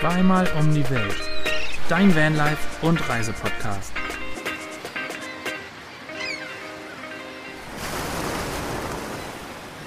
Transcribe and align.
Zweimal 0.00 0.46
um 0.56 0.72
die 0.72 0.88
Welt. 0.90 1.16
Dein 1.88 2.14
Vanlife 2.14 2.86
und 2.86 3.08
Reisepodcast. 3.08 3.92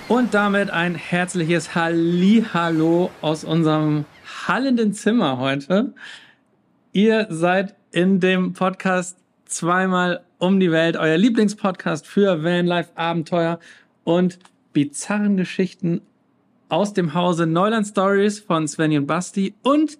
Und 0.10 0.34
damit 0.34 0.70
ein 0.70 0.96
herzliches 0.96 1.76
Hallihallo 1.76 3.10
aus 3.22 3.46
unserem 3.46 4.04
hallenden 4.46 4.92
Zimmer 4.92 5.38
heute. 5.38 5.94
Ihr 6.92 7.28
seid 7.30 7.76
in 7.94 8.20
dem 8.20 8.52
Podcast 8.52 9.18
Zweimal 9.46 10.26
um 10.40 10.60
die 10.60 10.74
Welt, 10.74 10.98
euer 10.98 11.16
Lieblingspodcast 11.16 12.06
für 12.06 12.44
Vanlife 12.44 12.90
Abenteuer 12.96 13.60
und 14.04 14.40
bizarren 14.74 15.38
Geschichten 15.38 16.02
aus 16.72 16.94
dem 16.94 17.14
Hause 17.14 17.46
Neuland 17.46 17.86
Stories 17.86 18.40
von 18.40 18.66
Svenny 18.66 18.98
und 18.98 19.06
Basti 19.06 19.54
und 19.62 19.98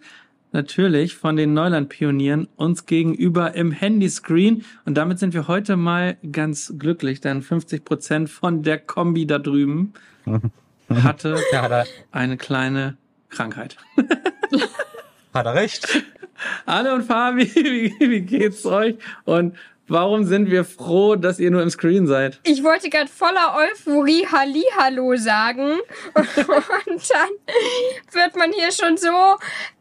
natürlich 0.54 1.18
von 1.18 1.36
den 1.36 1.54
Neuland-Pionieren 1.54 2.48
uns 2.56 2.86
gegenüber 2.86 3.56
im 3.56 3.72
Handyscreen. 3.72 4.64
Und 4.86 4.96
damit 4.96 5.20
sind 5.20 5.34
wir 5.34 5.50
heute 5.50 5.76
mal 5.76 6.16
ganz 6.32 6.74
glücklich, 6.80 7.20
denn 7.20 7.42
50 7.42 7.84
Prozent 7.84 8.30
von 8.30 8.64
der 8.64 8.80
Kombi 8.80 9.28
da 9.28 9.38
drüben 9.38 9.92
hatte 10.90 11.36
eine 12.12 12.38
kleine 12.38 12.98
Krankheit. 13.28 13.76
Hat 15.34 15.46
er 15.46 15.54
recht. 15.54 16.04
Anne 16.66 16.96
und 16.96 17.04
Fabi, 17.04 17.46
wie, 17.54 17.94
wie 18.00 18.22
geht's 18.22 18.66
euch? 18.66 18.96
Und 19.26 19.58
Warum 19.92 20.24
sind 20.24 20.50
wir 20.50 20.64
froh, 20.64 21.18
dass 21.18 21.38
ihr 21.38 21.52
nur 21.52 21.62
im 21.62 21.70
Screen 21.70 22.08
seid? 22.08 22.40
Ich 22.44 22.64
wollte 22.64 22.90
gerade 22.90 23.10
voller 23.10 23.58
Euphorie 23.58 24.26
Hallihallo 24.26 25.18
sagen. 25.18 25.80
Und 26.14 27.10
dann 27.10 27.30
wird 28.14 28.38
man 28.38 28.54
hier 28.54 28.72
schon 28.72 28.96
so 28.96 29.10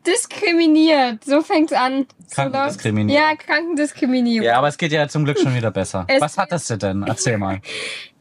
diskriminiert. 0.04 1.22
So 1.22 1.42
fängt's 1.42 1.72
an. 1.72 2.06
Krankendiskriminierung. 2.34 3.22
Ja, 3.22 3.36
Krankendiskriminierung. 3.36 4.44
Ja, 4.44 4.58
aber 4.58 4.66
es 4.66 4.78
geht 4.78 4.90
ja 4.90 5.06
zum 5.06 5.24
Glück 5.24 5.38
schon 5.38 5.54
wieder 5.54 5.70
besser. 5.70 6.06
Es 6.08 6.20
Was 6.20 6.36
hattest 6.36 6.68
du 6.70 6.76
denn? 6.76 7.04
Erzähl 7.04 7.38
mal. 7.38 7.60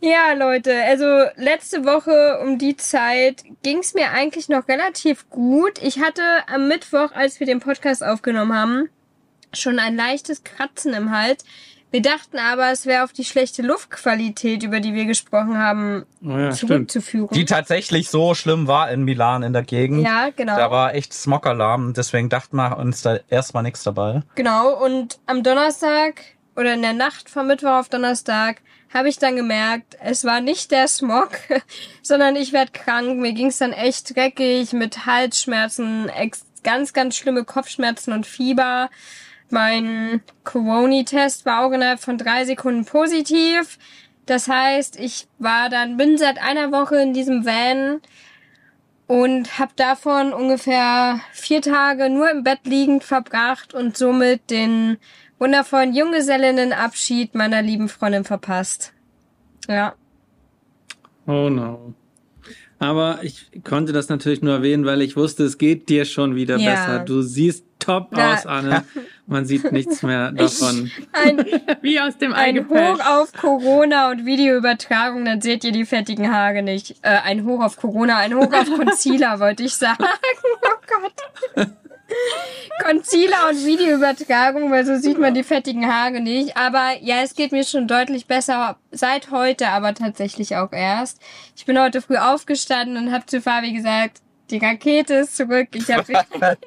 Ja, 0.02 0.32
Leute, 0.32 0.74
also 0.86 1.26
letzte 1.36 1.84
Woche 1.84 2.40
um 2.42 2.58
die 2.58 2.78
Zeit 2.78 3.44
ging's 3.64 3.96
mir 3.96 4.12
eigentlich 4.12 4.48
noch 4.48 4.66
relativ 4.70 5.30
gut. 5.30 5.82
Ich 5.82 6.00
hatte 6.00 6.22
am 6.48 6.70
Mittwoch, 6.70 7.12
als 7.12 7.42
wir 7.42 7.48
den 7.48 7.60
Podcast 7.60 8.02
aufgenommen 8.02 8.54
haben, 8.54 8.90
schon 9.54 9.78
ein 9.78 9.98
leichtes 9.98 10.44
Kratzen 10.46 10.94
im 10.94 11.12
Hals. 11.12 11.44
Wir 11.92 12.02
dachten 12.04 12.38
aber, 12.38 12.72
es 12.72 12.86
wäre 12.86 13.04
auf 13.04 13.14
die 13.14 13.26
schlechte 13.26 13.64
Luftqualität, 13.64 14.64
über 14.64 14.80
die 14.80 14.94
wir 14.94 15.06
gesprochen 15.06 15.58
haben, 15.58 16.06
oh 16.24 16.38
ja, 16.38 16.52
zurückzuführen. 16.52 17.30
Die 17.32 17.46
tatsächlich 17.46 18.10
so 18.10 18.36
schlimm 18.36 18.68
war 18.68 18.92
in 18.92 19.04
Milan 19.04 19.42
in 19.42 19.54
der 19.54 19.64
Gegend. 19.64 20.04
Ja, 20.04 20.30
genau. 20.30 20.56
Da 20.56 20.70
war 20.70 20.94
echt 20.94 21.14
Smogalarm, 21.14 21.94
deswegen 21.94 22.30
dachten 22.30 22.58
wir 22.58 22.78
uns 22.78 23.02
da 23.02 23.18
erstmal 23.30 23.64
nichts 23.64 23.84
dabei. 23.84 24.22
Genau, 24.36 24.74
und 24.84 25.20
am 25.26 25.42
Donnerstag 25.42 26.22
oder 26.56 26.74
in 26.74 26.82
der 26.82 26.94
Nacht 26.94 27.30
vom 27.30 27.48
Mittwoch 27.48 27.80
auf 27.80 27.90
Donnerstag 27.90 28.62
habe 28.94 29.10
ich 29.10 29.18
dann 29.18 29.36
gemerkt, 29.36 29.98
es 30.04 30.24
war 30.26 30.42
nicht 30.42 30.72
der 30.72 30.88
Smog, 30.88 31.32
sondern 32.02 32.36
ich 32.36 32.54
werd 32.54 32.74
krank. 32.74 33.20
Mir 33.20 33.34
ging's 33.34 33.58
dann 33.60 33.72
echt 33.72 34.16
dreckig 34.16 34.74
mit 34.74 35.06
Halsschmerzen, 35.06 36.12
ganz, 36.64 36.94
ganz 36.94 37.16
schlimme 37.16 37.44
Kopfschmerzen 37.44 38.14
und 38.14 38.26
Fieber. 38.26 38.90
Mein 39.50 40.22
Corona-Test 40.44 41.46
war 41.46 41.66
auch 41.66 41.72
innerhalb 41.72 42.00
von 42.00 42.18
drei 42.18 42.46
Sekunden 42.46 42.86
positiv. 42.86 43.78
Das 44.26 44.48
heißt, 44.48 45.00
ich 45.00 45.28
war 45.40 45.70
dann, 45.70 45.98
bin 45.98 46.18
seit 46.18 46.40
einer 46.40 46.72
Woche 46.72 46.98
in 46.98 47.14
diesem 47.14 47.46
Van 47.46 48.02
und 49.08 49.58
habe 49.58 49.72
davon 49.76 50.34
ungefähr 50.34 51.20
vier 51.32 51.64
Tage 51.64 52.12
nur 52.12 52.30
im 52.30 52.44
Bett 52.44 52.60
liegend 52.64 53.04
verbracht 53.04 53.74
und 53.74 53.98
somit 53.98 54.52
den 54.52 54.98
wundervollen 55.40 55.96
Junggesellinnenabschied 55.96 57.34
meiner 57.34 57.64
lieben 57.64 57.90
Freundin 57.90 58.24
verpasst. 58.24 58.94
Ja. 59.68 59.96
Oh 61.26 61.50
no. 61.50 61.96
Aber 62.78 63.20
ich 63.24 63.50
konnte 63.64 63.94
das 63.94 64.10
natürlich 64.10 64.42
nur 64.42 64.54
erwähnen, 64.54 64.86
weil 64.86 65.02
ich 65.02 65.18
wusste, 65.18 65.44
es 65.44 65.58
geht 65.58 65.90
dir 65.90 66.06
schon 66.06 66.36
wieder 66.36 66.58
ja. 66.58 66.72
besser. 66.72 67.00
Du 67.00 67.22
siehst 67.22 67.66
top 67.80 68.10
Na, 68.12 68.34
aus, 68.34 68.46
Anne. 68.46 68.84
Man 69.26 69.46
sieht 69.46 69.72
nichts 69.72 70.04
mehr 70.04 70.32
davon. 70.32 70.92
Ein, 71.12 71.38
Wie 71.82 72.00
aus 72.00 72.18
dem 72.18 72.34
Ein 72.34 72.68
Hoch 72.70 73.00
auf 73.06 73.34
Corona 73.34 74.12
und 74.12 74.26
Videoübertragung, 74.26 75.26
dann 75.26 75.42
seht 75.42 75.64
ihr 75.64 75.72
die 75.72 75.86
fettigen 75.86 76.34
Haare 76.34 76.62
nicht. 76.62 76.98
Äh, 77.02 77.20
ein 77.24 77.46
Hoch 77.46 77.62
auf 77.64 77.78
Corona, 77.78 78.18
ein 78.18 78.34
Hoch 78.36 78.52
auf 78.54 78.70
Concealer, 78.70 79.40
wollte 79.40 79.64
ich 79.64 79.76
sagen. 79.76 80.04
Oh 80.04 80.76
Gott. 80.88 81.68
Concealer 82.84 83.50
und 83.50 83.66
Videoübertragung, 83.66 84.72
weil 84.72 84.86
so 84.86 84.98
sieht 84.98 85.20
man 85.20 85.34
die 85.34 85.44
fettigen 85.44 85.86
Haare 85.86 86.22
nicht. 86.22 86.58
Aber 86.58 86.94
ja, 87.02 87.22
es 87.22 87.36
geht 87.36 87.52
mir 87.52 87.64
schon 87.64 87.88
deutlich 87.88 88.26
besser 88.26 88.78
seit 88.92 89.32
heute, 89.32 89.68
aber 89.70 89.94
tatsächlich 89.94 90.56
auch 90.56 90.72
erst. 90.72 91.22
Ich 91.56 91.66
bin 91.66 91.80
heute 91.80 92.02
früh 92.02 92.18
aufgestanden 92.18 92.98
und 92.98 93.14
habe 93.14 93.26
zu 93.26 93.42
Fabi 93.42 93.74
gesagt, 93.74 94.22
die 94.52 94.58
Rakete 94.58 95.16
ist 95.16 95.38
zurück. 95.38 95.70
Ich 95.74 95.90
habe 95.92 96.12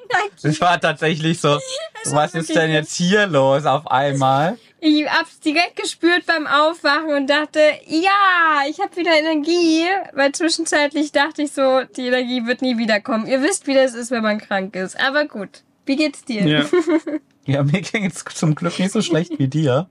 Das 0.41 0.61
war 0.61 0.79
tatsächlich 0.79 1.39
so. 1.39 1.59
Was 2.05 2.33
ist 2.33 2.53
denn 2.55 2.71
jetzt 2.71 2.95
hier 2.95 3.27
los 3.27 3.65
auf 3.65 3.89
einmal? 3.89 4.57
Ich 4.79 5.05
hab's 5.09 5.39
direkt 5.39 5.77
gespürt 5.77 6.25
beim 6.25 6.45
Aufwachen 6.45 7.13
und 7.13 7.29
dachte, 7.29 7.59
ja, 7.87 8.63
ich 8.69 8.79
habe 8.81 8.95
wieder 8.97 9.17
Energie, 9.17 9.85
weil 10.13 10.33
zwischenzeitlich 10.33 11.13
dachte 11.13 11.43
ich 11.43 11.53
so, 11.53 11.83
die 11.95 12.07
Energie 12.07 12.45
wird 12.45 12.61
nie 12.61 12.77
wiederkommen. 12.77 13.25
Ihr 13.25 13.41
wisst, 13.41 13.65
wie 13.67 13.73
das 13.73 13.93
ist, 13.93 14.11
wenn 14.11 14.23
man 14.23 14.39
krank 14.39 14.75
ist. 14.75 14.99
Aber 14.99 15.25
gut. 15.25 15.63
Wie 15.85 15.95
geht's 15.95 16.25
dir? 16.25 16.45
Ja, 16.45 16.65
ja 17.45 17.63
mir 17.63 17.81
ging's 17.81 18.23
zum 18.33 18.55
Glück 18.55 18.77
nicht 18.79 18.91
so 18.91 19.01
schlecht 19.01 19.37
wie 19.39 19.47
dir. 19.47 19.87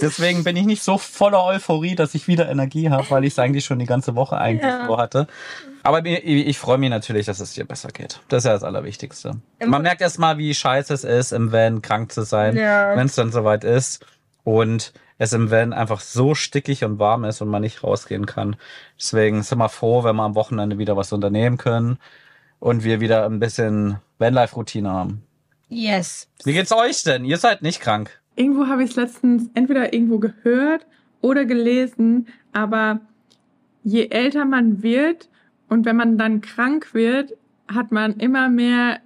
Deswegen 0.00 0.44
bin 0.44 0.56
ich 0.56 0.66
nicht 0.66 0.82
so 0.82 0.98
voller 0.98 1.44
Euphorie, 1.44 1.94
dass 1.94 2.14
ich 2.14 2.28
wieder 2.28 2.48
Energie 2.48 2.90
habe, 2.90 3.08
weil 3.10 3.24
ich 3.24 3.32
es 3.32 3.38
eigentlich 3.38 3.64
schon 3.64 3.78
die 3.78 3.86
ganze 3.86 4.14
Woche 4.14 4.36
eigentlich 4.38 4.70
ja. 4.70 4.86
vorhatte. 4.86 5.26
Aber 5.82 6.04
ich, 6.04 6.24
ich 6.24 6.58
freue 6.58 6.78
mich 6.78 6.90
natürlich, 6.90 7.26
dass 7.26 7.40
es 7.40 7.54
dir 7.54 7.64
besser 7.64 7.88
geht. 7.88 8.20
Das 8.28 8.44
ist 8.44 8.46
ja 8.46 8.52
das 8.52 8.62
Allerwichtigste. 8.62 9.40
Man 9.64 9.82
merkt 9.82 10.00
erst 10.00 10.18
mal, 10.18 10.38
wie 10.38 10.54
scheiße 10.54 10.94
es 10.94 11.04
ist, 11.04 11.32
im 11.32 11.52
Van 11.52 11.82
krank 11.82 12.12
zu 12.12 12.22
sein, 12.22 12.56
ja. 12.56 12.96
wenn 12.96 13.06
es 13.06 13.14
dann 13.14 13.32
soweit 13.32 13.64
ist. 13.64 14.04
Und 14.44 14.92
es 15.18 15.32
im 15.32 15.50
Van 15.50 15.72
einfach 15.72 16.00
so 16.00 16.34
stickig 16.34 16.84
und 16.84 16.98
warm 16.98 17.24
ist 17.24 17.40
und 17.40 17.48
man 17.48 17.62
nicht 17.62 17.84
rausgehen 17.84 18.26
kann. 18.26 18.56
Deswegen 18.98 19.42
sind 19.42 19.58
wir 19.58 19.68
froh, 19.68 20.02
wenn 20.02 20.16
wir 20.16 20.24
am 20.24 20.34
Wochenende 20.34 20.78
wieder 20.78 20.96
was 20.96 21.12
unternehmen 21.12 21.58
können 21.58 21.98
und 22.58 22.82
wir 22.82 23.00
wieder 23.00 23.26
ein 23.26 23.38
bisschen 23.38 23.98
Vanlife-Routine 24.18 24.90
haben. 24.90 25.22
Yes. 25.68 26.28
Wie 26.44 26.52
geht's 26.52 26.72
euch 26.72 27.02
denn? 27.04 27.24
Ihr 27.24 27.38
seid 27.38 27.62
nicht 27.62 27.80
krank. 27.80 28.20
Irgendwo 28.34 28.66
habe 28.66 28.82
ich 28.82 28.90
es 28.90 28.96
letztens 28.96 29.48
entweder 29.54 29.92
irgendwo 29.92 30.18
gehört 30.18 30.86
oder 31.20 31.44
gelesen, 31.44 32.28
aber 32.52 33.00
je 33.84 34.08
älter 34.08 34.44
man 34.44 34.82
wird 34.82 35.28
und 35.72 35.86
wenn 35.86 35.96
man 35.96 36.18
dann 36.18 36.42
krank 36.42 36.92
wird, 36.92 37.32
hat 37.66 37.92
man 37.92 38.18
immer 38.18 38.50
mehr, 38.50 39.00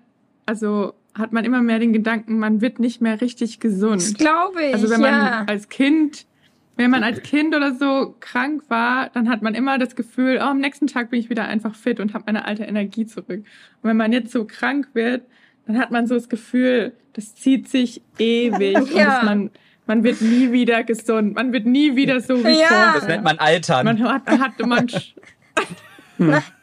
also 0.47 0.95
hat 1.15 1.33
man 1.33 1.45
immer 1.45 1.63
mehr 1.63 1.79
den 1.79 1.93
Gedanken, 1.93 2.41
man 2.41 2.61
wird 2.61 2.81
nicht 2.81 3.01
mehr 3.01 3.21
richtig 3.21 3.61
gesund. 3.61 4.03
Das 4.03 4.15
glaube 4.15 4.65
ich. 4.65 4.75
Also 4.75 4.91
wenn 4.91 5.01
man 5.01 5.13
ja. 5.13 5.45
als 5.47 5.69
Kind, 5.69 6.27
wenn 6.75 6.91
man 6.91 7.05
als 7.05 7.23
Kind 7.23 7.55
oder 7.55 7.73
so 7.73 8.17
krank 8.19 8.65
war, 8.67 9.11
dann 9.11 9.29
hat 9.29 9.43
man 9.43 9.55
immer 9.55 9.79
das 9.79 9.95
Gefühl, 9.95 10.39
oh, 10.41 10.47
am 10.47 10.59
nächsten 10.59 10.89
Tag 10.89 11.11
bin 11.11 11.21
ich 11.21 11.31
wieder 11.31 11.45
einfach 11.45 11.77
fit 11.77 12.01
und 12.01 12.15
habe 12.15 12.25
meine 12.27 12.45
alte 12.45 12.65
Energie 12.65 13.07
zurück. 13.07 13.45
Und 13.83 13.85
wenn 13.85 13.97
man 13.97 14.13
jetzt 14.13 14.33
so 14.33 14.45
krank 14.45 14.89
wird, 14.93 15.23
dann 15.69 15.79
hat 15.79 15.93
man 15.93 16.09
so 16.09 16.17
das 16.17 16.29
Gefühl, 16.29 16.95
das 17.13 17.37
zieht 17.37 17.69
sich 17.69 18.03
ewig 18.19 18.91
ja. 18.93 19.21
und 19.21 19.25
man, 19.25 19.51
man 19.87 20.03
wird 20.03 20.21
nie 20.21 20.51
wieder 20.51 20.83
gesund, 20.83 21.37
man 21.37 21.53
wird 21.53 21.65
nie 21.65 21.95
wieder 21.95 22.21
so 22.21 22.43
wie 22.45 22.59
ja. 22.59 22.67
vorher. 22.67 22.93
Das 22.95 23.07
nennt 23.07 23.23
man 23.23 23.39
Altern. 23.39 23.85
Man 23.85 24.03
hat, 24.03 24.27
hat 24.27 24.67
man 24.67 24.89
hm. 26.19 26.35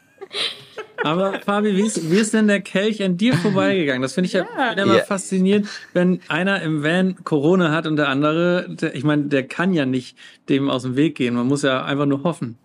Aber 1.02 1.40
Fabi, 1.40 1.76
wie 1.76 1.82
ist, 1.82 2.10
wie 2.10 2.16
ist 2.16 2.32
denn 2.32 2.48
der 2.48 2.62
Kelch 2.62 3.02
an 3.02 3.18
dir 3.18 3.34
vorbeigegangen? 3.36 4.00
Das 4.00 4.14
finde 4.14 4.26
ich 4.26 4.32
ja, 4.32 4.46
ja 4.56 4.72
immer 4.72 4.94
yeah. 4.94 5.04
faszinierend, 5.04 5.68
wenn 5.92 6.20
einer 6.28 6.62
im 6.62 6.82
Van 6.82 7.22
Corona 7.24 7.72
hat 7.72 7.86
und 7.86 7.96
der 7.96 8.08
andere, 8.08 8.66
der, 8.68 8.94
ich 8.94 9.04
meine, 9.04 9.24
der 9.24 9.46
kann 9.46 9.74
ja 9.74 9.84
nicht 9.84 10.16
dem 10.48 10.70
aus 10.70 10.82
dem 10.82 10.96
Weg 10.96 11.16
gehen. 11.16 11.34
Man 11.34 11.46
muss 11.46 11.62
ja 11.62 11.84
einfach 11.84 12.06
nur 12.06 12.22
hoffen. 12.22 12.58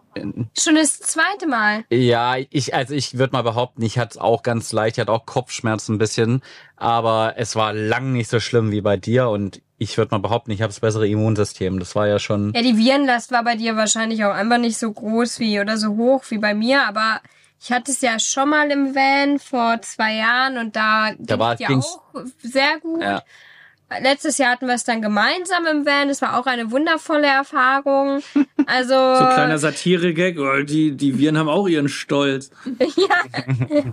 Schon 0.57 0.75
das 0.75 0.99
zweite 0.99 1.47
Mal. 1.47 1.83
Ja, 1.89 2.35
ich, 2.49 2.73
also 2.73 2.93
ich 2.93 3.17
würde 3.17 3.33
mal 3.33 3.43
behaupten, 3.43 3.81
ich 3.83 3.97
hatte 3.99 4.11
es 4.11 4.17
auch 4.17 4.43
ganz 4.43 4.71
leicht, 4.71 4.97
ich 4.97 5.01
hatte 5.01 5.11
auch 5.11 5.25
Kopfschmerzen 5.25 5.95
ein 5.95 5.97
bisschen, 5.97 6.41
aber 6.75 7.35
es 7.37 7.55
war 7.55 7.73
lang 7.73 8.13
nicht 8.13 8.29
so 8.29 8.39
schlimm 8.39 8.71
wie 8.71 8.81
bei 8.81 8.97
dir 8.97 9.29
und 9.29 9.61
ich 9.77 9.97
würde 9.97 10.11
mal 10.11 10.19
behaupten, 10.19 10.51
ich 10.51 10.61
habe 10.61 10.69
das 10.69 10.81
bessere 10.81 11.07
Immunsystem. 11.07 11.79
Das 11.79 11.95
war 11.95 12.07
ja 12.07 12.19
schon. 12.19 12.53
Ja, 12.53 12.61
die 12.61 12.77
Virenlast 12.77 13.31
war 13.31 13.43
bei 13.43 13.55
dir 13.55 13.77
wahrscheinlich 13.77 14.25
auch 14.25 14.33
einfach 14.33 14.57
nicht 14.57 14.77
so 14.77 14.91
groß 14.91 15.39
wie 15.39 15.59
oder 15.59 15.77
so 15.77 15.95
hoch 15.95 16.23
wie 16.29 16.37
bei 16.37 16.53
mir, 16.53 16.85
aber 16.85 17.21
ich 17.61 17.71
hatte 17.71 17.91
es 17.91 18.01
ja 18.01 18.19
schon 18.19 18.49
mal 18.49 18.71
im 18.71 18.95
Van 18.95 19.39
vor 19.39 19.81
zwei 19.81 20.15
Jahren 20.15 20.57
und 20.57 20.75
da, 20.75 21.11
da 21.17 21.37
war 21.39 21.53
es 21.55 21.59
ja 21.59 21.69
auch 21.69 22.01
sehr 22.41 22.79
gut. 22.79 23.01
Ja. 23.01 23.21
Letztes 24.01 24.37
Jahr 24.37 24.51
hatten 24.51 24.67
wir 24.67 24.75
es 24.75 24.83
dann 24.83 25.01
gemeinsam 25.01 25.65
im 25.65 25.85
Van. 25.85 26.09
Das 26.09 26.21
war 26.21 26.39
auch 26.39 26.45
eine 26.45 26.71
wundervolle 26.71 27.27
Erfahrung. 27.27 28.21
Also 28.65 28.93
so 28.93 29.25
kleiner 29.25 29.57
Satire-Gag. 29.57 30.37
Oh, 30.37 30.61
die 30.61 30.91
die 30.91 31.17
Viren 31.17 31.39
haben 31.39 31.49
auch 31.49 31.67
ihren 31.67 31.89
Stolz. 31.89 32.51
ja. 32.79 33.83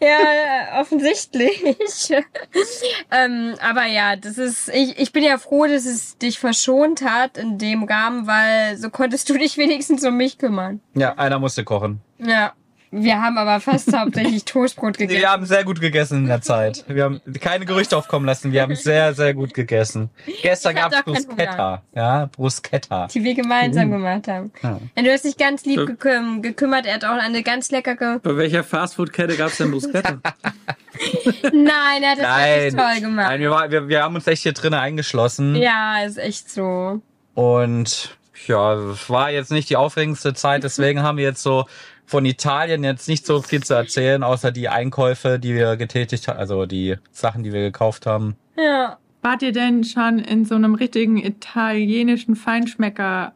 Ja, 0.00 0.80
offensichtlich. 0.80 1.60
ähm, 3.10 3.54
aber 3.60 3.86
ja, 3.86 4.16
das 4.16 4.38
ist, 4.38 4.68
ich, 4.68 4.98
ich 4.98 5.12
bin 5.12 5.24
ja 5.24 5.36
froh, 5.38 5.66
dass 5.66 5.84
es 5.84 6.18
dich 6.18 6.38
verschont 6.38 7.02
hat 7.02 7.38
in 7.38 7.58
dem 7.58 7.84
Rahmen, 7.84 8.26
weil 8.26 8.76
so 8.76 8.90
konntest 8.90 9.28
du 9.28 9.38
dich 9.38 9.56
wenigstens 9.56 10.04
um 10.04 10.16
mich 10.16 10.38
kümmern. 10.38 10.80
Ja, 10.94 11.14
einer 11.14 11.38
musste 11.38 11.64
kochen. 11.64 12.00
Ja. 12.18 12.52
Wir 12.92 13.20
haben 13.20 13.36
aber 13.36 13.60
fast 13.60 13.92
hauptsächlich 13.94 14.44
Toastbrot 14.46 14.96
gegessen. 14.96 15.20
Wir 15.20 15.28
haben 15.30 15.44
sehr 15.44 15.64
gut 15.64 15.80
gegessen 15.80 16.18
in 16.18 16.26
der 16.28 16.40
Zeit. 16.40 16.84
Wir 16.86 17.04
haben 17.04 17.20
keine 17.40 17.66
Gerüchte 17.66 17.96
aufkommen 17.96 18.24
lassen. 18.26 18.52
Wir 18.52 18.62
haben 18.62 18.76
sehr, 18.76 19.12
sehr 19.12 19.34
gut 19.34 19.54
gegessen. 19.54 20.08
Gestern 20.40 20.76
doch 20.76 20.90
keinen 21.04 21.26
Bruschetta. 21.26 21.82
Ja, 21.94 22.26
Bruschetta. 22.26 23.08
die 23.08 23.24
wir 23.24 23.34
gemeinsam 23.34 23.90
gemacht 23.90 24.28
haben. 24.28 24.52
Ja. 24.62 24.78
Du 24.94 25.10
hast 25.12 25.24
dich 25.24 25.36
ganz 25.36 25.64
lieb 25.64 25.80
Ja. 25.80 25.84
geküm 25.84 26.42
gekümmert. 26.42 26.86
Er 26.86 26.94
hat 26.94 27.04
auch 27.04 27.18
eine 27.18 27.42
ganz 27.42 27.70
leckere. 27.72 28.20
Bei 28.22 28.36
welcher 28.36 28.62
Fastfood-Kette 28.62 29.36
gab's 29.36 29.58
denn 29.58 29.72
Bruschetta? 29.72 30.18
Nein, 31.52 32.02
er 32.02 32.10
hat 32.12 32.18
das 32.18 32.26
Nein, 32.26 32.60
wirklich 32.72 32.74
toll 32.76 33.00
gemacht. 33.00 33.26
nein 33.28 33.40
wir, 33.40 33.50
war, 33.50 33.70
wir, 33.70 33.88
wir 33.88 34.02
haben 34.02 34.14
uns 34.14 34.26
echt 34.26 34.44
hier 34.44 34.52
drinnen 34.52 34.78
eingeschlossen. 34.78 35.56
Ja, 35.56 36.02
ist 36.04 36.18
echt 36.18 36.50
so. 36.50 37.02
Und 37.34 38.16
ja, 38.46 38.74
es 38.74 39.10
war 39.10 39.30
jetzt 39.30 39.50
nicht 39.50 39.68
die 39.68 39.76
aufregendste 39.76 40.32
Zeit, 40.34 40.62
deswegen 40.62 41.02
haben 41.02 41.18
wir 41.18 41.24
jetzt 41.24 41.42
so 41.42 41.66
von 42.06 42.24
Italien 42.24 42.84
jetzt 42.84 43.08
nicht 43.08 43.26
so 43.26 43.42
viel 43.42 43.62
zu 43.62 43.74
erzählen, 43.74 44.22
außer 44.22 44.52
die 44.52 44.68
Einkäufe, 44.68 45.38
die 45.38 45.54
wir 45.54 45.76
getätigt 45.76 46.28
haben, 46.28 46.38
also 46.38 46.64
die 46.64 46.96
Sachen, 47.10 47.42
die 47.42 47.52
wir 47.52 47.60
gekauft 47.60 48.06
haben. 48.06 48.36
Ja. 48.56 48.98
Wart 49.22 49.42
ihr 49.42 49.52
denn 49.52 49.82
schon 49.82 50.20
in 50.20 50.44
so 50.44 50.54
einem 50.54 50.76
richtigen 50.76 51.16
italienischen 51.16 52.36
Feinschmeckerladen? 52.36 53.34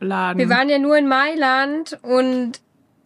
Wir 0.00 0.48
waren 0.48 0.68
ja 0.68 0.78
nur 0.78 0.98
in 0.98 1.06
Mailand 1.06 1.96
und 2.02 2.60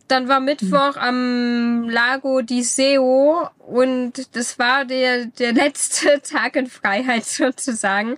dann 0.09 0.29
war 0.29 0.41
Mittwoch 0.41 0.97
am 0.97 1.89
Lago 1.89 2.43
di 2.43 2.63
Seo 2.63 3.49
und 3.59 4.35
das 4.37 4.59
war 4.59 4.85
der, 4.85 5.27
der 5.27 5.53
letzte 5.53 6.21
Tag 6.31 6.57
in 6.57 6.67
Freiheit 6.67 7.25
sozusagen. 7.25 8.17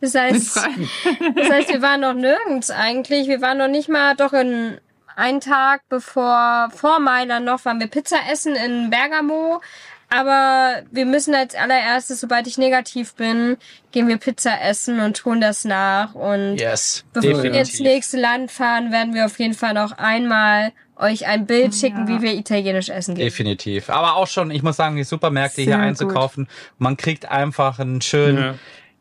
Das 0.00 0.14
heißt, 0.14 0.56
das 0.56 1.50
heißt, 1.50 1.68
wir 1.72 1.82
waren 1.82 2.00
noch 2.00 2.14
nirgends 2.14 2.70
eigentlich. 2.70 3.28
Wir 3.28 3.40
waren 3.40 3.58
noch 3.58 3.68
nicht 3.68 3.88
mal 3.88 4.14
doch 4.16 4.32
in 4.32 4.78
einen 5.16 5.40
Tag 5.40 5.82
bevor, 5.88 6.68
vor 6.74 7.00
Mailand 7.00 7.44
noch, 7.46 7.64
waren 7.64 7.80
wir 7.80 7.88
Pizza 7.88 8.18
essen 8.30 8.54
in 8.54 8.90
Bergamo. 8.90 9.60
Aber 10.08 10.82
wir 10.92 11.04
müssen 11.04 11.34
als 11.34 11.56
allererstes, 11.56 12.20
sobald 12.20 12.46
ich 12.46 12.58
negativ 12.58 13.14
bin, 13.14 13.56
gehen 13.90 14.06
wir 14.06 14.18
Pizza 14.18 14.60
essen 14.62 15.00
und 15.00 15.16
tun 15.16 15.40
das 15.40 15.64
nach. 15.64 16.14
Und 16.14 16.58
Yes, 16.58 17.04
Bevor 17.12 17.42
wir 17.42 17.52
ins 17.52 17.80
nächste 17.80 18.20
Land 18.20 18.52
fahren, 18.52 18.92
werden 18.92 19.14
wir 19.14 19.26
auf 19.26 19.38
jeden 19.40 19.54
Fall 19.54 19.74
noch 19.74 19.98
einmal 19.98 20.72
euch 20.96 21.26
ein 21.26 21.44
Bild 21.46 21.74
schicken, 21.74 22.06
wie 22.06 22.22
wir 22.22 22.34
italienisch 22.34 22.88
essen 22.88 23.16
gehen. 23.16 23.24
Definitiv. 23.24 23.90
Aber 23.90 24.14
auch 24.14 24.28
schon, 24.28 24.50
ich 24.50 24.62
muss 24.62 24.76
sagen, 24.76 24.96
die 24.96 25.04
Supermärkte 25.04 25.62
hier 25.62 25.72
Sehr 25.72 25.80
einzukaufen. 25.80 26.48
Man 26.78 26.96
kriegt 26.96 27.28
einfach 27.28 27.80
einen 27.80 28.00
schönen, 28.00 28.38
Ja. 28.38 28.54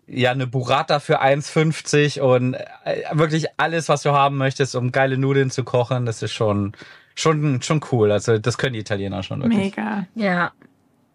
Ja, 0.08 0.32
eine 0.32 0.48
Burrata 0.48 1.00
für 1.00 1.22
1,50 1.22 2.22
und 2.22 2.54
äh, 2.54 3.04
wirklich 3.14 3.48
alles, 3.58 3.90
was 3.90 4.04
du 4.04 4.12
haben 4.12 4.38
möchtest, 4.38 4.76
um 4.76 4.92
geile 4.92 5.18
Nudeln 5.18 5.50
zu 5.52 5.64
kochen. 5.64 6.06
Das 6.06 6.22
ist 6.22 6.32
schon, 6.34 6.74
schon, 7.16 7.62
schon 7.62 7.82
cool. 7.92 8.12
Also, 8.12 8.38
das 8.38 8.58
können 8.58 8.74
die 8.74 8.80
Italiener 8.80 9.24
schon 9.24 9.42
wirklich. 9.42 9.58
Mega 9.58 10.08
Ja. 10.16 10.52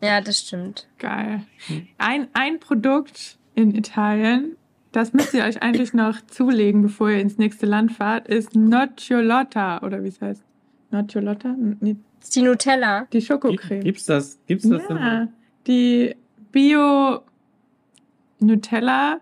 Ja, 0.03 0.21
das 0.23 0.39
stimmt. 0.41 0.89
geil. 0.99 1.43
Ein, 1.99 2.29
ein 2.33 2.59
Produkt 2.59 3.37
in 3.55 3.75
Italien, 3.75 4.57
das 4.93 5.13
müsst 5.13 5.35
ihr 5.35 5.45
euch 5.45 5.63
eigentlich 5.63 5.93
noch 5.93 6.17
zulegen, 6.27 6.81
bevor 6.83 7.11
ihr 7.11 7.21
ins 7.21 7.37
nächste 7.37 7.67
Land 7.67 7.93
fahrt, 7.93 8.27
ist 8.27 8.57
Nocciolotta 8.57 9.83
oder 9.83 10.03
wie 10.03 10.09
es 10.09 10.21
heißt. 10.21 10.43
Nocciolotta? 10.91 11.55
Nee, 11.81 11.97
die 12.35 12.43
Nutella. 12.43 13.03
die 13.13 13.19
Gibt- 13.19 13.29
Schokocreme. 13.29 13.85
Gibt's 13.85 14.07
das? 14.07 14.39
Gibt's 14.47 14.69
das 14.69 14.83
Ja, 14.89 15.29
die 15.67 16.17
Bio 16.51 17.21
Nutella 18.41 19.21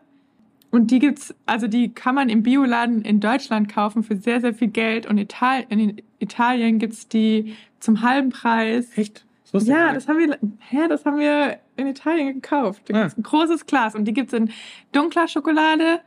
und 0.70 0.90
die 0.90 0.98
gibt's, 0.98 1.34
also 1.46 1.66
die 1.66 1.92
kann 1.94 2.14
man 2.14 2.28
im 2.28 2.42
Bioladen 2.42 3.02
in 3.02 3.20
Deutschland 3.20 3.68
kaufen 3.72 4.02
für 4.02 4.16
sehr, 4.16 4.40
sehr 4.40 4.54
viel 4.54 4.68
Geld 4.68 5.06
und 5.06 5.18
Ital 5.18 5.64
in 5.68 6.00
Italien 6.18 6.78
gibt's 6.78 7.08
die 7.08 7.54
zum 7.80 8.02
halben 8.02 8.30
Preis. 8.30 8.88
Echt? 8.96 9.24
Das 9.44 9.54
wusste 9.54 9.70
ich 9.70 9.76
Ja, 9.78 9.92
das 9.94 10.08
haben 10.08 10.18
wir, 10.18 10.38
hä, 10.68 10.88
das 10.88 11.04
haben 11.06 11.18
wir 11.18 11.56
in 11.76 11.86
Italien 11.86 12.34
gekauft. 12.34 12.82
Da 12.88 12.94
Ah. 12.94 13.00
gibt's 13.02 13.16
ein 13.18 13.22
großes 13.22 13.64
Glas 13.66 13.94
und 13.94 14.04
die 14.04 14.12
gibt's 14.12 14.32
in 14.34 14.50
dunkler 14.92 15.26
Schokolade, 15.28 16.00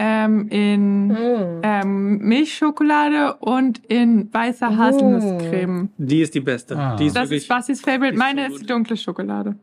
ähm, 0.00 0.48
in 0.48 1.16
Oh. 1.16 1.60
ähm, 1.62 2.18
Milchschokolade 2.18 3.34
und 3.36 3.84
in 3.86 4.32
weißer 4.32 4.70
Oh. 4.72 4.76
Haselnusscreme. 4.76 5.90
Die 5.98 6.22
ist 6.22 6.34
die 6.34 6.40
beste. 6.40 6.76
Ah. 6.76 6.96
Die 6.96 7.06
ist 7.06 7.14
Das 7.16 7.24
wirklich. 7.24 7.42
ist 7.42 7.48
Basis 7.48 7.80
Favorite. 7.80 8.14
ist 8.14 8.18
Meine 8.18 8.48
so 8.48 8.54
ist 8.54 8.62
die 8.62 8.66
dunkle 8.66 8.96
Schokolade. 8.96 9.54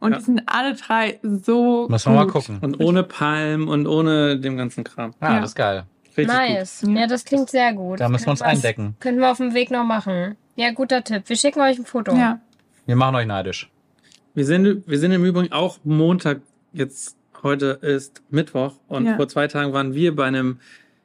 Und 0.00 0.12
Ja. 0.12 0.18
die 0.18 0.24
sind 0.24 0.42
alle 0.46 0.74
drei 0.74 1.18
so 1.22 1.86
Müssen 1.88 2.12
wir 2.12 2.16
mal 2.16 2.24
gut. 2.24 2.32
gucken. 2.32 2.58
Und 2.60 2.80
ohne 2.80 3.02
Palm 3.02 3.68
und 3.68 3.86
ohne 3.86 4.38
dem 4.38 4.56
ganzen 4.56 4.84
Kram. 4.84 5.14
Ah, 5.20 5.34
Ja. 5.34 5.40
das 5.40 5.50
ist 5.50 5.54
geil. 5.56 5.84
Richtig 6.16 6.26
Nice. 6.34 6.82
gut. 6.84 6.96
Ja, 6.96 7.06
das 7.06 7.24
klingt 7.24 7.50
sehr 7.50 7.72
gut. 7.74 8.00
Da 8.00 8.08
müssen 8.08 8.26
wir 8.26 8.30
uns 8.30 8.42
eindecken. 8.42 8.96
Können 9.00 9.18
wir 9.18 9.30
auf 9.30 9.36
dem 9.38 9.52
Weg 9.54 9.70
noch 9.70 9.84
machen. 9.84 10.36
Ja, 10.54 10.70
guter 10.72 11.04
Tipp. 11.04 11.24
Wir 11.26 11.36
schicken 11.36 11.60
euch 11.60 11.78
ein 11.78 11.84
Foto. 11.84 12.14
Ja. 12.14 12.40
Wir 12.86 12.96
machen 12.96 13.16
euch 13.16 13.26
neidisch. 13.26 13.70
Wir 14.34 14.44
sind, 14.46 14.84
wir 14.86 14.98
sind 14.98 15.12
im 15.12 15.24
Übrigen 15.24 15.52
auch 15.52 15.78
Montag 15.84 16.40
jetzt. 16.72 17.16
Heute 17.42 17.78
ist 17.82 18.22
Mittwoch 18.30 18.72
und 18.88 19.04
Ja. 19.06 19.16
vor 19.16 19.28
zwei 19.28 19.46
Tagen 19.46 19.72
waren 19.74 19.94
wir 19.94 20.16
bei 20.16 20.24
einem 20.24 20.58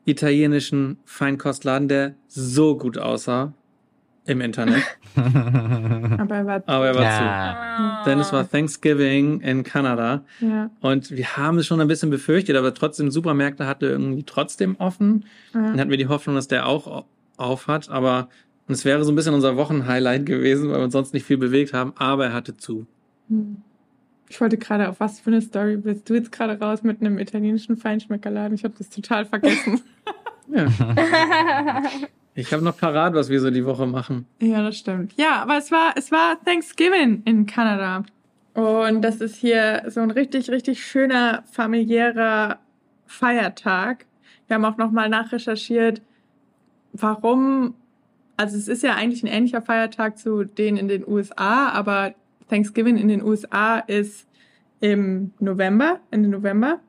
italienischen 0.05 0.97
Feinkostladen, 1.05 1.87
der 1.87 2.13
so 2.27 2.77
gut 2.77 2.97
aussah 2.97 3.53
im 4.25 4.41
Internet. 4.41 4.83
Aber 5.15 6.35
er 6.35 6.45
war, 6.45 6.63
Aber 6.67 6.87
er 6.87 6.95
war 6.95 7.03
Ja. 7.03 8.03
zu. 8.03 8.09
Denn 8.09 8.19
es 8.19 8.31
war 8.31 8.49
Thanksgiving 8.49 9.41
in 9.41 9.63
Kanada. 9.63 10.23
ja. 10.39 10.69
Und 10.81 11.11
wir 11.11 11.37
haben 11.37 11.57
es 11.57 11.65
schon 11.67 11.81
ein 11.81 11.87
bisschen 11.87 12.09
befürchtet, 12.09 12.55
aber 12.55 12.73
trotzdem, 12.73 13.09
Supermärkte 13.11 13.65
hatte 13.67 13.87
irgendwie 13.87 14.23
trotzdem 14.23 14.75
offen. 14.77 15.25
Dann 15.53 15.75
ja. 15.75 15.81
hatten 15.81 15.89
wir 15.89 15.97
die 15.97 16.07
Hoffnung, 16.07 16.35
dass 16.35 16.47
der 16.47 16.65
auch 16.67 16.87
au- 16.87 17.05
auf 17.37 17.67
hat. 17.67 17.89
Aber 17.89 18.29
es 18.67 18.85
wäre 18.85 19.03
so 19.03 19.11
ein 19.11 19.15
bisschen 19.15 19.33
unser 19.33 19.57
Wochenhighlight 19.57 20.25
gewesen, 20.25 20.69
weil 20.69 20.77
wir 20.79 20.83
uns 20.85 20.93
sonst 20.93 21.13
nicht 21.13 21.25
viel 21.25 21.37
bewegt 21.37 21.73
haben. 21.73 21.93
Aber 21.97 22.25
er 22.27 22.33
hatte 22.33 22.55
zu. 22.57 22.85
Hm. 23.29 23.57
Ich 24.29 24.39
wollte 24.39 24.57
gerade 24.57 24.87
auf 24.87 24.99
was 25.01 25.19
für 25.19 25.29
eine 25.31 25.41
Story 25.41 25.75
bist 25.77 26.09
du 26.09 26.13
jetzt 26.13 26.31
gerade 26.31 26.57
raus 26.57 26.83
mit 26.83 27.01
einem 27.01 27.17
italienischen 27.19 27.75
Feinschmeckerladen? 27.75 28.55
Ich 28.55 28.63
habe 28.63 28.73
das 28.77 28.89
total 28.89 29.25
vergessen. 29.25 29.81
Ja. 30.51 30.67
ich 32.35 32.51
habe 32.53 32.63
noch 32.63 32.77
parat, 32.77 33.13
was 33.13 33.29
wir 33.29 33.39
so 33.39 33.49
die 33.49 33.65
Woche 33.65 33.85
machen. 33.85 34.27
ja, 34.41 34.61
das 34.61 34.77
stimmt. 34.77 35.13
Ja, 35.17 35.41
aber 35.41 35.57
es 35.57 35.71
war, 35.71 35.93
es 35.95 36.11
war 36.11 36.37
Thanksgiving 36.43 37.23
in 37.25 37.45
Kanada. 37.45 38.03
Und 38.53 39.01
das 39.01 39.21
ist 39.21 39.35
hier 39.35 39.83
so 39.87 40.01
ein 40.01 40.11
richtig, 40.11 40.49
richtig 40.49 40.83
schöner 40.83 41.43
familiärer 41.51 42.59
Feiertag. 43.05 44.05
Wir 44.47 44.55
haben 44.55 44.65
auch 44.65 44.77
nochmal 44.77 45.07
nachrecherchiert, 45.07 46.01
warum, 46.91 47.75
also 48.35 48.57
es 48.57 48.67
ist 48.67 48.83
ja 48.83 48.95
eigentlich 48.95 49.23
ein 49.23 49.27
ähnlicher 49.27 49.61
Feiertag 49.61 50.17
zu 50.17 50.43
denen 50.43 50.77
in 50.77 50.89
den 50.89 51.07
USA, 51.07 51.69
aber 51.69 52.13
Thanksgiving 52.49 52.97
in 52.97 53.07
den 53.07 53.23
USA 53.23 53.79
ist 53.79 54.27
im 54.81 55.31
November, 55.39 55.99
Ende 56.09 56.27
November. 56.27 56.79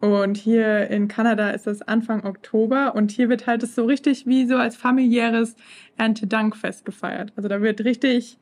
Und 0.00 0.36
hier 0.36 0.88
in 0.90 1.08
Kanada 1.08 1.50
ist 1.50 1.66
das 1.66 1.82
Anfang 1.82 2.24
Oktober 2.24 2.94
und 2.94 3.10
hier 3.10 3.28
wird 3.28 3.46
halt 3.46 3.64
es 3.64 3.74
so 3.74 3.84
richtig 3.84 4.26
wie 4.26 4.46
so 4.46 4.56
als 4.56 4.76
familiäres 4.76 5.56
Erntedankfest 5.96 6.84
gefeiert. 6.84 7.32
Also 7.34 7.48
da 7.48 7.60
wird 7.62 7.84
richtig 7.84 8.38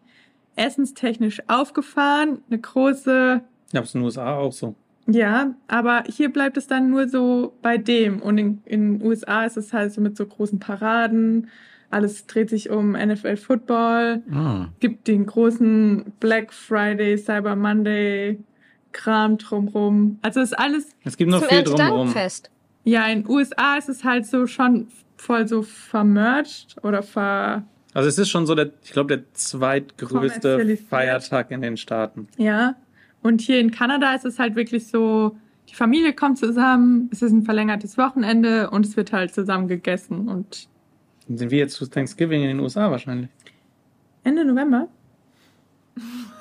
essenstechnisch 0.56 1.42
aufgefahren, 1.48 2.40
eine 2.48 2.58
große 2.58 3.42
habe 3.76 3.86
es 3.86 3.94
in 3.94 4.00
den 4.00 4.04
USA 4.04 4.36
auch 4.36 4.52
so. 4.52 4.74
ja, 5.06 5.54
aber 5.68 6.04
hier 6.08 6.32
bleibt 6.32 6.56
es 6.56 6.66
dann 6.66 6.90
nur 6.90 7.08
so 7.08 7.52
bei 7.62 7.78
dem. 7.78 8.20
Und 8.20 8.38
in, 8.38 8.62
in 8.64 8.98
den 8.98 9.06
USA 9.06 9.44
ist 9.44 9.56
es 9.56 9.72
halt 9.72 9.92
so 9.92 10.00
mit 10.00 10.16
so 10.16 10.26
großen 10.26 10.58
Paraden. 10.58 11.48
Alles 11.90 12.26
dreht 12.26 12.50
sich 12.50 12.70
um 12.70 12.92
NFL 12.92 13.36
Football. 13.36 14.22
Mm. 14.26 14.64
Gibt 14.80 15.06
den 15.06 15.26
großen 15.26 16.12
Black 16.18 16.52
Friday, 16.52 17.16
Cyber 17.16 17.54
Monday 17.54 18.38
Kram 18.96 19.36
drumrum. 19.38 20.18
Also 20.22 20.40
ist 20.40 20.58
alles, 20.58 20.88
Es 21.04 21.16
gibt 21.16 21.30
noch 21.30 21.44
viel 21.44 21.62
drumherum. 21.62 22.08
Erntedankfest. 22.08 22.50
ja, 22.84 23.06
in 23.06 23.22
den 23.22 23.30
USA 23.30 23.76
ist 23.76 23.88
es 23.88 24.02
halt 24.04 24.26
so 24.26 24.46
schon 24.46 24.88
voll 25.16 25.46
so 25.46 25.62
vermerged 25.62 26.76
oder 26.82 27.02
ver, 27.02 27.64
Also 27.94 28.08
es 28.08 28.18
ist 28.18 28.30
schon 28.30 28.46
so 28.46 28.54
der, 28.54 28.70
ich 28.82 28.92
glaube, 28.92 29.16
der 29.16 29.32
zweitgrößte. 29.34 30.76
Feiertag 30.88 31.50
in 31.50 31.60
den 31.62 31.76
Staaten. 31.76 32.28
Ja. 32.38 32.74
Und 33.22 33.40
hier 33.40 33.60
in 33.60 33.70
Kanada 33.70 34.14
ist 34.14 34.24
es 34.24 34.38
halt 34.38 34.54
wirklich 34.56 34.86
so, 34.88 35.36
die 35.68 35.74
Familie 35.74 36.12
kommt 36.12 36.38
zusammen, 36.38 37.08
es 37.12 37.22
ist 37.22 37.32
ein 37.32 37.42
verlängertes 37.42 37.98
Wochenende 37.98 38.70
und 38.70 38.86
es 38.86 38.96
wird 38.96 39.12
halt 39.12 39.34
zusammen 39.34 39.66
gegessen. 39.68 40.28
Und 40.28 40.68
Dann 41.28 41.36
sind 41.38 41.50
wir 41.50 41.58
jetzt 41.58 41.74
zu 41.74 41.86
Thanksgiving 41.86 42.42
in 42.42 42.48
den 42.48 42.60
USA 42.60 42.90
wahrscheinlich. 42.90 43.28
Ende 44.24 44.44
November? 44.44 44.88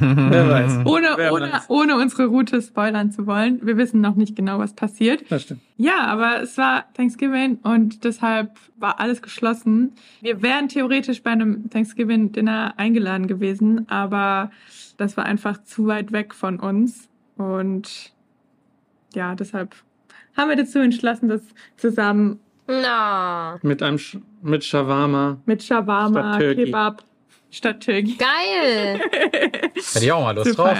Wer 0.00 0.48
weiß. 0.48 0.78
Ohne, 0.86 1.08
Wer 1.16 1.32
ohne, 1.32 1.52
weiß. 1.52 1.68
ohne 1.68 1.96
unsere 1.96 2.26
Route 2.26 2.60
spoilern 2.62 3.10
zu 3.12 3.26
wollen. 3.26 3.60
Wir 3.64 3.76
wissen 3.76 4.00
noch 4.00 4.16
nicht 4.16 4.34
genau, 4.34 4.58
was 4.58 4.74
passiert. 4.74 5.30
Das 5.30 5.42
stimmt. 5.42 5.60
Ja, 5.76 6.06
aber 6.06 6.42
es 6.42 6.56
war 6.58 6.84
Thanksgiving 6.94 7.58
und 7.62 8.04
deshalb 8.04 8.56
war 8.78 8.98
alles 9.00 9.22
geschlossen. 9.22 9.92
Wir 10.20 10.42
wären 10.42 10.68
theoretisch 10.68 11.22
bei 11.22 11.30
einem 11.30 11.68
Thanksgiving-Dinner 11.70 12.74
eingeladen 12.76 13.26
gewesen, 13.26 13.88
aber 13.90 14.50
das 14.96 15.16
war 15.16 15.24
einfach 15.26 15.62
zu 15.64 15.86
weit 15.86 16.12
weg 16.12 16.34
von 16.34 16.58
uns. 16.58 17.08
Und 17.36 18.12
ja, 19.14 19.34
deshalb 19.34 19.74
haben 20.36 20.48
wir 20.48 20.56
dazu 20.56 20.78
entschlossen, 20.78 21.28
das 21.28 21.42
zusammen 21.76 22.38
Na, 22.68 23.58
Mit 23.62 23.82
einem 23.82 23.98
Sch 23.98 24.18
mit 24.42 24.64
Shawarma. 24.64 25.38
mit 25.44 25.62
Shawarma. 25.62 26.38
Kebab 26.38 27.02
statt 27.50 27.80
Türkei 27.80 28.16
geil. 28.18 29.00
Hätte 29.12 30.04
ich 30.04 30.12
auch 30.12 30.22
mal 30.22 30.34
Lust 30.34 30.56
drauf. 30.56 30.78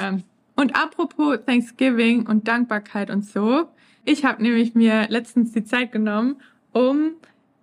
Und 0.56 0.76
apropos 0.76 1.38
Thanksgiving 1.46 2.26
und 2.26 2.46
Dankbarkeit 2.46 3.10
und 3.10 3.24
so, 3.24 3.68
ich 4.04 4.24
habe 4.24 4.42
nämlich 4.42 4.74
mir 4.74 5.06
letztens 5.08 5.52
die 5.52 5.64
Zeit 5.64 5.92
genommen, 5.92 6.36
um 6.72 7.12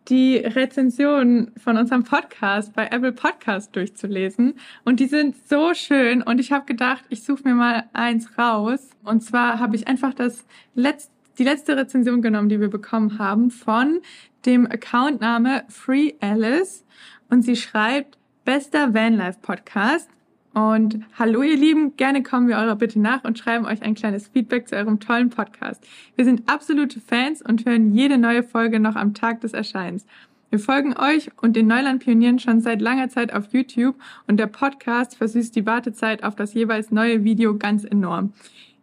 die 0.09 0.37
Rezensionen 0.37 1.51
von 1.57 1.77
unserem 1.77 2.03
Podcast 2.03 2.73
bei 2.73 2.85
Apple 2.87 3.11
Podcast 3.11 3.75
durchzulesen. 3.75 4.53
Und 4.85 4.99
die 4.99 5.07
sind 5.07 5.35
so 5.47 5.73
schön. 5.73 6.21
Und 6.21 6.39
ich 6.39 6.51
habe 6.51 6.65
gedacht, 6.65 7.03
ich 7.09 7.23
suche 7.23 7.43
mir 7.43 7.55
mal 7.55 7.83
eins 7.93 8.37
raus. 8.37 8.89
Und 9.03 9.21
zwar 9.21 9.59
habe 9.59 9.75
ich 9.75 9.87
einfach 9.87 10.13
das 10.13 10.45
letzt, 10.75 11.11
die 11.37 11.43
letzte 11.43 11.75
Rezension 11.75 12.21
genommen, 12.21 12.49
die 12.49 12.59
wir 12.59 12.69
bekommen 12.69 13.19
haben, 13.19 13.51
von 13.51 13.99
dem 14.45 14.65
Accountname 14.65 15.65
Free 15.67 16.13
Alice. 16.21 16.85
Und 17.29 17.41
sie 17.41 17.57
schreibt, 17.57 18.17
bester 18.47 18.93
Vanlife 18.93 19.39
Podcast. 19.41 20.09
Und 20.53 21.01
hallo 21.19 21.41
ihr 21.43 21.57
Lieben, 21.57 21.97
gerne 21.97 22.23
kommen 22.23 22.47
wir 22.47 22.55
eurer 22.55 22.77
Bitte 22.77 22.97
nach 22.97 23.25
und 23.25 23.37
schreiben 23.37 23.65
euch 23.65 23.81
ein 23.81 23.93
kleines 23.93 24.29
Feedback 24.29 24.69
zu 24.69 24.77
eurem 24.77 25.01
tollen 25.01 25.29
Podcast. 25.29 25.85
Wir 26.15 26.23
sind 26.23 26.49
absolute 26.49 27.01
Fans 27.01 27.41
und 27.41 27.65
hören 27.65 27.93
jede 27.93 28.17
neue 28.17 28.43
Folge 28.43 28.79
noch 28.79 28.95
am 28.95 29.13
Tag 29.13 29.41
des 29.41 29.51
Erscheinens. 29.51 30.05
Wir 30.49 30.59
folgen 30.59 30.95
euch 30.97 31.29
und 31.41 31.57
den 31.57 31.67
Neuland-Pionieren 31.67 32.39
schon 32.39 32.61
seit 32.61 32.81
langer 32.81 33.09
Zeit 33.09 33.33
auf 33.33 33.51
YouTube 33.51 33.97
und 34.27 34.37
der 34.37 34.47
Podcast 34.47 35.17
versüßt 35.17 35.53
die 35.53 35.65
Wartezeit 35.65 36.23
auf 36.23 36.37
das 36.37 36.53
jeweils 36.53 36.89
neue 36.89 37.25
Video 37.25 37.57
ganz 37.57 37.83
enorm. 37.83 38.31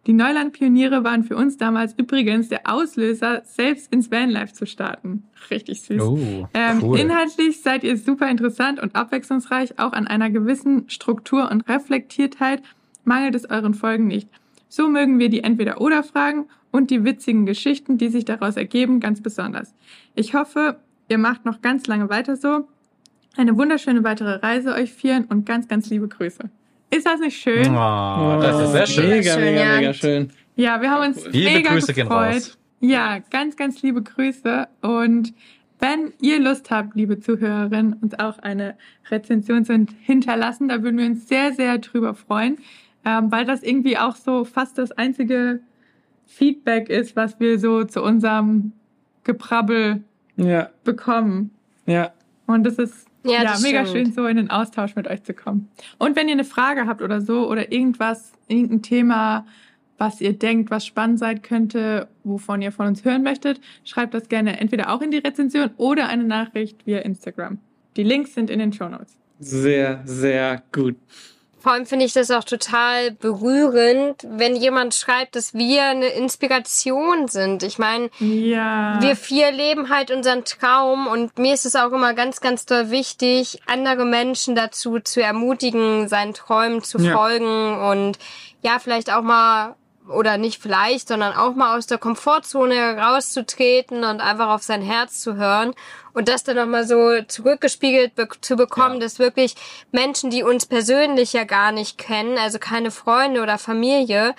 Die 0.07 0.13
Neuland-Pioniere 0.13 1.03
waren 1.03 1.23
für 1.23 1.35
uns 1.35 1.57
damals 1.57 1.93
übrigens 1.97 2.49
der 2.49 2.71
Auslöser, 2.71 3.41
selbst 3.45 3.91
ins 3.91 4.11
Vanlife 4.11 4.53
zu 4.53 4.67
starten. 4.67 5.23
Richtig 5.49 5.81
süß. 5.81 6.01
Oh, 6.01 6.47
Ähm, 6.53 6.83
cool. 6.83 6.99
Inhaltlich 6.99 7.61
seid 7.61 7.83
ihr 7.83 7.97
super 7.97 8.29
interessant 8.29 8.79
und 8.79 8.95
abwechslungsreich. 8.95 9.79
Auch 9.79 9.93
an 9.93 10.05
einer 10.05 10.29
gewissen 10.29 10.89
Struktur 10.89 11.49
und 11.49 11.67
Reflektiertheit 11.67 12.61
mangelt 13.03 13.33
es 13.33 13.49
euren 13.49 13.73
Folgen 13.73 14.07
nicht. 14.07 14.29
So 14.69 14.89
mögen 14.89 15.17
wir 15.17 15.29
die 15.29 15.43
Entweder-Oder-Fragen 15.43 16.45
und 16.71 16.91
die 16.91 17.03
witzigen 17.03 17.45
Geschichten, 17.45 17.97
die 17.97 18.09
sich 18.09 18.25
daraus 18.25 18.57
ergeben, 18.57 18.99
ganz 18.99 19.21
besonders. 19.21 19.73
Ich 20.13 20.35
hoffe, 20.35 20.77
ihr 21.07 21.17
macht 21.17 21.45
noch 21.45 21.61
ganz 21.61 21.87
lange 21.87 22.09
weiter 22.09 22.35
so. 22.35 22.67
Eine 23.37 23.57
wunderschöne 23.57 24.03
weitere 24.03 24.35
Reise 24.35 24.73
euch 24.73 24.93
vieren 24.93 25.25
und 25.25 25.45
ganz, 25.45 25.67
ganz 25.67 25.89
liebe 25.89 26.07
Grüße. 26.07 26.49
Ist 26.95 27.05
das 27.05 27.19
nicht 27.19 27.37
schön? 27.37 27.75
Oh, 27.75 28.39
das 28.41 28.61
ist 28.61 28.71
sehr 28.71 28.87
schön. 28.87 29.09
Mega, 29.09 29.37
mega, 29.37 29.59
ja. 29.63 29.77
mega 29.77 29.93
schön. 29.93 30.29
Ja, 30.55 30.81
wir 30.81 30.89
haben 30.89 31.07
uns 31.09 31.25
Liebe 31.27 31.51
mega 31.51 31.71
Grüße 31.73 31.93
gehen 31.93 32.07
gefreut. 32.07 32.35
raus. 32.35 32.57
Ja, 32.79 33.19
ganz, 33.31 33.55
ganz 33.57 33.81
liebe 33.81 34.01
Grüße. 34.01 34.67
Und 34.81 35.33
wenn 35.79 36.13
ihr 36.21 36.39
Lust 36.39 36.71
habt, 36.71 36.95
liebe 36.95 37.19
Zuhörerinnen, 37.19 37.93
uns 38.01 38.17
auch 38.17 38.39
eine 38.39 38.75
Rezension 39.09 39.65
zu 39.65 39.85
hinterlassen, 40.01 40.69
da 40.69 40.81
würden 40.83 40.97
wir 40.97 41.05
uns 41.05 41.27
sehr, 41.27 41.51
sehr 41.53 41.77
drüber 41.79 42.13
freuen, 42.15 42.57
ähm, 43.03 43.31
weil 43.31 43.45
das 43.45 43.63
irgendwie 43.63 43.97
auch 43.97 44.15
so 44.15 44.45
fast 44.45 44.77
das 44.77 44.91
einzige 44.93 45.59
Feedback 46.25 46.89
ist, 46.89 47.15
was 47.15 47.39
wir 47.39 47.59
so 47.59 47.83
zu 47.83 48.01
unserem 48.01 48.71
Geprabbel 49.23 50.03
Ja, 50.37 50.69
bekommen. 50.83 51.51
ja. 51.85 52.11
Und 52.47 52.63
das 52.63 52.75
ist 52.75 53.04
Ja, 53.25 53.43
ja, 53.43 53.59
mega 53.61 53.85
stimmt. 53.85 54.07
schön, 54.07 54.13
so 54.13 54.27
in 54.27 54.37
den 54.37 54.49
Austausch 54.49 54.95
mit 54.95 55.07
euch 55.07 55.23
zu 55.23 55.33
kommen. 55.33 55.69
Und 55.97 56.15
wenn 56.15 56.27
ihr 56.27 56.33
eine 56.33 56.43
Frage 56.43 56.87
habt 56.87 57.01
oder 57.01 57.21
so 57.21 57.49
oder 57.49 57.71
irgendwas, 57.71 58.31
irgendein 58.47 58.81
Thema, 58.81 59.45
was 59.97 60.21
ihr 60.21 60.33
denkt, 60.33 60.71
was 60.71 60.85
spannend 60.85 61.19
sein 61.19 61.41
könnte, 61.41 62.07
wovon 62.23 62.61
ihr 62.61 62.71
von 62.71 62.87
uns 62.87 63.05
hören 63.05 63.23
möchtet, 63.23 63.61
schreibt 63.83 64.13
das 64.13 64.29
gerne 64.29 64.59
entweder 64.59 64.93
auch 64.93 65.01
in 65.01 65.11
die 65.11 65.17
Rezension 65.17 65.71
oder 65.77 66.07
eine 66.07 66.23
Nachricht 66.23 66.85
via 66.85 66.99
Instagram. 66.99 67.59
Die 67.95 68.03
Links 68.03 68.33
sind 68.33 68.49
in 68.49 68.59
den 68.59 68.73
Show 68.73 68.89
Notes. 68.89 69.17
Sehr, 69.39 70.01
sehr 70.05 70.63
gut. 70.71 70.95
Vor 71.65 71.71
allem 71.73 71.87
finde 71.87 72.05
ich 72.05 72.13
das 72.13 72.29
auch 72.29 72.43
total 72.43 73.09
berührend, 73.09 74.21
wenn 74.29 74.55
jemand 74.55 74.93
schreibt, 74.93 75.35
dass 75.35 75.55
wir 75.55 75.81
eine 75.85 76.09
Inspiration 76.09 77.27
sind. 77.27 77.63
Ich 77.63 77.79
meine, 77.79 78.11
Ja. 78.19 79.01
wir 79.01 79.15
vier 79.15 79.51
leben 79.51 79.89
halt 79.89 80.11
unseren 80.11 80.45
Traum 80.45 81.07
und 81.07 81.39
mir 81.39 81.55
ist 81.55 81.65
es 81.65 81.75
auch 81.75 81.91
immer 81.91 82.13
ganz, 82.13 82.39
ganz 82.39 82.67
doll 82.67 82.91
wichtig, 82.91 83.61
andere 83.65 84.05
Menschen 84.05 84.53
dazu 84.53 84.99
zu 84.99 85.23
ermutigen, 85.23 86.07
seinen 86.07 86.35
Träumen 86.35 86.83
zu 86.83 86.99
Ja. 86.99 87.13
folgen 87.17 87.79
und 87.79 88.19
ja, 88.61 88.77
vielleicht 88.77 89.11
auch 89.11 89.23
mal 89.23 89.75
oder 90.09 90.37
nicht 90.37 90.61
vielleicht, 90.61 91.07
sondern 91.07 91.33
auch 91.33 91.55
mal 91.55 91.77
aus 91.77 91.87
der 91.87 91.97
Komfortzone 91.97 92.97
rauszutreten 92.97 94.03
und 94.03 94.21
einfach 94.21 94.49
auf 94.49 94.63
sein 94.63 94.81
Herz 94.81 95.21
zu 95.21 95.35
hören 95.35 95.73
und 96.13 96.27
das 96.27 96.43
dann 96.43 96.55
nochmal 96.57 96.87
so 96.87 97.21
zurückgespiegelt 97.27 98.15
be 98.15 98.27
zu 98.41 98.55
bekommen, 98.55 98.95
Ja. 98.95 99.01
dass 99.01 99.19
wirklich 99.19 99.55
Menschen, 99.91 100.29
die 100.29 100.43
uns 100.43 100.65
persönlich 100.65 101.33
ja 101.33 101.43
gar 101.43 101.71
nicht 101.71 101.97
kennen, 101.97 102.37
also 102.37 102.59
keine 102.59 102.91
Freunde 102.91 103.41
oder 103.41 103.57
Familie, 103.57 104.35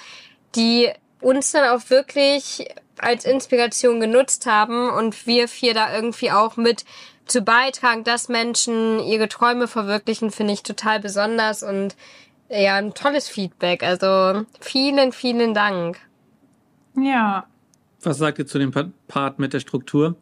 die 0.54 0.90
uns 1.20 1.52
dann 1.52 1.68
auch 1.68 1.90
wirklich 1.90 2.68
als 2.98 3.24
Inspiration 3.24 4.00
genutzt 4.00 4.46
haben 4.46 4.90
und 4.90 5.26
wir 5.26 5.48
vier 5.48 5.74
da 5.74 5.94
irgendwie 5.94 6.30
auch 6.30 6.56
mit 6.56 6.84
zu 7.26 7.42
beitragen, 7.42 8.04
dass 8.04 8.28
Menschen 8.28 9.00
ihre 9.00 9.28
Träume 9.28 9.66
verwirklichen, 9.68 10.30
finde 10.30 10.52
ich 10.52 10.62
total 10.62 11.00
besonders 11.00 11.62
und 11.62 11.96
ja, 12.48 12.76
ein 12.76 12.94
tolles 12.94 13.28
Feedback. 13.28 13.82
Also 13.82 14.44
vielen, 14.60 15.12
vielen 15.12 15.54
Dank. 15.54 15.98
ja. 16.96 17.46
Was 18.02 18.18
sagt 18.18 18.38
ihr 18.38 18.46
zu 18.46 18.58
dem 18.60 18.70
Pa- 18.70 18.90
Part 19.08 19.40
mit 19.40 19.52
der 19.52 19.58
Struktur? 19.58 20.14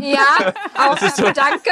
Ja, 0.00 0.52
auch 0.76 0.96
danke. 0.98 1.70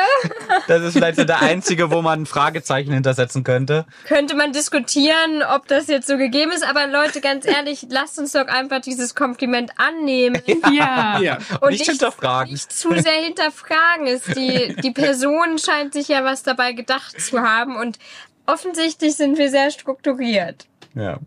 Das 0.67 0.83
ist 0.83 0.95
vielleicht 0.95 1.17
so 1.17 1.25
der 1.25 1.43
einzige, 1.43 1.91
wo 1.91 2.03
man 2.03 2.23
ein 2.23 2.27
Fragezeichen 2.27 2.93
hintersetzen 2.93 3.45
könnte. 3.45 3.87
Könnte 4.07 4.35
man 4.35 4.53
diskutieren, 4.53 5.43
ob 5.55 5.69
das 5.69 5.87
jetzt 5.89 6.07
so 6.07 6.17
gegeben 6.17 6.51
ist, 6.53 6.67
aber 6.69 6.87
Leute, 6.87 7.21
ganz 7.21 7.47
ehrlich, 7.47 7.87
lasst 7.91 8.19
uns 8.19 8.33
doch 8.33 8.47
einfach 8.47 8.81
dieses 8.81 9.15
Kompliment 9.15 9.73
annehmen. 9.77 10.41
Ja. 10.73 11.19
Ja. 11.21 11.39
Und 11.61 11.71
nicht 11.71 11.87
hinterfragen. 11.87 12.53
Nicht 12.53 12.73
zu 12.73 12.91
sehr 12.99 13.13
hinterfragen 13.23 14.07
ist. 14.07 14.35
Die, 14.37 14.75
die 14.83 14.91
Person 14.91 15.59
scheint 15.59 15.93
sich 15.93 16.09
ja 16.09 16.25
was 16.25 16.43
dabei 16.43 16.73
gedacht 16.73 17.21
zu 17.21 17.41
haben 17.43 17.77
und 17.77 17.99
offensichtlich 18.47 19.15
sind 19.15 19.39
wir 19.39 19.51
sehr 19.51 19.71
strukturiert. 19.71 20.67
Ja. 20.95 21.19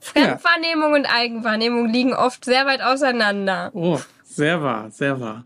Fremdwahrnehmung 0.00 0.92
und 0.92 1.06
Eigenwahrnehmung 1.06 1.88
liegen 1.88 2.12
oft 2.12 2.44
sehr 2.44 2.66
weit 2.66 2.82
auseinander. 2.82 3.70
Oh, 3.74 3.98
sehr 4.24 4.62
wahr, 4.62 4.90
sehr 4.90 5.20
wahr. 5.20 5.44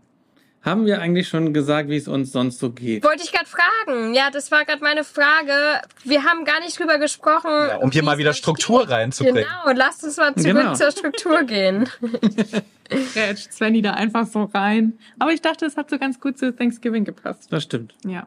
Haben 0.61 0.87
wir 0.87 0.99
eigentlich 0.99 1.27
schon 1.27 1.53
gesagt, 1.53 1.89
wie 1.89 1.95
es 1.95 2.07
uns 2.07 2.31
sonst 2.31 2.57
so 2.57 2.71
geht? 2.71 3.03
Wollte 3.03 3.21
ich 3.23 3.31
gerade 3.31 3.45
fragen. 3.45 4.15
Ja, 4.15 4.31
das 4.31 4.49
war 4.49 4.65
gerade 4.65 4.81
meine 4.81 5.03
Frage. 5.03 5.53
Wir 6.03 6.23
haben 6.23 6.43
gar 6.43 6.59
nicht 6.59 6.79
drüber 6.79 6.97
gesprochen. 6.97 7.51
Ja, 7.51 7.77
um 7.77 7.91
hier 7.91 8.01
mal 8.01 8.17
wieder 8.17 8.33
Struktur 8.33 8.79
geht. 8.81 8.89
reinzubringen. 8.89 9.43
Genau, 9.43 9.77
lasst 9.77 10.03
uns 10.03 10.17
mal 10.17 10.33
zurück 10.33 10.55
Genau. 10.57 10.73
zur 10.73 10.89
Struktur 10.91 11.43
gehen. 11.47 11.87
Grätscht 13.13 13.53
Svenny 13.53 13.83
da 13.83 13.91
einfach 13.91 14.25
so 14.25 14.43
rein. 14.45 14.97
Aber 15.19 15.31
ich 15.31 15.41
dachte, 15.41 15.67
es 15.67 15.77
hat 15.77 15.89
so 15.91 15.99
ganz 15.99 16.19
gut 16.19 16.39
zu 16.39 16.55
Thanksgiving 16.55 17.05
gepasst. 17.05 17.47
Das 17.51 17.61
stimmt. 17.63 17.93
Ja. 18.03 18.25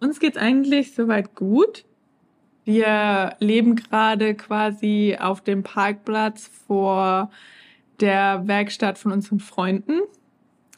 Uns 0.00 0.18
geht's 0.18 0.38
eigentlich 0.38 0.94
soweit 0.94 1.34
gut. 1.34 1.84
Wir 2.66 3.36
leben 3.38 3.76
gerade 3.76 4.34
quasi 4.34 5.16
auf 5.20 5.40
dem 5.40 5.62
Parkplatz 5.62 6.50
vor 6.66 7.30
der 8.00 8.42
Werkstatt 8.48 8.98
von 8.98 9.12
unseren 9.12 9.38
Freunden, 9.38 10.00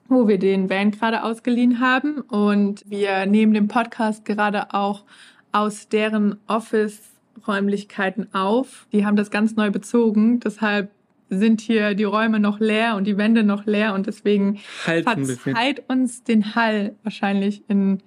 wo 0.06 0.28
wir 0.28 0.38
den 0.38 0.68
Van 0.68 0.90
gerade 0.90 1.24
ausgeliehen 1.24 1.80
haben. 1.80 2.20
Und 2.20 2.84
wir 2.86 3.24
nehmen 3.24 3.54
den 3.54 3.68
Podcast 3.68 4.26
gerade 4.26 4.74
auch 4.74 5.06
aus 5.50 5.88
deren 5.88 6.36
Office-Räumlichkeiten 6.46 8.34
auf. 8.34 8.86
Die 8.92 9.06
haben 9.06 9.16
das 9.16 9.30
ganz 9.30 9.56
neu 9.56 9.70
bezogen. 9.70 10.40
Deshalb 10.40 10.90
sind 11.30 11.62
hier 11.62 11.94
die 11.94 12.04
Räume 12.04 12.38
noch 12.38 12.60
leer 12.60 12.96
und 12.96 13.06
die 13.06 13.16
Wände 13.16 13.44
noch 13.44 13.64
leer 13.64 13.94
und 13.94 14.06
deswegen 14.06 14.58
bisschen. 15.24 15.54
verzeiht 15.54 15.88
uns 15.88 16.22
den 16.22 16.54
Hall 16.54 16.96
wahrscheinlich 17.02 17.62
in, 17.66 18.02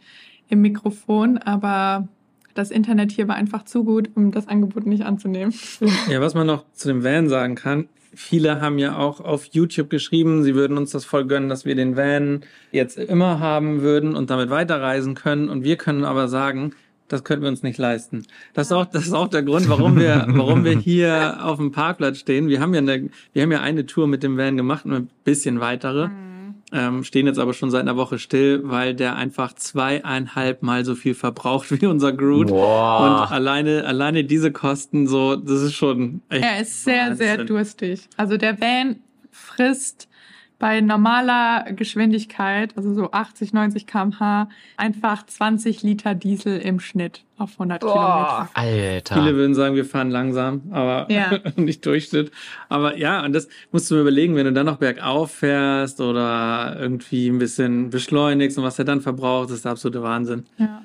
im 0.50 0.62
Mikrofon, 0.62 1.40
aber 1.40 2.08
das 2.54 2.72
Internet 2.72 3.12
hier 3.12 3.28
war 3.28 3.36
einfach 3.36 3.64
zu 3.66 3.84
gut, 3.84 4.10
um 4.16 4.32
das 4.32 4.48
Angebot 4.48 4.86
nicht 4.86 5.04
anzunehmen. 5.04 5.54
Ja, 6.10 6.22
was 6.22 6.34
man 6.34 6.48
noch 6.48 6.66
zu 6.74 6.88
dem 6.88 7.04
Van 7.04 7.30
sagen 7.30 7.56
kann, 7.56 7.88
viele 8.14 8.62
haben 8.62 8.78
ja 8.78 8.98
auch 8.98 9.20
auf 9.20 9.46
YouTube 9.46 9.90
geschrieben, 9.90 10.44
sie 10.44 10.56
würden 10.56 10.78
uns 10.78 10.92
das 10.92 11.06
voll 11.06 11.26
gönnen, 11.26 11.50
dass 11.50 11.66
wir 11.66 11.76
den 11.76 11.96
Van 11.96 12.42
jetzt 12.72 12.98
immer 12.98 13.40
haben 13.40 13.82
würden 13.82 14.16
und 14.16 14.30
damit 14.30 14.50
weiterreisen 14.50 15.16
können. 15.16 15.50
Und 15.50 15.64
wir 15.64 15.78
können 15.78 16.04
aber 16.04 16.28
sagen, 16.28 16.74
das 17.08 17.24
können 17.24 17.42
wir 17.42 17.50
uns 17.50 17.64
nicht 17.64 17.78
leisten. 17.78 18.26
Das 18.54 18.68
ist 18.68 18.74
auch, 18.74 18.86
das 18.86 19.06
ist 19.06 19.14
auch 19.14 19.28
der 19.28 19.44
Grund, 19.44 19.68
warum 19.70 19.98
wir, 20.00 20.26
warum 20.30 20.64
wir 20.64 20.78
hier 20.78 21.40
auf 21.44 21.58
dem 21.58 21.72
Parkplatz 21.72 22.20
stehen. 22.20 22.48
Wir 22.48 22.62
haben 22.62 22.74
ja 22.74 22.80
eine, 22.80 23.10
wir 23.34 23.42
haben 23.42 23.52
ja 23.52 23.62
eine 23.62 23.86
Tour 23.86 24.08
mit 24.08 24.24
dem 24.24 24.38
Van 24.38 24.58
gemacht 24.58 24.86
und 24.86 24.94
ein 24.94 25.10
bisschen 25.24 25.60
weitere. 25.60 26.08
Mhm. 26.08 26.31
Ähm, 26.74 27.04
stehen 27.04 27.28
jetzt 27.28 27.40
aber 27.40 27.54
schon 27.54 27.70
seit 27.70 27.82
einer 27.82 27.98
Woche 27.98 28.18
still, 28.18 28.62
weil 28.64 28.96
der 28.96 29.16
einfach 29.16 29.54
zweieinhalb 29.54 30.64
Mal 30.64 30.86
so 30.86 30.96
viel 30.96 31.14
verbraucht 31.14 31.70
wie 31.72 31.86
unser 31.86 32.14
Groot. 32.14 32.48
Boah. 32.48 33.26
Und 33.26 33.32
alleine, 33.32 33.86
alleine 33.86 34.24
diese 34.24 34.52
Kosten 34.52 35.08
so, 35.08 35.36
das 35.36 35.62
ist 35.62 35.74
schon 35.74 36.22
echt. 36.30 36.44
Er 36.44 36.62
ist 36.62 36.84
sehr, 36.84 37.08
Wahnsinn. 37.10 37.18
sehr 37.18 37.38
durstig. 37.44 38.08
Also 38.16 38.38
der 38.38 38.60
Van 38.62 38.98
frisst 39.32 40.08
bei 40.62 40.80
normaler 40.80 41.74
Geschwindigkeit, 41.74 42.78
also 42.78 42.94
so 42.94 43.12
80, 43.12 43.52
90 43.52 43.88
kmh, 43.88 44.48
einfach 44.78 45.26
20 45.26 45.82
Liter 45.82 46.14
Diesel 46.14 46.60
im 46.60 46.80
Schnitt 46.80 47.24
auf 47.40 47.54
100 47.54 47.82
Boah, 47.82 48.48
Kilometer. 48.54 48.92
Alter. 48.94 49.16
Viele 49.16 49.36
würden 49.36 49.56
sagen, 49.56 49.76
wir 49.76 49.86
fahren 49.86 50.12
langsam, 50.12 50.62
aber 50.70 51.08
ja. 51.12 51.40
nicht 51.56 51.84
Durchschnitt. 51.84 52.32
Aber 52.70 52.96
ja, 52.96 53.26
und 53.26 53.34
das 53.34 53.50
musst 53.72 53.90
du 53.90 53.96
mir 53.96 54.02
überlegen, 54.02 54.36
wenn 54.36 54.46
du 54.46 54.54
dann 54.54 54.68
noch 54.68 54.78
bergauf 54.78 55.32
fährst 55.32 56.00
oder 56.00 56.78
irgendwie 56.80 57.28
ein 57.28 57.40
bisschen 57.40 57.90
beschleunigst 57.90 58.60
und 58.60 58.64
was 58.64 58.78
er 58.78 58.86
dann 58.86 59.02
verbraucht, 59.02 59.50
ist 59.50 59.66
der 59.66 59.72
absolute 59.72 60.04
Wahnsinn. 60.04 60.46
Ja. 60.58 60.84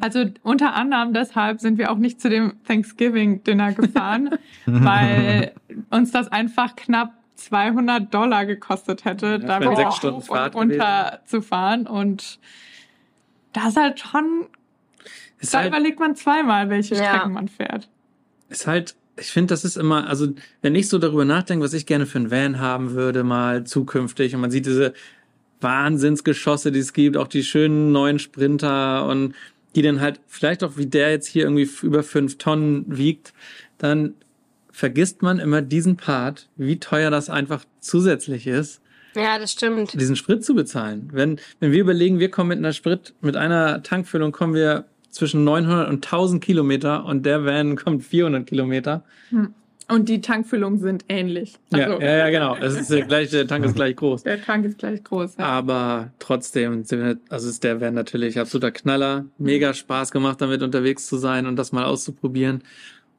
Also 0.00 0.24
unter 0.42 0.74
anderem 0.74 1.12
deshalb 1.12 1.60
sind 1.60 1.76
wir 1.76 1.92
auch 1.92 1.98
nicht 1.98 2.20
zu 2.20 2.30
dem 2.30 2.54
Thanksgiving 2.66 3.42
Dinner 3.44 3.74
gefahren, 3.74 4.30
weil 4.66 5.52
uns 5.90 6.12
das 6.12 6.28
einfach 6.28 6.76
knapp 6.76 7.17
200 7.38 8.12
Dollar 8.12 8.46
gekostet 8.46 9.04
hätte, 9.04 9.38
ja, 9.42 9.60
da 9.60 9.76
sechs 9.76 9.96
Stunden 9.96 10.22
Fahrt 10.22 10.54
und 10.54 10.72
runter 10.72 11.04
gewesen. 11.04 11.26
zu 11.26 11.42
fahren. 11.42 11.86
Und 11.86 12.38
das 13.52 13.68
ist 13.68 13.76
halt 13.76 14.00
schon, 14.00 14.46
ist 15.38 15.54
da 15.54 15.58
halt, 15.60 15.68
überlegt 15.68 16.00
man 16.00 16.16
zweimal, 16.16 16.68
welche 16.68 16.96
ja. 16.96 17.14
Strecken 17.14 17.32
man 17.32 17.48
fährt. 17.48 17.88
Ist 18.48 18.66
halt, 18.66 18.96
ich 19.16 19.30
finde, 19.30 19.52
das 19.52 19.64
ist 19.64 19.76
immer, 19.76 20.08
also 20.08 20.28
wenn 20.62 20.74
ich 20.74 20.88
so 20.88 20.98
darüber 20.98 21.24
nachdenke, 21.24 21.64
was 21.64 21.72
ich 21.72 21.86
gerne 21.86 22.06
für 22.06 22.18
ein 22.18 22.30
Van 22.30 22.60
haben 22.60 22.92
würde, 22.92 23.24
mal 23.24 23.64
zukünftig, 23.64 24.34
und 24.34 24.40
man 24.40 24.50
sieht 24.50 24.66
diese 24.66 24.94
Wahnsinnsgeschosse, 25.60 26.72
die 26.72 26.80
es 26.80 26.92
gibt, 26.92 27.16
auch 27.16 27.28
die 27.28 27.42
schönen 27.42 27.92
neuen 27.92 28.18
Sprinter 28.18 29.06
und 29.06 29.34
die 29.74 29.82
dann 29.82 30.00
halt 30.00 30.20
vielleicht 30.26 30.64
auch 30.64 30.76
wie 30.76 30.86
der 30.86 31.10
jetzt 31.10 31.26
hier 31.26 31.44
irgendwie 31.44 31.68
über 31.82 32.02
fünf 32.02 32.38
Tonnen 32.38 32.84
wiegt, 32.88 33.32
dann 33.78 34.14
vergisst 34.78 35.22
man 35.22 35.40
immer 35.40 35.60
diesen 35.60 35.96
Part, 35.96 36.48
wie 36.56 36.78
teuer 36.78 37.10
das 37.10 37.28
einfach 37.30 37.64
zusätzlich 37.80 38.46
ist. 38.46 38.80
Ja, 39.16 39.36
das 39.36 39.50
stimmt. 39.50 40.00
Diesen 40.00 40.14
Sprit 40.14 40.44
zu 40.44 40.54
bezahlen. 40.54 41.08
Wenn, 41.12 41.40
wenn 41.58 41.72
wir 41.72 41.80
überlegen, 41.80 42.20
wir 42.20 42.30
kommen 42.30 42.50
mit 42.50 42.58
einer 42.58 42.72
Sprit, 42.72 43.12
mit 43.20 43.34
einer 43.34 43.82
Tankfüllung 43.82 44.30
kommen 44.30 44.54
wir 44.54 44.84
zwischen 45.10 45.42
900 45.42 45.88
und 45.88 46.06
1000 46.06 46.44
Kilometer 46.44 47.04
und 47.06 47.26
der 47.26 47.44
Van 47.44 47.74
kommt 47.74 48.04
400 48.04 48.46
Kilometer. 48.46 49.02
Hm. 49.30 49.52
Und 49.88 50.08
die 50.08 50.20
Tankfüllungen 50.20 50.78
sind 50.78 51.06
ähnlich. 51.08 51.54
Also, 51.72 51.94
ja, 51.94 52.00
ja, 52.00 52.16
ja, 52.18 52.30
genau. 52.30 52.56
Es 52.60 52.74
ist 52.78 52.90
der 52.90 53.06
gleiche, 53.06 53.32
der 53.32 53.48
Tank 53.48 53.64
ist 53.64 53.74
gleich 53.74 53.96
groß. 53.96 54.22
Der 54.22 54.40
Tank 54.40 54.64
ist 54.64 54.78
gleich 54.78 55.02
groß. 55.02 55.38
Ja. 55.38 55.46
Aber 55.46 56.12
trotzdem, 56.20 56.84
also 57.30 57.48
ist 57.48 57.64
der 57.64 57.80
Van 57.80 57.94
natürlich 57.94 58.38
absoluter 58.38 58.70
Knaller. 58.70 59.24
Mega 59.38 59.74
Spaß 59.74 60.12
gemacht, 60.12 60.40
damit 60.40 60.62
unterwegs 60.62 61.08
zu 61.08 61.16
sein 61.16 61.46
und 61.46 61.56
das 61.56 61.72
mal 61.72 61.84
auszuprobieren 61.84 62.62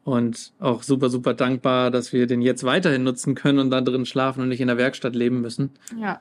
und 0.03 0.53
auch 0.59 0.83
super, 0.83 1.09
super 1.09 1.33
dankbar, 1.33 1.91
dass 1.91 2.13
wir 2.13 2.27
den 2.27 2.41
jetzt 2.41 2.63
weiterhin 2.63 3.03
nutzen 3.03 3.35
können 3.35 3.59
und 3.59 3.69
da 3.71 3.81
drin 3.81 4.05
schlafen 4.05 4.41
und 4.41 4.49
nicht 4.49 4.61
in 4.61 4.67
der 4.67 4.77
Werkstatt 4.77 5.15
leben 5.15 5.41
müssen. 5.41 5.71
Ja. 5.97 6.19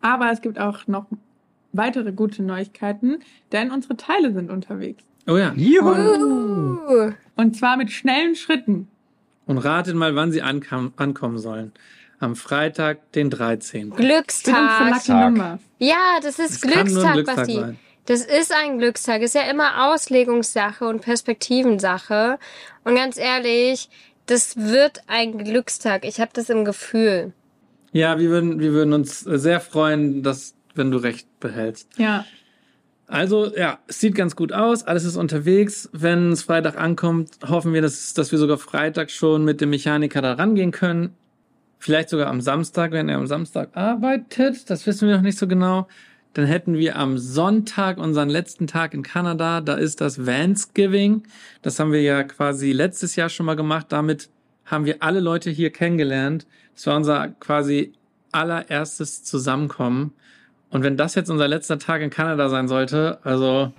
Aber 0.00 0.30
es 0.30 0.40
gibt 0.40 0.58
auch 0.58 0.86
noch 0.86 1.06
weitere 1.72 2.12
gute 2.12 2.42
Neuigkeiten, 2.42 3.18
denn 3.52 3.70
unsere 3.70 3.96
Teile 3.96 4.32
sind 4.32 4.50
unterwegs. 4.50 5.02
Oh 5.26 5.36
ja. 5.36 5.52
Juhu. 5.54 7.12
Und 7.36 7.56
zwar 7.56 7.76
mit 7.76 7.90
schnellen 7.90 8.36
Schritten. 8.36 8.88
Und 9.46 9.58
ratet 9.58 9.94
mal, 9.94 10.14
wann 10.14 10.32
sie 10.32 10.42
ankam, 10.42 10.92
ankommen 10.96 11.38
sollen. 11.38 11.72
Am 12.18 12.34
Freitag, 12.34 13.12
den 13.12 13.30
13. 13.30 13.90
Glückstag. 13.90 15.58
Ja, 15.78 16.18
das 16.22 16.38
ist 16.38 16.50
das 16.50 16.60
Glückstag, 16.62 17.14
Glückstag 17.14 17.36
Basti. 17.36 17.54
Sein. 17.54 17.78
Das 18.06 18.24
ist 18.24 18.52
ein 18.52 18.78
Glückstag. 18.78 19.22
Ist 19.22 19.34
ja 19.34 19.50
immer 19.50 19.92
Auslegungssache 19.92 20.86
und 20.86 21.02
Perspektivensache. 21.02 22.38
Und 22.84 22.94
ganz 22.94 23.18
ehrlich, 23.18 23.90
das 24.26 24.56
wird 24.56 25.00
ein 25.08 25.38
Glückstag. 25.38 26.04
Ich 26.04 26.20
habe 26.20 26.30
das 26.32 26.48
im 26.48 26.64
Gefühl. 26.64 27.32
Ja, 27.92 28.18
wir 28.18 28.30
würden, 28.30 28.60
wir 28.60 28.72
würden 28.72 28.92
uns 28.92 29.20
sehr 29.20 29.60
freuen, 29.60 30.22
dass, 30.22 30.54
wenn 30.74 30.90
du 30.90 30.98
recht 30.98 31.26
behältst. 31.40 31.88
Ja. 31.96 32.24
Also, 33.08 33.54
ja, 33.56 33.78
es 33.86 34.00
sieht 34.00 34.14
ganz 34.14 34.36
gut 34.36 34.52
aus. 34.52 34.84
Alles 34.84 35.04
ist 35.04 35.16
unterwegs. 35.16 35.88
Wenn 35.92 36.32
es 36.32 36.42
Freitag 36.42 36.78
ankommt, 36.78 37.38
hoffen 37.48 37.72
wir, 37.72 37.82
dass, 37.82 38.14
dass 38.14 38.32
wir 38.32 38.38
sogar 38.38 38.58
Freitag 38.58 39.10
schon 39.10 39.44
mit 39.44 39.60
dem 39.60 39.70
Mechaniker 39.70 40.22
da 40.22 40.34
rangehen 40.34 40.72
können. 40.72 41.14
Vielleicht 41.78 42.08
sogar 42.08 42.28
am 42.28 42.40
Samstag, 42.40 42.92
wenn 42.92 43.08
er 43.08 43.18
am 43.18 43.26
Samstag 43.26 43.76
arbeitet. 43.76 44.68
Das 44.70 44.86
wissen 44.86 45.08
wir 45.08 45.16
noch 45.16 45.22
nicht 45.22 45.38
so 45.38 45.46
genau. 45.46 45.86
Dann 46.36 46.44
hätten 46.44 46.76
wir 46.76 46.96
am 46.96 47.16
Sonntag 47.16 47.96
unseren 47.96 48.28
letzten 48.28 48.66
Tag 48.66 48.92
in 48.92 49.02
Kanada. 49.02 49.62
Da 49.62 49.72
ist 49.72 50.02
das 50.02 50.26
Vansgiving. 50.26 51.22
Das 51.62 51.80
haben 51.80 51.92
wir 51.92 52.02
ja 52.02 52.24
quasi 52.24 52.72
letztes 52.72 53.16
Jahr 53.16 53.30
schon 53.30 53.46
mal 53.46 53.56
gemacht. 53.56 53.86
Damit 53.88 54.28
haben 54.66 54.84
wir 54.84 55.02
alle 55.02 55.20
Leute 55.20 55.48
hier 55.48 55.70
kennengelernt. 55.70 56.46
Das 56.74 56.86
war 56.88 56.96
unser 56.98 57.28
quasi 57.40 57.94
allererstes 58.32 59.24
Zusammenkommen. 59.24 60.12
Und 60.68 60.82
wenn 60.82 60.98
das 60.98 61.14
jetzt 61.14 61.30
unser 61.30 61.48
letzter 61.48 61.78
Tag 61.78 62.02
in 62.02 62.10
Kanada 62.10 62.50
sein 62.50 62.68
sollte, 62.68 63.18
also 63.24 63.72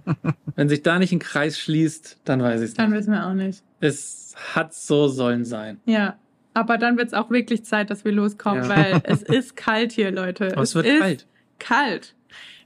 wenn 0.56 0.68
sich 0.68 0.82
da 0.82 0.98
nicht 0.98 1.12
ein 1.12 1.20
Kreis 1.20 1.60
schließt, 1.60 2.22
dann 2.24 2.42
weiß 2.42 2.60
ich 2.60 2.64
es 2.64 2.70
nicht. 2.70 2.80
Dann 2.80 2.92
wissen 2.92 3.12
wir 3.12 3.24
auch 3.24 3.34
nicht. 3.34 3.62
Es 3.78 4.34
hat 4.52 4.74
so 4.74 5.06
sollen 5.06 5.44
sein. 5.44 5.78
Ja. 5.84 6.16
Aber 6.54 6.76
dann 6.76 6.98
wird 6.98 7.06
es 7.06 7.14
auch 7.14 7.30
wirklich 7.30 7.64
Zeit, 7.64 7.88
dass 7.88 8.04
wir 8.04 8.10
loskommen, 8.10 8.64
ja. 8.64 8.68
weil 8.68 9.00
es 9.04 9.22
ist 9.22 9.54
kalt 9.54 9.92
hier, 9.92 10.10
Leute. 10.10 10.54
Oh, 10.56 10.62
es, 10.62 10.70
es 10.70 10.74
wird 10.74 10.98
kalt 10.98 11.26
kalt. 11.60 12.14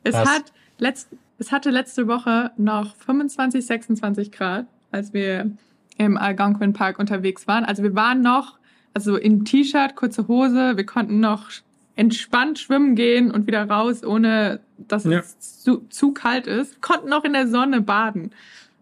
Es 0.02 0.16
hat 0.16 0.52
letzt, 0.78 1.09
es 1.38 1.52
hatte 1.52 1.70
letzte 1.70 2.07
Woche 2.07 2.52
noch 2.57 2.94
25, 2.96 3.66
26 3.66 4.33
Grad, 4.33 4.66
als 4.90 5.12
wir 5.12 5.50
im 5.98 6.16
Algonquin 6.16 6.72
Park 6.72 6.98
unterwegs 6.98 7.46
waren. 7.46 7.64
Also 7.64 7.83
wir 7.83 7.94
waren 7.94 8.22
noch, 8.22 8.59
also 8.94 9.16
in 9.16 9.44
T-Shirt, 9.44 9.96
kurze 9.96 10.28
Hose, 10.28 10.76
wir 10.76 10.87
konnten 10.87 11.20
noch 11.20 11.50
entspannt 11.96 12.59
schwimmen 12.59 12.96
gehen 12.96 13.30
und 13.30 13.46
wieder 13.46 13.68
raus, 13.68 14.02
ohne 14.04 14.61
dass 14.78 15.04
ja. 15.04 15.20
es 15.20 15.62
zu, 15.62 15.87
zu 15.88 16.12
kalt 16.12 16.46
ist. 16.46 16.80
Konnten 16.80 17.09
noch 17.09 17.24
in 17.24 17.33
der 17.33 17.46
Sonne 17.46 17.80
baden. 17.80 18.33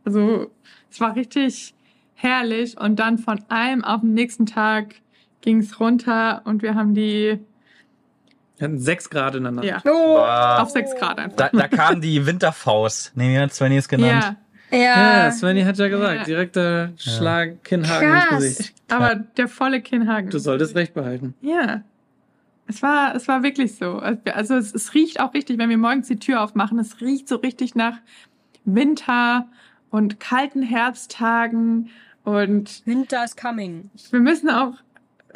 Also 0.04 0.50
es 0.90 1.00
war 1.00 1.14
richtig 1.14 1.74
herrlich 2.14 2.78
und 2.80 2.96
dann 2.98 3.18
von 3.18 3.42
einem 3.48 3.84
auf 3.84 4.00
den 4.00 4.14
nächsten 4.14 4.46
Tag 4.46 4.94
ging 5.40 5.58
es 5.58 5.80
runter 5.80 6.42
und 6.44 6.62
wir 6.62 6.74
haben 6.74 6.94
die 6.94 7.38
wir 8.62 8.68
hatten 8.68 8.78
sechs 8.78 9.10
Grad 9.10 9.34
in 9.34 9.42
der 9.42 9.52
Nacht. 9.52 9.64
Ja. 9.64 9.82
Oh, 9.84 10.18
auf 10.18 10.70
sechs 10.70 10.94
Grad 10.94 11.18
einfach. 11.18 11.36
Da, 11.36 11.48
da 11.52 11.66
kam 11.66 12.00
die 12.00 12.24
Winterfaust. 12.24 13.12
Nee, 13.16 13.34
wie 13.34 13.38
hat 13.38 13.52
Svenny 13.52 13.76
es 13.76 13.88
genannt? 13.88 14.36
Ja. 14.70 14.78
Ja. 14.78 15.24
ja, 15.24 15.32
Svenny 15.32 15.62
hat 15.62 15.76
ja 15.78 15.88
gesagt, 15.88 16.18
ja. 16.20 16.24
direkter 16.24 16.92
Schlag 16.96 17.48
ja. 17.48 17.54
Kinnhagen 17.62 18.10
Krass. 18.10 18.30
ins 18.44 18.56
Gesicht. 18.56 18.74
Aber 18.88 19.16
der 19.16 19.48
volle 19.48 19.82
Kinnhagen. 19.82 20.30
Du 20.30 20.38
solltest 20.38 20.76
recht 20.76 20.94
behalten. 20.94 21.34
Ja. 21.42 21.82
Es 22.68 22.82
war, 22.82 23.14
es 23.14 23.28
war 23.28 23.42
wirklich 23.42 23.74
so. 23.74 23.98
Also 23.98 24.54
es, 24.54 24.72
es 24.72 24.94
riecht 24.94 25.20
auch 25.20 25.34
richtig, 25.34 25.58
wenn 25.58 25.68
wir 25.68 25.76
morgens 25.76 26.06
die 26.06 26.18
Tür 26.18 26.40
aufmachen, 26.40 26.78
es 26.78 27.00
riecht 27.00 27.28
so 27.28 27.36
richtig 27.36 27.74
nach 27.74 27.98
Winter 28.64 29.48
und 29.90 30.20
kalten 30.20 30.62
Herbsttagen 30.62 31.90
und 32.22 32.86
Winter 32.86 33.24
is 33.24 33.36
coming. 33.36 33.90
Wir 34.10 34.20
müssen 34.20 34.48
auch 34.48 34.74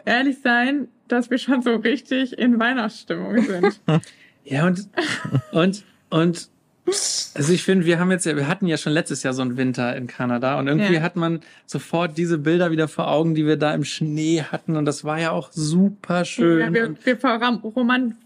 ehrlich 0.04 0.38
sein, 0.40 0.88
dass 1.08 1.30
wir 1.30 1.38
schon 1.38 1.62
so 1.62 1.76
richtig 1.76 2.38
in 2.38 2.58
Weihnachtsstimmung 2.58 3.42
sind. 3.42 3.80
ja, 4.44 4.66
und, 4.66 4.88
und, 5.52 5.84
und, 6.10 6.48
also 7.34 7.52
ich 7.52 7.64
finde, 7.64 7.84
wir 7.84 7.98
haben 7.98 8.10
jetzt 8.12 8.26
ja, 8.26 8.36
wir 8.36 8.46
hatten 8.46 8.66
ja 8.66 8.76
schon 8.76 8.92
letztes 8.92 9.22
Jahr 9.24 9.34
so 9.34 9.42
einen 9.42 9.56
Winter 9.56 9.96
in 9.96 10.06
Kanada 10.06 10.58
und 10.58 10.68
irgendwie 10.68 10.94
ja. 10.94 11.02
hat 11.02 11.16
man 11.16 11.40
sofort 11.66 12.16
diese 12.16 12.38
Bilder 12.38 12.70
wieder 12.70 12.86
vor 12.86 13.08
Augen, 13.08 13.34
die 13.34 13.44
wir 13.44 13.56
da 13.56 13.74
im 13.74 13.84
Schnee 13.84 14.42
hatten 14.42 14.76
und 14.76 14.84
das 14.84 15.02
war 15.02 15.18
ja 15.18 15.32
auch 15.32 15.50
super 15.50 16.24
schön. 16.24 16.60
Ja, 16.60 16.72
wir, 16.72 16.94
wir, 17.04 17.16
verram, 17.16 17.56
roman, 17.56 18.16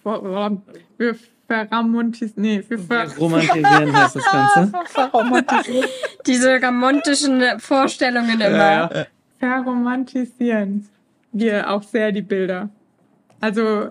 wir 0.98 1.16
verramantisieren, 1.46 2.42
nee, 2.42 2.62
wir 2.68 2.78
ver 2.78 3.08
romantisieren 3.18 3.96
heißt 3.96 4.16
das 4.16 4.24
Ganze. 4.30 4.72
Diese 6.26 6.60
romantischen 6.60 7.42
Vorstellungen 7.58 8.40
immer. 8.40 8.50
Ja, 8.50 8.90
ja. 8.92 9.06
Verromantisieren 9.38 10.86
wir 11.32 11.70
auch 11.70 11.82
sehr 11.82 12.12
die 12.12 12.22
Bilder. 12.22 12.70
Also 13.40 13.90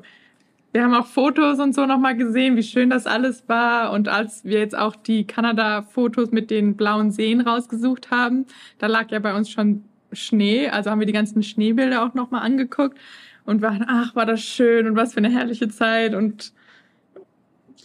wir 0.71 0.83
haben 0.83 0.93
auch 0.93 1.07
Fotos 1.07 1.59
und 1.59 1.73
so 1.73 1.85
nochmal 1.85 2.15
gesehen, 2.15 2.55
wie 2.55 2.63
schön 2.63 2.89
das 2.91 3.07
alles 3.07 3.47
war. 3.49 3.91
Und 3.91 4.07
als 4.07 4.43
wir 4.45 4.59
jetzt 4.59 4.77
auch 4.77 4.95
die 4.95 5.25
Kanada-Fotos 5.25 6.31
mit 6.31 6.51
den 6.51 6.75
blauen 6.77 7.11
Seen 7.11 7.41
rausgesucht 7.41 8.11
haben, 8.11 8.45
da 8.77 8.87
lag 8.87 9.09
ja 9.11 9.19
bei 9.19 9.33
uns 9.35 9.49
schon 9.49 9.83
Schnee. 10.11 10.69
Also 10.69 10.91
haben 10.91 10.99
wir 10.99 11.07
die 11.07 11.13
ganzen 11.13 11.41
Schneebilder 11.41 12.03
auch 12.05 12.13
nochmal 12.13 12.41
angeguckt 12.43 12.97
und 13.45 13.61
waren, 13.63 13.83
ach, 13.87 14.15
war 14.15 14.25
das 14.27 14.41
schön 14.41 14.87
und 14.87 14.95
was 14.95 15.13
für 15.13 15.17
eine 15.19 15.31
herrliche 15.31 15.69
Zeit. 15.69 16.13
Und 16.13 16.53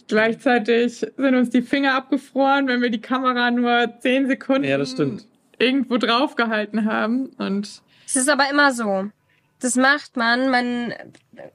gleichzeitig 0.07 0.99
sind 1.17 1.35
uns 1.35 1.49
die 1.49 1.61
Finger 1.61 1.95
abgefroren, 1.95 2.67
wenn 2.67 2.81
wir 2.81 2.89
die 2.89 3.01
Kamera 3.01 3.49
nur 3.51 3.93
zehn 3.99 4.27
Sekunden 4.27 4.63
Ja, 4.63 4.77
das 4.77 4.91
stimmt. 4.91 5.25
irgendwo 5.57 5.97
draufgehalten 5.97 6.85
haben. 6.85 7.27
Und 7.37 7.81
Es 8.05 8.15
ist 8.15 8.29
aber 8.29 8.49
immer 8.51 8.71
so. 8.71 9.09
Das 9.61 9.75
macht 9.75 10.17
man, 10.17 10.49
man, 10.49 10.93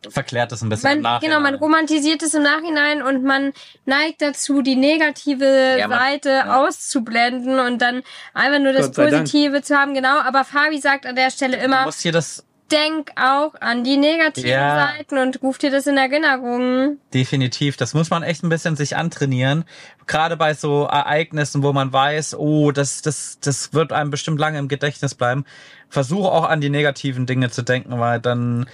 Verklärt 0.08 0.52
es 0.52 0.62
ein 0.62 0.68
bisschen 0.70 0.90
im 0.90 1.02
man 1.02 1.12
Nachhinein. 1.12 1.30
genau, 1.38 1.42
man 1.42 1.54
romantisiert 1.56 2.22
es 2.22 2.32
im 2.34 2.42
Nachhinein 2.42 3.02
und 3.02 3.22
man 3.24 3.52
neigt 3.84 4.22
dazu, 4.22 4.62
die 4.62 4.74
negative 4.76 5.76
Ja, 5.78 5.86
man- 5.86 5.98
Seite 5.98 6.30
ja. 6.30 6.56
auszublenden 6.60 7.58
und 7.60 7.80
dann 7.82 8.02
einfach 8.34 8.58
nur 8.58 8.72
das 8.72 8.86
sei 8.86 9.10
Dank. 9.10 9.24
Positive 9.24 9.62
zu 9.62 9.76
haben. 9.76 9.94
Genau, 9.94 10.18
aber 10.20 10.44
Fabi 10.44 10.80
sagt 10.80 11.04
an 11.06 11.14
der 11.14 11.30
Stelle 11.30 11.58
Du 11.58 11.64
immer, 11.64 11.84
musst 11.84 12.00
hier 12.00 12.12
das 12.12 12.44
denk 12.70 13.10
auch 13.16 13.54
an 13.60 13.84
die 13.84 13.96
negativen 13.96 14.50
Ja. 14.50 14.88
Seiten 14.96 15.18
und 15.18 15.42
ruf 15.42 15.58
dir 15.58 15.70
das 15.70 15.86
in 15.86 15.96
Erinnerung. 15.96 16.98
Definitiv. 17.12 17.76
Das 17.76 17.94
muss 17.94 18.10
man 18.10 18.22
echt 18.22 18.42
ein 18.42 18.48
bisschen 18.48 18.76
sich 18.76 18.96
antrainieren. 18.96 19.64
Gerade 20.06 20.36
bei 20.36 20.54
so 20.54 20.84
Ereignissen, 20.84 21.62
wo 21.62 21.72
man 21.72 21.92
weiß, 21.92 22.34
oh, 22.36 22.72
das, 22.72 23.02
das, 23.02 23.38
das 23.40 23.72
wird 23.72 23.92
einem 23.92 24.10
bestimmt 24.10 24.40
lange 24.40 24.58
im 24.58 24.68
Gedächtnis 24.68 25.14
bleiben. 25.14 25.44
Versuche 25.88 26.30
auch 26.30 26.44
an 26.44 26.60
die 26.60 26.70
negativen 26.70 27.26
Dinge 27.26 27.50
zu 27.50 27.62
denken, 27.62 27.98
weil 27.98 28.20
dann, 28.20 28.66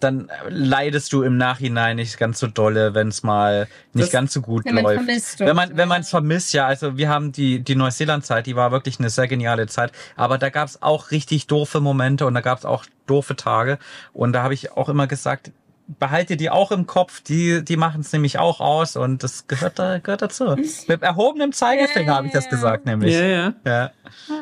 dann 0.00 0.30
leidest 0.48 1.12
du 1.12 1.22
im 1.22 1.36
Nachhinein 1.38 1.96
nicht 1.96 2.18
ganz 2.18 2.38
so 2.38 2.46
dolle, 2.46 2.94
wenn 2.94 3.08
es 3.08 3.22
mal 3.22 3.68
nicht 3.94 4.04
Das- 4.06 4.12
ganz 4.12 4.32
so 4.34 4.40
gut 4.42 4.64
Wenn 4.66 4.74
man 4.74 4.84
läuft. 4.84 4.96
vermisst 5.04 5.40
wenn 5.40 5.56
man, 5.56 5.76
wenn 5.76 5.88
man 5.88 6.02
es 6.02 6.10
vermisst, 6.10 6.52
ja. 6.52 6.66
Also 6.66 6.96
wir 6.98 7.08
haben 7.08 7.32
die, 7.32 7.60
die 7.60 7.74
Neuseeland-Zeit, 7.74 8.46
die 8.46 8.56
war 8.56 8.70
wirklich 8.72 8.98
eine 8.98 9.08
sehr 9.10 9.28
geniale 9.28 9.66
Zeit. 9.66 9.92
Aber 10.16 10.36
da 10.36 10.50
gab 10.50 10.68
es 10.68 10.82
auch 10.82 11.10
richtig 11.10 11.46
doofe 11.46 11.80
Momente 11.80 12.26
und 12.26 12.34
da 12.34 12.40
gab 12.42 12.58
es 12.58 12.64
auch 12.64 12.84
doofe 13.06 13.36
Tage. 13.36 13.78
Und 14.12 14.32
da 14.34 14.42
habe 14.42 14.52
ich 14.54 14.72
auch 14.72 14.88
immer 14.88 15.06
gesagt, 15.06 15.52
behalte 15.98 16.36
die 16.38 16.48
auch 16.48 16.72
im 16.72 16.86
Kopf, 16.86 17.20
die, 17.22 17.62
die 17.62 17.76
machen 17.76 18.00
es 18.00 18.10
nämlich 18.12 18.38
auch 18.38 18.60
aus 18.60 18.96
und 18.96 19.22
das 19.22 19.46
gehört 19.48 19.78
da, 19.78 19.98
gehört 19.98 20.22
dazu. 20.22 20.56
Mit 20.88 21.02
erhobenem 21.02 21.52
Zeigefinger 21.52 22.06
Ja, 22.06 22.14
habe 22.16 22.26
ich 22.26 22.32
das 22.32 22.48
gesagt, 22.48 22.86
nämlich. 22.86 23.12
Ja, 23.14 23.22
ja. 23.26 23.52
Ja. 23.66 23.90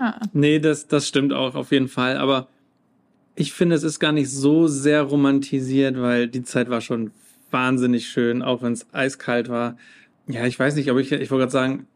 ah, 0.00 0.14
Nee, 0.32 0.60
das, 0.60 0.86
das 0.86 1.08
stimmt 1.08 1.32
auch 1.32 1.56
auf 1.56 1.72
jeden 1.72 1.88
Fall. 1.88 2.16
Aber 2.16 2.46
ich 3.42 3.52
finde, 3.52 3.74
es 3.76 3.82
ist 3.82 3.98
gar 4.00 4.12
nicht 4.12 4.30
so 4.30 4.66
sehr 4.68 5.02
romantisiert, 5.02 6.00
weil 6.00 6.28
die 6.28 6.42
Zeit 6.44 6.70
war 6.70 6.80
schon 6.80 7.10
wahnsinnig 7.50 8.08
schön, 8.08 8.40
auch 8.42 8.62
wenn 8.62 8.72
es 8.72 8.86
eiskalt 8.92 9.48
war. 9.48 9.76
Ja, 10.28 10.46
ich 10.46 10.58
weiß 10.58 10.76
nicht, 10.76 10.88
aber 10.88 11.00
ich, 11.00 11.10
ich 11.12 11.30
wollte 11.30 11.42
gerade 11.42 11.52
sagen, 11.52 11.86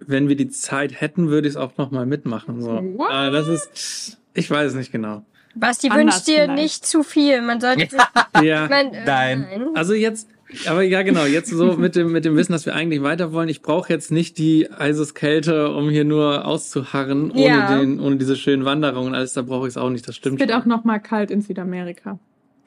wenn 0.00 0.28
wir 0.28 0.36
die 0.36 0.48
Zeit 0.50 1.00
hätten, 1.00 1.28
würde 1.28 1.46
ich 1.48 1.54
es 1.54 1.56
auch 1.56 1.76
nochmal 1.78 2.06
mitmachen. 2.06 2.60
So. 2.60 2.70
What? 2.96 3.10
Aber 3.10 3.30
das 3.30 3.48
ist, 3.48 4.18
ich 4.34 4.50
weiß 4.50 4.72
es 4.72 4.76
nicht 4.76 4.92
genau. 4.92 5.22
Basti 5.54 5.88
Anders 5.88 6.02
wünscht 6.16 6.26
dir 6.28 6.42
vielleicht. 6.44 6.54
nicht 6.62 6.86
zu 6.86 7.02
viel. 7.02 7.42
Man 7.42 7.60
sollte 7.60 7.88
sich, 7.90 8.00
Ja. 8.42 8.66
man, 8.68 8.92
äh, 8.92 9.04
Nein. 9.04 9.46
Also 9.74 9.94
jetzt, 9.94 10.28
aber 10.66 10.82
ja 10.82 11.02
genau, 11.02 11.24
jetzt 11.24 11.50
so 11.50 11.74
mit 11.76 11.96
dem, 11.96 12.12
mit 12.12 12.24
dem 12.24 12.36
Wissen, 12.36 12.52
dass 12.52 12.66
wir 12.66 12.74
eigentlich 12.74 13.02
weiter 13.02 13.32
wollen. 13.32 13.48
Ich 13.48 13.62
brauche 13.62 13.92
jetzt 13.92 14.10
nicht 14.10 14.38
die 14.38 14.70
Eiseskälte, 14.70 15.70
um 15.74 15.90
hier 15.90 16.04
nur 16.04 16.44
auszuharren, 16.46 17.30
ohne, 17.30 17.44
Ja. 17.46 17.78
den, 17.78 18.00
ohne 18.00 18.16
diese 18.16 18.36
schönen 18.36 18.64
Wanderungen 18.64 19.08
und 19.08 19.14
alles, 19.14 19.32
da 19.32 19.42
brauche 19.42 19.66
ich 19.66 19.72
es 19.72 19.76
auch 19.76 19.90
nicht, 19.90 20.04
das 20.06 20.10
es 20.14 20.16
stimmt. 20.16 20.40
wird 20.40 20.50
schon. 20.50 20.60
auch 20.60 20.66
noch 20.66 20.84
mal 20.84 20.98
kalt 20.98 21.30
in 21.30 21.40
Südamerika. 21.42 22.18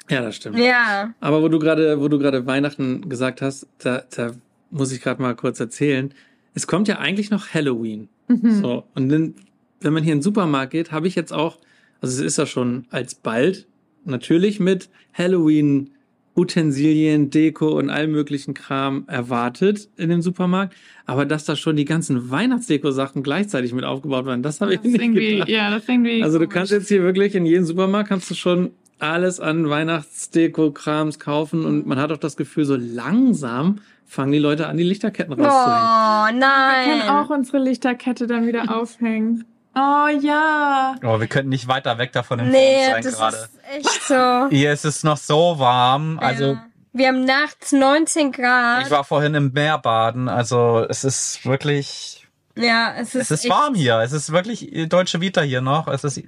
Ja, 0.10 0.22
das 0.22 0.36
stimmt. 0.36 0.58
Ja. 0.60 1.14
Aber 1.22 1.42
wo 1.42 1.48
du 1.48 1.60
gerade, 1.60 2.00
wo 2.00 2.08
du 2.10 2.20
gerade 2.20 2.46
Weihnachten 2.46 3.08
gesagt 3.10 3.42
hast, 3.42 3.68
da, 3.80 4.04
da 4.16 4.32
muss 4.70 4.92
ich 4.92 5.02
gerade 5.02 5.22
mal 5.22 5.36
kurz 5.36 5.60
erzählen. 5.60 6.14
Es 6.54 6.68
kommt 6.68 6.88
ja 6.88 7.00
eigentlich 7.00 7.30
noch 7.32 7.54
Halloween. 7.54 8.10
Mhm. 8.28 8.52
So 8.62 8.84
und 8.96 9.10
dann, 9.10 9.36
wenn 9.82 9.94
man 9.94 10.04
hier 10.04 10.14
in 10.14 10.20
den 10.20 10.24
Supermarkt 10.24 10.72
geht, 10.72 10.92
habe 10.92 11.08
ich 11.08 11.16
jetzt 11.16 11.32
auch, 11.34 11.58
also 12.02 12.16
es 12.22 12.26
ist 12.26 12.38
ja 12.38 12.46
schon 12.46 12.86
alsbald 12.90 13.66
natürlich 14.06 14.60
mit 14.60 14.90
Halloween 15.14 15.92
Utensilien, 16.36 17.30
Deko 17.30 17.70
und 17.78 17.90
allem 17.90 18.12
möglichen 18.12 18.54
Kram 18.54 19.04
erwartet 19.08 19.90
in 19.98 20.10
dem 20.10 20.22
Supermarkt, 20.22 20.76
aber 21.06 21.26
dass 21.26 21.46
da 21.46 21.56
schon 21.56 21.76
die 21.76 21.86
ganzen 21.86 22.32
Weihnachtsdeko-Sachen 22.32 23.22
gleichzeitig 23.24 23.74
mit 23.74 23.84
aufgebaut 23.84 24.26
werden, 24.26 24.42
das 24.44 24.60
habe 24.62 24.74
ich 24.74 24.80
Das 24.82 24.92
nicht 24.92 25.14
gedacht. 25.14 25.50
ja, 25.50 25.70
das 25.70 25.88
irgendwie. 25.88 26.24
Also 26.24 26.40
du 26.40 26.48
kannst 26.48 26.72
jetzt 26.72 26.88
hier 26.88 27.04
wirklich 27.04 27.36
in 27.36 27.46
jedem 27.46 27.66
Supermarkt 27.66 28.10
kannst 28.10 28.30
du 28.32 28.36
schon 28.36 28.72
alles 29.00 29.40
an 29.40 29.70
Weihnachtsdeko-Krams 29.70 31.20
kaufen 31.20 31.66
und 31.66 31.86
man 31.86 32.00
hat 32.00 32.12
auch 32.12 32.18
das 32.18 32.38
Gefühl, 32.38 32.66
so 32.66 32.76
langsam 32.78 33.80
fangen 34.06 34.32
die 34.32 34.40
Leute 34.40 34.68
an, 34.68 34.78
die 34.78 34.84
Lichterketten 34.84 35.34
rauszuhängen. 35.34 35.52
Oh, 35.52 36.28
Wir 36.34 36.40
nein. 36.40 36.90
können 36.90 37.10
auch 37.10 37.30
unsere 37.30 37.60
Lichterkette 37.60 38.28
dann 38.28 38.48
wieder 38.48 38.76
aufhängen. 38.76 39.46
Oh 39.76 40.08
ja. 40.22 40.96
Oh, 41.04 41.20
wir 41.20 41.28
könnten 41.28 41.50
nicht 41.50 41.68
weiter 41.68 41.98
weg 41.98 42.12
davon 42.12 42.40
entfernt 42.40 42.64
Nee, 42.64 42.86
sein 42.92 43.04
das 43.04 43.16
gerade. 43.16 43.38
ist 43.38 43.50
echt 43.90 44.04
so. 44.04 44.48
Hier 44.56 44.72
ist 44.72 44.86
es 44.86 45.04
noch 45.04 45.18
so 45.18 45.58
warm. 45.58 46.20
Also 46.20 46.54
ja. 46.54 46.66
Wir 46.96 47.08
haben 47.08 47.26
nachts 47.26 47.72
19 47.72 48.32
Grad. 48.32 48.84
ich 48.86 48.92
war 48.92 49.04
vorhin 49.04 49.34
im 49.34 49.52
Meer 49.52 49.80
baden. 49.80 50.30
Also 50.30 50.86
es 50.88 51.04
ist 51.04 51.44
wirklich, 51.44 52.28
ja, 52.56 52.94
es 52.96 53.16
ist, 53.16 53.22
es 53.24 53.32
ist 53.32 53.46
echt- 53.46 53.52
warm 53.54 53.74
hier. 53.74 53.98
Es 54.02 54.12
ist 54.12 54.32
wirklich 54.32 54.70
deutsche 54.90 55.20
Vita 55.20 55.42
hier 55.42 55.62
noch. 55.62 55.88
Es 55.88 56.04
ist, 56.04 56.22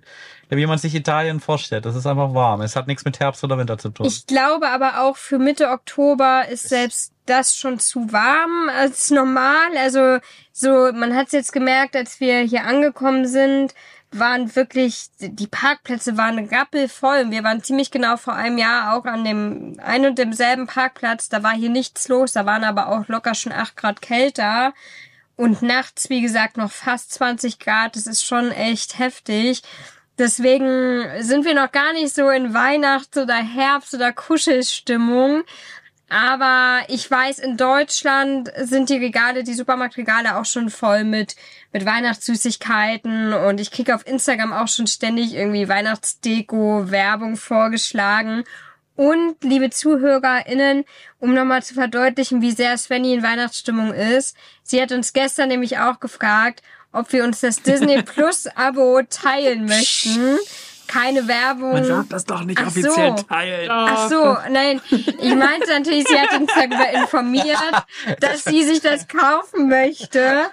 wie 0.50 0.66
man 0.66 0.80
sich 0.80 0.96
Italien 0.96 1.40
vorstellt. 1.40 1.86
Es 1.86 1.96
ist 1.96 2.08
einfach 2.08 2.34
warm. 2.34 2.62
Es 2.62 2.76
hat 2.76 2.88
nichts 2.88 3.06
mit 3.06 3.20
Herbst 3.20 3.44
oder 3.44 3.60
Winter 3.60 3.78
zu 3.78 3.90
tun. 3.90 4.08
Ich 4.08 4.26
glaube 4.26 4.70
aber 4.70 5.02
auch 5.04 5.18
für 5.18 5.38
Mitte 5.38 5.70
Oktober 5.70 6.48
ist 6.50 6.68
selbst 6.68 7.14
das 7.26 7.58
schon 7.58 7.80
zu 7.80 8.12
warm 8.12 8.70
als 8.70 9.12
normal. 9.12 9.78
Also 9.78 10.20
so, 10.52 10.92
man 10.94 11.16
hat 11.16 11.28
es 11.28 11.34
jetzt 11.34 11.54
gemerkt, 11.54 11.96
als 11.96 12.20
wir 12.20 12.40
hier 12.40 12.66
angekommen 12.66 13.28
sind, 13.28 13.74
waren 14.12 14.56
wirklich, 14.56 15.08
die 15.20 15.48
Parkplätze 15.48 16.18
waren 16.18 16.48
rappelvoll. 16.48 17.32
Wir 17.32 17.44
waren 17.44 17.64
ziemlich 17.64 17.92
genau 17.92 18.18
vor 18.18 18.34
einem 18.34 18.58
Jahr 18.58 18.96
auch 18.96 19.06
an 19.06 19.24
dem 19.24 19.78
ein 19.84 20.06
und 20.06 20.18
demselben 20.18 20.68
Parkplatz. 20.68 21.30
Da 21.30 21.44
war 21.44 21.54
hier 21.54 21.70
nichts 21.70 22.08
los, 22.08 22.34
da 22.34 22.46
waren 22.46 22.64
aber 22.64 22.88
auch 22.88 23.08
locker 23.08 23.36
schon 23.36 23.52
acht 23.52 23.76
Grad 23.76 24.02
kälter. 24.02 24.74
Und 25.36 25.62
nachts, 25.62 26.10
wie 26.10 26.22
gesagt, 26.22 26.56
noch 26.56 26.72
fast 26.72 27.12
20 27.14 27.60
Grad. 27.60 27.96
Das 27.96 28.08
ist 28.08 28.24
schon 28.24 28.52
echt 28.52 29.00
heftig. 29.00 29.64
Deswegen 30.18 31.04
sind 31.20 31.44
wir 31.44 31.54
noch 31.56 31.74
gar 31.74 31.92
nicht 31.92 32.16
so 32.16 32.30
in 32.30 32.54
Weihnachts- 32.54 33.18
oder 33.18 33.36
Herbst- 33.36 33.94
oder 33.94 34.14
Kuschelstimmung. 34.14 35.44
Aber 36.08 36.82
ich 36.88 37.10
weiß, 37.10 37.40
in 37.40 37.58
Deutschland 37.58 38.52
sind 38.58 38.90
die 38.90 38.98
Regale, 38.98 39.44
die 39.44 39.56
Supermarktregale 39.56 40.38
auch 40.38 40.46
schon 40.46 40.70
voll 40.70 41.04
mit, 41.04 41.36
mit 41.74 41.86
Weihnachtssüßigkeiten 41.86 43.34
und 43.34 43.60
ich 43.60 43.72
kriege 43.72 43.96
auf 43.96 44.06
Instagram 44.06 44.54
auch 44.54 44.68
schon 44.68 44.86
ständig 44.86 45.34
irgendwie 45.34 45.68
Weihnachtsdeko, 45.68 46.92
Werbung 46.92 47.38
vorgeschlagen. 47.38 48.44
Und, 48.96 49.44
liebe 49.44 49.72
ZuhörerInnen, 49.72 50.86
um 51.20 51.34
nochmal 51.34 51.64
zu 51.64 51.74
verdeutlichen, 51.74 52.42
wie 52.42 52.52
sehr 52.52 52.78
Svenny 52.78 53.14
in 53.14 53.24
Weihnachtsstimmung 53.24 53.92
ist, 53.94 54.38
sie 54.64 54.82
hat 54.82 54.92
uns 54.92 55.12
gestern 55.12 55.50
nämlich 55.50 55.80
auch 55.80 56.00
gefragt, 56.00 56.62
ob 56.94 57.12
wir 57.12 57.24
uns 57.24 57.42
das 57.42 57.62
Disney 57.64 58.04
Plus 58.04 58.48
Abo 58.56 59.02
teilen 59.10 59.66
möchten. 59.66 60.38
Keine 60.88 61.28
Werbung. 61.28 61.74
Man 61.74 61.88
darf 61.88 62.08
das 62.10 62.26
doch 62.26 62.44
nicht 62.44 62.60
Ach 62.60 62.70
so. 62.70 62.80
offiziell 62.80 63.16
teilen. 63.28 63.70
Ach 63.72 64.10
so, 64.10 64.38
nein, 64.52 64.82
ich 64.90 65.36
meinte 65.36 65.70
natürlich, 65.70 66.08
sie 66.08 66.20
hat 66.20 66.40
uns 66.40 66.52
darüber 66.54 66.90
informiert, 66.92 67.58
dass 68.20 68.44
sie 68.44 68.64
sich 68.64 68.82
das 68.82 69.08
kaufen 69.08 69.68
möchte 69.68 70.50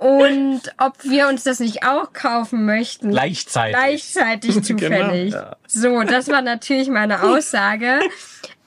und 0.00 0.62
ob 0.78 1.04
wir 1.04 1.28
uns 1.28 1.44
das 1.44 1.60
nicht 1.60 1.84
auch 1.84 2.12
kaufen 2.14 2.64
möchten. 2.64 3.10
Gleichzeitig. 3.10 3.76
Gleichzeitig 3.76 4.62
zufällig. 4.64 5.32
Genau, 5.32 5.44
ja. 5.44 5.56
So, 5.66 6.02
das 6.04 6.28
war 6.28 6.40
natürlich 6.40 6.88
meine 6.88 7.22
Aussage. 7.22 8.00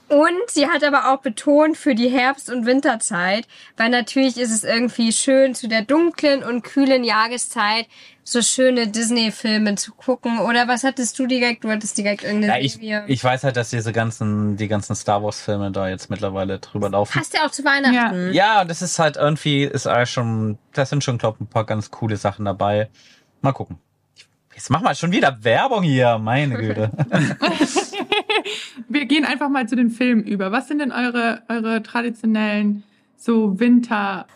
Und 0.10 0.34
sie 0.50 0.68
hat 0.68 0.84
aber 0.84 1.12
auch 1.12 1.22
betont 1.22 1.78
für 1.78 1.96
die 1.96 2.10
Herbst- 2.10 2.52
und 2.52 2.66
Winterzeit, 2.66 3.48
weil 3.78 3.89
natürlich 3.89 4.38
ist 4.38 4.52
es 4.52 4.63
irgendwie 4.63 5.12
schön, 5.12 5.56
zu 5.56 5.68
der 5.68 5.82
dunklen 5.82 6.44
und 6.44 6.62
kühlen 6.63 7.04
Jahreszeit 7.04 7.88
so 8.26 8.42
schöne 8.42 8.88
Disney-Filme 8.88 9.76
zu 9.76 9.94
gucken. 9.94 10.39
Oder 10.39 10.68
was 10.68 10.84
hattest 10.84 11.18
du 11.20 11.26
direkt? 11.26 11.63
Du 11.63 11.70
hattest 11.72 11.98
direkt 11.98 12.24
irgendeine 12.24 12.54
Ja, 12.54 12.60
ich, 12.60 12.74
Serie. 12.74 13.04
ich 13.08 13.24
weiß 13.24 13.44
halt, 13.44 13.58
dass 13.58 13.70
diese 13.72 13.92
ganzen, 13.92 14.56
die 14.56 14.68
ganzen 14.68 14.96
Star 14.96 15.24
Wars 15.24 15.42
Filme 15.42 15.72
da 15.72 15.89
jetzt 15.89 16.10
mittlerweile 16.10 16.60
drüber 16.60 16.89
laufen. 16.89 17.18
Passt 17.18 17.34
ja 17.34 17.46
auch 17.46 17.52
zu 17.52 17.63
Weihnachten. 17.66 18.32
Ja, 18.34 18.62
und 18.62 18.70
das 18.70 18.82
ist 18.82 19.00
halt 19.00 19.18
irgendwie, 19.18 19.63
ist 19.63 19.88
eigentlich 19.88 20.12
schon, 20.12 20.58
da 20.74 20.86
sind 20.86 21.04
schon, 21.04 21.18
glaube 21.18 21.38
ich, 21.39 21.46
ein 21.46 21.50
paar 21.50 21.66
ganz 21.66 21.92
coole 21.92 22.18
Sachen 22.18 22.46
dabei. 22.46 22.89
Mal 23.42 23.52
gucken. 23.52 23.80
Jetzt 24.56 24.70
machen 24.70 24.84
wir 24.84 24.94
schon 24.96 25.12
wieder 25.12 25.44
Werbung 25.44 25.82
hier, 25.84 26.18
meine 26.20 26.56
Güte. 26.56 26.92
Wir 28.94 29.06
gehen 29.06 29.26
einfach 29.26 29.50
mal 29.50 29.68
zu 29.68 29.76
den 29.76 29.90
Filmen 29.90 30.24
über. 30.24 30.52
Was 30.52 30.68
sind 30.68 30.80
denn 30.80 30.92
eure, 30.92 31.42
eure 31.50 31.82
traditionellen 31.82 32.84
so 33.18 33.60
Winterfilme 33.60 34.28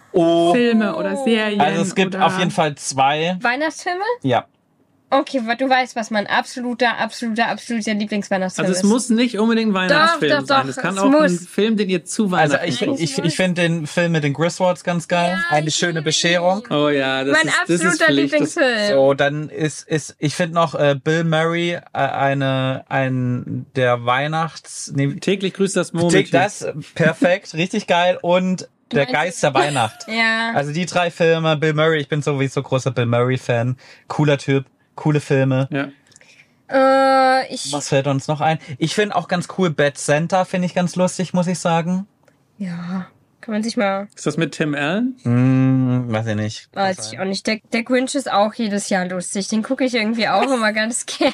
Oh, 0.96 1.00
oder 1.00 1.16
Serien? 1.18 1.62
also 1.62 1.82
es 1.82 1.94
gibt 1.94 2.16
auf 2.16 2.40
jeden 2.40 2.52
Fall 2.52 2.76
zwei. 2.76 3.38
Weihnachtsfilme? 3.42 4.02
Ja, 4.24 4.46
Okay, 5.10 5.42
du 5.58 5.70
weißt, 5.70 5.96
was 5.96 6.12
mein 6.12 6.28
absoluter, 6.28 6.98
absoluter, 6.98 7.48
absoluter 7.48 7.94
Lieblingsweihnachtsfilm 7.94 8.66
Also 8.66 8.78
es 8.78 8.84
ist. 8.84 8.90
muss 8.90 9.10
nicht 9.10 9.40
unbedingt 9.40 9.72
ein 9.72 9.74
Weihnachtsfilm 9.74 10.32
Doch, 10.32 10.40
doch, 10.40 10.48
sein. 10.48 10.62
doch, 10.64 10.70
Es 10.70 10.76
kann 10.76 10.96
es 10.96 11.00
auch 11.00 11.06
ein 11.06 11.12
muss. 11.12 11.48
Film, 11.48 11.78
den 11.78 11.90
ihr 11.90 12.04
zu 12.04 12.24
also 12.26 12.56
Weihnachten 12.56 12.68
ich, 12.70 12.80
guckt. 12.82 13.00
ich, 13.00 13.18
ich 13.18 13.36
finde 13.38 13.62
den 13.62 13.88
Film 13.88 14.12
mit 14.12 14.26
den 14.26 14.34
Griswolds 14.34 14.84
ganz 14.84 15.08
geil. 15.08 15.38
Ja, 15.50 15.56
Eine 15.56 15.68
ich 15.70 15.76
schöne 15.76 16.02
Bescherung. 16.02 16.68
Oh 16.70 16.90
ja, 16.90 17.24
das 17.24 17.38
mein 17.38 17.48
ist, 17.48 17.56
das 17.62 17.70
ist 17.70 17.86
absoluter. 17.86 18.06
Das, 18.08 18.16
Lieblingsfilm. 18.16 18.94
So, 18.96 19.14
dann 19.14 19.50
ist, 19.50 19.88
ist, 19.88 20.16
ich 20.20 20.36
finde 20.36 20.56
noch 20.56 20.76
äh, 20.76 20.96
Bill 21.02 21.24
Murray 21.24 21.72
äh, 21.76 21.82
eine, 21.94 22.84
ein, 22.90 23.66
der 23.78 24.06
Weihnachts, 24.06 24.92
nee, 24.94 25.14
täglich 25.16 25.54
grüßt 25.54 25.78
das 25.78 25.94
Murmeltier. 25.94 26.38
das, 26.38 26.68
perfekt, 26.96 27.54
richtig 27.54 27.88
geil. 27.88 28.20
Und 28.22 28.68
Der 28.92 29.06
Geist 29.06 29.42
der 29.42 29.54
Weihnacht. 29.54 30.06
Ja. 30.08 30.52
Also 30.54 30.74
die 30.74 30.86
drei 30.86 31.12
Filme, 31.12 31.56
Bill 31.56 31.74
Murray, 31.74 32.00
ich 32.02 32.10
bin 32.10 32.22
sowieso 32.22 32.62
großer 32.62 32.92
Bill 32.92 33.06
Murray-Fan. 33.06 33.78
Cooler 34.08 34.38
Typ, 34.38 34.66
coole 34.98 35.22
Filme. 35.22 35.70
Ja. 35.72 35.88
Äh, 36.70 37.54
ich. 37.54 37.72
Was 37.72 37.88
fällt 37.88 38.08
uns 38.08 38.28
noch 38.28 38.42
ein? 38.42 38.60
Ich 38.78 38.94
finde 38.94 39.16
auch 39.16 39.30
ganz 39.30 39.48
cool 39.58 39.70
Bad 39.70 39.98
Center, 39.98 40.44
finde 40.44 40.66
ich 40.66 40.76
ganz 40.76 40.98
lustig, 40.98 41.34
muss 41.34 41.48
ich 41.48 41.60
sagen. 41.60 42.06
Ja. 42.58 43.08
Kann 43.48 43.54
man 43.54 43.64
sich 43.64 43.78
mal. 43.78 44.10
Ist 44.14 44.26
das 44.26 44.36
mit 44.36 44.52
Tim 44.52 44.76
Allen? 44.76 45.16
Hm, 45.24 46.12
weiß 46.12 46.28
ich 46.28 46.36
nicht. 46.36 46.70
Weiß 46.74 47.14
ich 47.14 47.20
auch 47.22 47.24
nicht. 47.24 47.48
Der, 47.48 47.62
der 47.72 47.84
Grinch 47.84 48.14
ist 48.14 48.30
auch 48.30 48.54
jedes 48.54 48.90
Jahr 48.90 49.06
lustig. 49.06 49.48
Den 49.48 49.64
gucke 49.64 49.86
ich 49.86 49.94
irgendwie 49.96 50.28
auch 50.28 50.52
immer 50.52 50.74
ganz 50.74 51.06
gerne, 51.18 51.32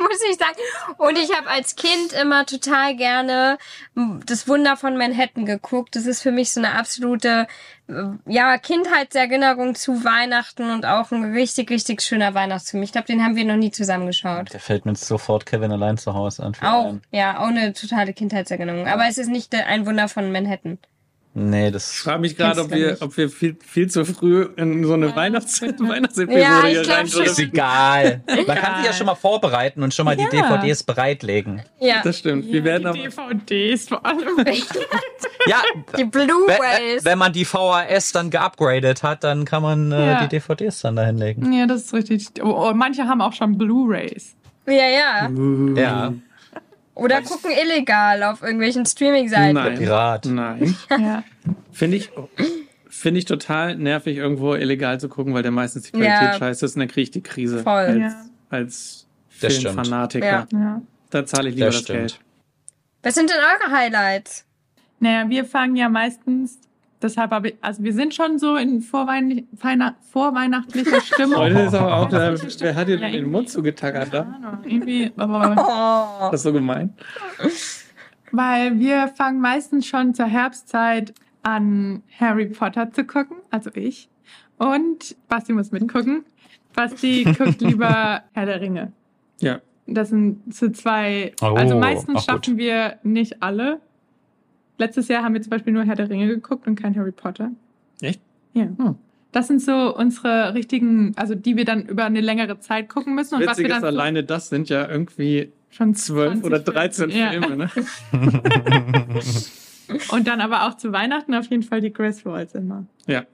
muss 0.00 0.18
ich 0.28 0.36
sagen. 0.38 0.56
Und 0.98 1.16
ich 1.16 1.32
habe 1.32 1.48
als 1.48 1.76
Kind 1.76 2.14
immer 2.20 2.46
total 2.46 2.96
gerne 2.96 3.58
m, 3.94 4.22
das 4.26 4.48
Wunder 4.48 4.76
von 4.76 4.96
Manhattan 4.96 5.46
geguckt. 5.46 5.94
Das 5.94 6.06
ist 6.06 6.20
für 6.20 6.32
mich 6.32 6.50
so 6.50 6.58
eine 6.58 6.72
absolute 6.72 7.46
äh, 7.86 7.92
ja, 8.26 8.58
Kindheitserinnerung 8.58 9.76
zu 9.76 10.02
Weihnachten 10.02 10.68
und 10.68 10.84
auch 10.84 11.12
ein 11.12 11.32
richtig, 11.32 11.70
richtig 11.70 12.02
schöner 12.02 12.34
Weihnachtsfilm. 12.34 12.82
Ich 12.82 12.90
glaube, 12.90 13.06
den 13.06 13.22
haben 13.22 13.36
wir 13.36 13.44
noch 13.44 13.54
nie 13.54 13.70
zusammengeschaut. 13.70 14.52
Der 14.52 14.58
fällt 14.58 14.84
mir 14.84 14.96
sofort 14.96 15.46
Kevin 15.46 15.70
allein 15.70 15.96
zu 15.96 16.12
Hause 16.12 16.42
an. 16.42 16.56
Auch, 16.60 16.94
ja, 17.12 17.38
auch 17.38 17.46
eine 17.46 17.72
totale 17.72 18.14
Kindheitserinnerung. 18.14 18.88
Aber 18.88 19.06
es 19.06 19.16
ist 19.16 19.28
nicht 19.28 19.52
der, 19.52 19.68
ein 19.68 19.86
Wunder 19.86 20.08
von 20.08 20.32
Manhattan. 20.32 20.78
Nee, 21.34 21.68
Ich 21.68 21.72
das. 21.72 21.92
frage 21.92 22.20
mich 22.20 22.36
gerade, 22.36 22.60
ob 22.60 22.70
wir, 22.70 22.90
nicht. 22.90 23.02
ob 23.02 23.16
wir 23.16 23.30
viel, 23.30 23.56
viel 23.66 23.88
zu 23.88 24.04
früh 24.04 24.48
in 24.56 24.84
so 24.84 24.92
eine 24.92 25.16
Weihnachts 25.16 25.62
Weihnachtsepisode 25.62 26.38
Ja, 26.42 26.60
ich 26.66 26.78
hier 26.80 26.88
rein 26.88 27.08
schon. 27.08 27.24
Ist 27.24 27.38
egal. 27.38 28.22
Man 28.46 28.56
kann 28.58 28.76
sich 28.76 28.86
ja 28.86 28.92
schon 28.92 29.06
mal 29.06 29.14
vorbereiten 29.14 29.82
und 29.82 29.94
schon 29.94 30.04
mal 30.04 30.14
die 30.14 30.24
Ja. 30.24 30.58
DVDs 30.58 30.82
bereitlegen. 30.82 31.62
Ja, 31.80 32.02
Das 32.04 32.18
stimmt. 32.18 32.52
Wir 32.52 32.62
werden 32.64 32.92
die 32.92 33.06
aber, 33.08 33.34
DVDs 33.34 33.88
vor 33.88 34.04
allem. 34.04 34.44
Ja, 35.48 35.56
die 35.96 36.02
wenn, 36.02 36.10
Blu-rays. 36.10 37.04
wenn 37.04 37.18
man 37.18 37.32
die 37.32 37.44
VHS 37.44 38.12
dann 38.12 38.30
geupgradet 38.30 39.02
hat, 39.02 39.24
dann 39.24 39.44
kann 39.44 39.62
man 39.62 39.90
äh, 39.90 40.06
Ja. 40.12 40.20
die 40.26 40.28
DVDs 40.28 40.82
dann 40.82 40.94
da 40.96 41.04
hinlegen. 41.04 41.52
ja, 41.52 41.66
das 41.66 41.82
ist 41.86 41.94
richtig. 41.94 42.28
Oh, 42.42 42.68
oh, 42.68 42.72
manche 42.74 43.04
haben 43.08 43.20
auch 43.20 43.32
schon 43.32 43.58
Blu-rays. 43.58 44.36
Ja, 44.66 44.74
ja. 44.74 45.30
Ja, 45.74 46.12
Oder 46.94 47.22
gucken 47.22 47.50
illegal 47.50 48.22
auf 48.22 48.42
irgendwelchen 48.42 48.84
Streaming-Seiten. 48.84 49.54
Nein. 49.54 49.78
Pirat. 49.78 50.26
Nein. 50.26 50.76
Ja. 50.90 51.22
Finde 51.72 51.96
ich, 51.96 52.10
finde 52.88 53.18
ich 53.18 53.24
total 53.24 53.76
nervig, 53.76 54.16
irgendwo 54.18 54.54
illegal 54.54 55.00
zu 55.00 55.08
gucken, 55.08 55.32
weil 55.32 55.42
der 55.42 55.52
meistens 55.52 55.84
die 55.84 55.92
Qualität 55.92 56.12
Ja. 56.20 56.32
scheiße 56.34 56.66
ist 56.66 56.76
und 56.76 56.80
dann 56.80 56.88
kriege 56.88 57.02
ich 57.04 57.10
die 57.10 57.22
Krise. 57.22 57.62
Voll. 57.62 57.72
Als, 57.72 57.98
Ja. 57.98 58.14
als. 58.50 59.06
Filmfanatiker. 59.28 60.46
Ja. 60.52 60.82
Da 61.10 61.26
zahle 61.26 61.48
ich 61.48 61.54
lieber 61.56 61.66
Das 61.66 61.76
das. 61.84 61.86
Geld. 61.86 62.20
Was 63.02 63.14
sind 63.14 63.28
denn 63.30 63.38
eure 63.38 63.72
Highlights? 63.76 64.44
Naja, 65.00 65.28
wir 65.28 65.44
fangen 65.44 65.74
ja 65.74 65.88
meistens, 65.88 66.58
deshalb 67.02 67.30
habe 67.30 67.48
ich, 67.50 67.54
also 67.60 67.82
wir 67.82 67.92
sind 67.92 68.14
schon 68.14 68.38
so 68.38 68.56
in 68.56 68.80
vorweihn 68.80 69.46
Weihnacht, 69.52 69.96
vorweihnachtlicher 70.10 71.00
Stimmung. 71.02 71.36
Heute 71.38 71.60
ist 71.60 71.74
aber 71.74 71.96
auch, 71.96 72.08
der, 72.08 72.34
Ja, 72.34 72.42
wer 72.58 72.74
hat 72.74 72.88
dir 72.88 72.98
ja, 72.98 73.10
den 73.10 73.30
Mund 73.30 73.50
zugetackert 73.50 74.12
da? 74.12 74.22
Keine 74.24 74.46
Ahnung, 74.48 74.64
Irgendwie, 74.64 75.12
aber, 75.16 75.54
Oh. 76.22 76.30
Das 76.30 76.40
ist 76.40 76.44
so 76.44 76.52
gemein. 76.52 76.94
weil 78.30 78.78
wir 78.78 79.08
fangen 79.08 79.40
meistens 79.40 79.86
schon 79.86 80.14
zur 80.14 80.26
Herbstzeit 80.26 81.12
an, 81.42 82.02
Harry 82.18 82.46
Potter 82.46 82.90
zu 82.92 83.04
gucken, 83.04 83.38
also 83.50 83.70
ich. 83.74 84.08
Und 84.58 85.16
Basti 85.28 85.52
muss 85.52 85.72
mitgucken. 85.72 86.24
Basti 86.74 87.24
guckt 87.38 87.60
lieber 87.60 88.22
Herr 88.32 88.46
der 88.46 88.60
Ringe. 88.60 88.92
Ja. 89.40 89.60
Das 89.86 90.10
sind 90.10 90.54
zu 90.54 90.70
zwei. 90.70 91.32
Oh, 91.42 91.46
also 91.46 91.76
meistens 91.78 92.16
auch 92.16 92.34
gut. 92.34 92.46
schaffen 92.46 92.58
wir 92.58 92.98
nicht 93.02 93.42
alle. 93.42 93.80
Letztes 94.78 95.08
Jahr 95.08 95.22
haben 95.22 95.34
wir 95.34 95.42
zum 95.42 95.50
Beispiel 95.50 95.72
nur 95.72 95.84
Herr 95.84 95.94
der 95.96 96.08
Ringe 96.10 96.26
geguckt 96.28 96.66
und 96.66 96.76
kein 96.76 96.96
Harry 96.96 97.12
Potter. 97.12 97.50
Echt? 98.00 98.20
Ja. 98.54 98.64
Hm. 98.64 98.96
Das 99.32 99.46
sind 99.48 99.62
so 99.62 99.96
unsere 99.96 100.54
richtigen, 100.54 101.12
also 101.16 101.34
die 101.34 101.56
wir 101.56 101.64
dann 101.64 101.86
über 101.86 102.04
eine 102.04 102.20
längere 102.20 102.58
Zeit 102.60 102.88
gucken 102.90 103.14
müssen 103.14 103.36
und 103.36 103.40
was 103.46 103.56
wir 103.58 103.64
Witzig 103.64 103.68
dann 103.68 103.78
ist, 103.78 103.84
alleine 103.84 104.24
das 104.24 104.50
sind 104.50 104.68
ja 104.68 104.86
irgendwie 104.88 105.52
schon 105.70 105.94
zwölf 105.94 106.32
20 106.32 106.44
oder 106.44 106.58
13 106.58 107.10
Ja. 107.10 107.30
Filme. 107.30 107.56
Ne? 107.56 107.70
Und 110.10 110.26
dann 110.26 110.40
aber 110.40 110.66
auch 110.66 110.76
zu 110.76 110.92
Weihnachten 110.92 111.34
auf 111.34 111.46
jeden 111.46 111.62
Fall 111.62 111.80
die 111.80 111.92
Griswolds 111.92 112.54
immer. 112.54 112.86
Ja. 113.06 113.24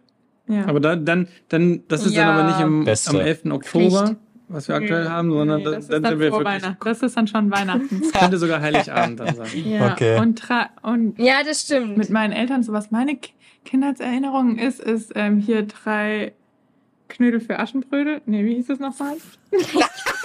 Ja. 0.49 0.67
Aber 0.67 0.81
dann, 0.81 1.05
dann, 1.05 1.29
dann, 1.49 1.83
das 1.89 2.07
ist 2.07 2.15
Ja. 2.15 2.27
dann 2.27 2.39
aber 2.39 2.49
nicht 2.49 2.61
im, 2.61 2.85
Beste. 2.85 3.11
am 3.11 3.17
11. 3.21 3.45
Oktober, 3.51 4.07
Pflicht. 4.07 4.21
Was 4.49 4.69
wir 4.69 4.75
aktuell 4.77 5.09
haben, 5.09 5.31
sondern 5.31 5.59
Nee, 5.59 5.65
da- 5.65 5.71
das 5.73 5.85
ist 5.85 5.93
dann, 5.93 6.03
dann 6.03 6.13
sind 6.13 6.21
wir 6.21 6.33
wirklich, 6.33 6.47
Weihnachten. 6.47 6.85
Das 6.85 7.03
ist 7.03 7.17
dann 7.17 7.27
schon 7.27 7.51
Weihnachten. 7.51 8.03
könnte 8.13 8.39
sogar 8.39 8.61
Heiligabend 8.61 9.21
dann 9.21 9.35
sein. 9.35 9.49
ja. 9.65 9.93
Okay. 9.93 10.19
Und, 10.19 10.39
tra 10.39 10.71
und 10.83 11.19
Ja, 11.19 11.43
das 11.45 11.63
stimmt. 11.63 11.97
mit 11.97 12.11
meinen 12.11 12.33
Eltern, 12.33 12.63
so 12.63 12.73
was 12.73 12.91
meine 12.91 13.17
Ki- 13.17 13.33
Kindheitserinnerungen 13.65 14.59
ist, 14.59 14.81
ist 14.81 15.13
ähm, 15.15 15.39
hier 15.39 15.63
drei 15.63 16.33
Knödel 17.09 17.41
für 17.41 17.59
Aschenbrödel. 17.59 18.21
Nee, 18.27 18.45
wie 18.45 18.55
hieß 18.55 18.71
es 18.71 18.79
nochmal? 18.81 19.17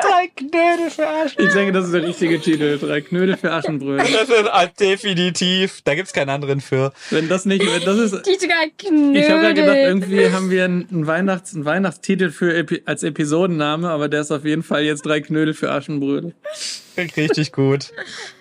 Drei 0.00 0.28
Knödel 0.28 0.90
für 0.90 1.06
Arsch. 1.06 1.34
Ich 1.38 1.52
denke, 1.52 1.72
das 1.72 1.86
ist 1.86 1.94
der 1.94 2.02
richtige 2.02 2.40
Titel. 2.40 2.78
Drei 2.78 3.00
Knödel 3.00 3.36
für 3.36 3.52
Aschenbrödel. 3.52 4.06
Das 4.12 4.28
ist 4.28 4.80
definitiv. 4.80 5.82
Da 5.82 5.94
gibt's 5.94 6.12
keinen 6.12 6.30
anderen 6.30 6.60
für. 6.60 6.92
Wenn 7.10 7.28
das 7.28 7.44
nicht, 7.44 7.64
wenn 7.64 7.84
das 7.84 8.12
ist, 8.12 8.26
die 8.26 8.46
drei 8.46 8.70
Knödel. 8.76 9.16
ich 9.16 9.28
habe 9.28 9.40
gerade 9.40 9.54
gedacht, 9.54 9.76
irgendwie 9.76 10.30
haben 10.30 10.50
wir 10.50 10.64
einen 10.64 11.06
Weihnachts-, 11.06 11.54
einen 11.54 11.64
Weihnachtstitel 11.64 12.30
für 12.30 12.54
Epi 12.54 12.82
als 12.84 13.02
Episodenname, 13.02 13.88
aber 13.90 14.08
der 14.08 14.20
ist 14.20 14.30
auf 14.30 14.44
jeden 14.44 14.62
Fall 14.62 14.82
jetzt 14.82 15.04
drei 15.04 15.20
Knödel 15.20 15.54
für 15.54 15.70
Aschenbrödel. 15.70 16.34
Richtig 16.96 17.52
gut. 17.52 17.92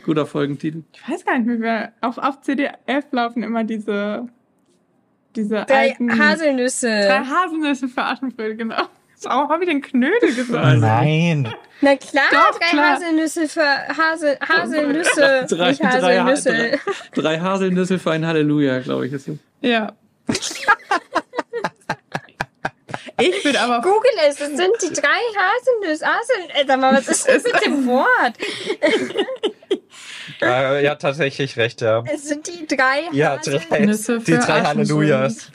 Guter 0.04 0.26
Folgentitel. 0.26 0.84
Ich 0.94 1.10
weiß 1.10 1.26
gar 1.26 1.38
nicht 1.38 1.48
mehr, 1.48 1.60
wer. 1.60 1.94
Auf, 2.02 2.18
auf 2.18 2.42
CDF 2.42 3.06
laufen 3.12 3.44
immer 3.44 3.64
diese, 3.64 4.28
diese 5.36 5.66
drei 5.66 5.90
alten. 5.92 6.20
Haselnüsse. 6.20 6.88
Drei 6.88 7.24
Haselnüsse 7.24 7.88
für 7.88 8.04
Aschenbrödel, 8.04 8.56
genau. 8.56 8.84
Warum 9.24 9.50
habe 9.50 9.64
ich 9.64 9.70
den 9.70 9.82
Knödel 9.82 10.34
gesagt? 10.36 10.80
Nein. 10.80 11.54
Na 11.82 11.96
klar, 11.96 12.26
Doch, 12.32 12.60
drei 12.60 12.70
klar. 12.70 12.96
Haselnüsse 12.96 13.48
für 13.48 13.64
Hasel, 13.64 14.38
Haselnüsse. 14.48 15.46
Drei, 15.50 15.70
nicht 15.70 15.84
drei, 15.84 16.20
Haselnüsse. 16.20 16.80
drei, 17.14 17.22
drei 17.22 17.40
Haselnüsse 17.40 18.00
für 18.00 18.12
ein 18.12 18.26
Halleluja, 18.26 18.80
glaube 18.80 19.08
ich. 19.08 19.14
Ist 19.14 19.28
es. 19.28 19.38
Ja. 19.62 19.94
ich 23.20 23.44
bin 23.44 23.56
aber 23.58 23.82
Google 23.82 24.12
es, 24.28 24.38
das 24.38 24.50
sind 24.50 24.72
die 24.82 24.94
drei 24.94 25.20
Haselnüsse. 25.36 26.06
Hasel, 26.06 26.36
äh, 26.54 26.66
sag 26.68 26.80
mal, 26.80 26.94
was 26.94 27.08
ist 27.08 27.28
das 27.28 27.44
mit 27.44 27.66
dem 27.66 27.86
Wort? 27.88 28.34
Äh, 30.42 30.84
ja, 30.84 30.96
tatsächlich 30.96 31.58
recht, 31.58 31.82
ja. 31.82 32.04
Es 32.14 32.28
sind 32.28 32.48
die 32.48 32.68
drei 32.68 33.04
Ja, 33.12 33.38
drei, 33.38 33.86
Nüsse 33.86 34.20
die 34.20 34.34
drei 34.34 34.62
Hallelujahs. 34.62 35.52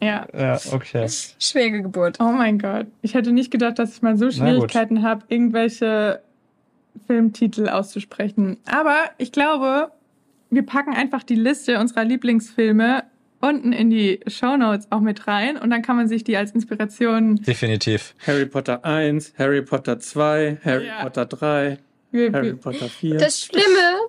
Ja. 0.00 0.26
Ja, 0.32 0.60
okay. 0.72 1.08
Schwere 1.38 1.82
Geburt. 1.82 2.18
Oh 2.20 2.32
mein 2.32 2.58
Gott. 2.58 2.86
Ich 3.02 3.14
hätte 3.14 3.32
nicht 3.32 3.50
gedacht, 3.50 3.78
dass 3.78 3.94
ich 3.96 4.02
mal 4.02 4.16
so. 4.16 4.30
Schwierigkeiten 4.30 5.02
habe, 5.02 5.24
irgendwelche 5.28 6.20
Filmtitel 7.06 7.68
auszusprechen. 7.68 8.58
Aber 8.66 8.96
ich 9.18 9.32
glaube, 9.32 9.90
wir 10.50 10.64
packen 10.66 10.94
einfach 10.94 11.22
die 11.22 11.34
Liste 11.34 11.78
unserer 11.78 12.04
Lieblingsfilme 12.04 13.04
unten 13.40 13.72
in 13.72 13.90
die 13.90 14.20
Shownotes 14.28 14.86
auch 14.90 15.00
mit 15.00 15.26
rein 15.26 15.56
und 15.56 15.70
dann 15.70 15.82
kann 15.82 15.96
man 15.96 16.06
sich 16.06 16.22
die 16.22 16.36
als 16.36 16.52
Inspiration. 16.52 17.36
Definitiv. 17.36 18.14
Harry 18.24 18.46
Potter 18.46 18.84
1, 18.84 19.34
Harry 19.36 19.62
Potter 19.62 19.98
2, 19.98 20.58
Harry 20.64 20.86
Ja. 20.86 21.02
Potter 21.02 21.26
3, 21.26 21.70
Wir, 21.70 21.78
Harry 22.12 22.54
Potter 22.54 22.88
4. 22.88 23.16
Das 23.18 23.40
Schlimme, 23.40 24.00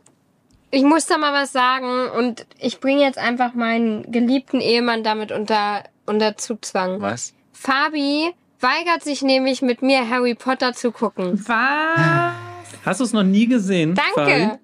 ich 0.72 0.84
muss 0.84 1.06
da 1.06 1.18
mal 1.18 1.34
was 1.34 1.52
sagen 1.52 2.10
und 2.18 2.46
ich 2.60 2.80
bringe 2.80 3.02
jetzt 3.02 3.18
einfach 3.18 3.54
meinen 3.54 4.12
geliebten 4.12 4.60
Ehemann 4.60 5.04
damit 5.04 5.32
unter, 5.32 5.84
unter 6.06 6.38
Zugzwang. 6.38 7.02
Was? 7.02 7.34
Fabi 7.54 8.32
weigert 8.60 9.04
sich 9.04 9.22
nämlich 9.22 9.62
mit 9.62 9.82
mir 9.82 10.10
Harry 10.10 10.36
Potter 10.36 10.74
zu 10.74 10.92
gucken. 10.92 11.42
was? 11.48 12.34
Hast 12.86 13.00
du 13.00 13.06
es 13.06 13.14
noch 13.14 13.24
nie 13.24 13.48
gesehen? 13.48 13.96
Danke. 13.96 14.32
Fabi? 14.32 14.60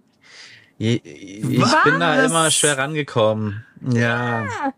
Ich, 0.78 1.06
ich 1.06 1.84
bin 1.84 2.00
da 2.00 2.24
immer 2.24 2.50
schwer 2.52 2.78
rangekommen. 2.78 3.66
Ja. 3.82 4.74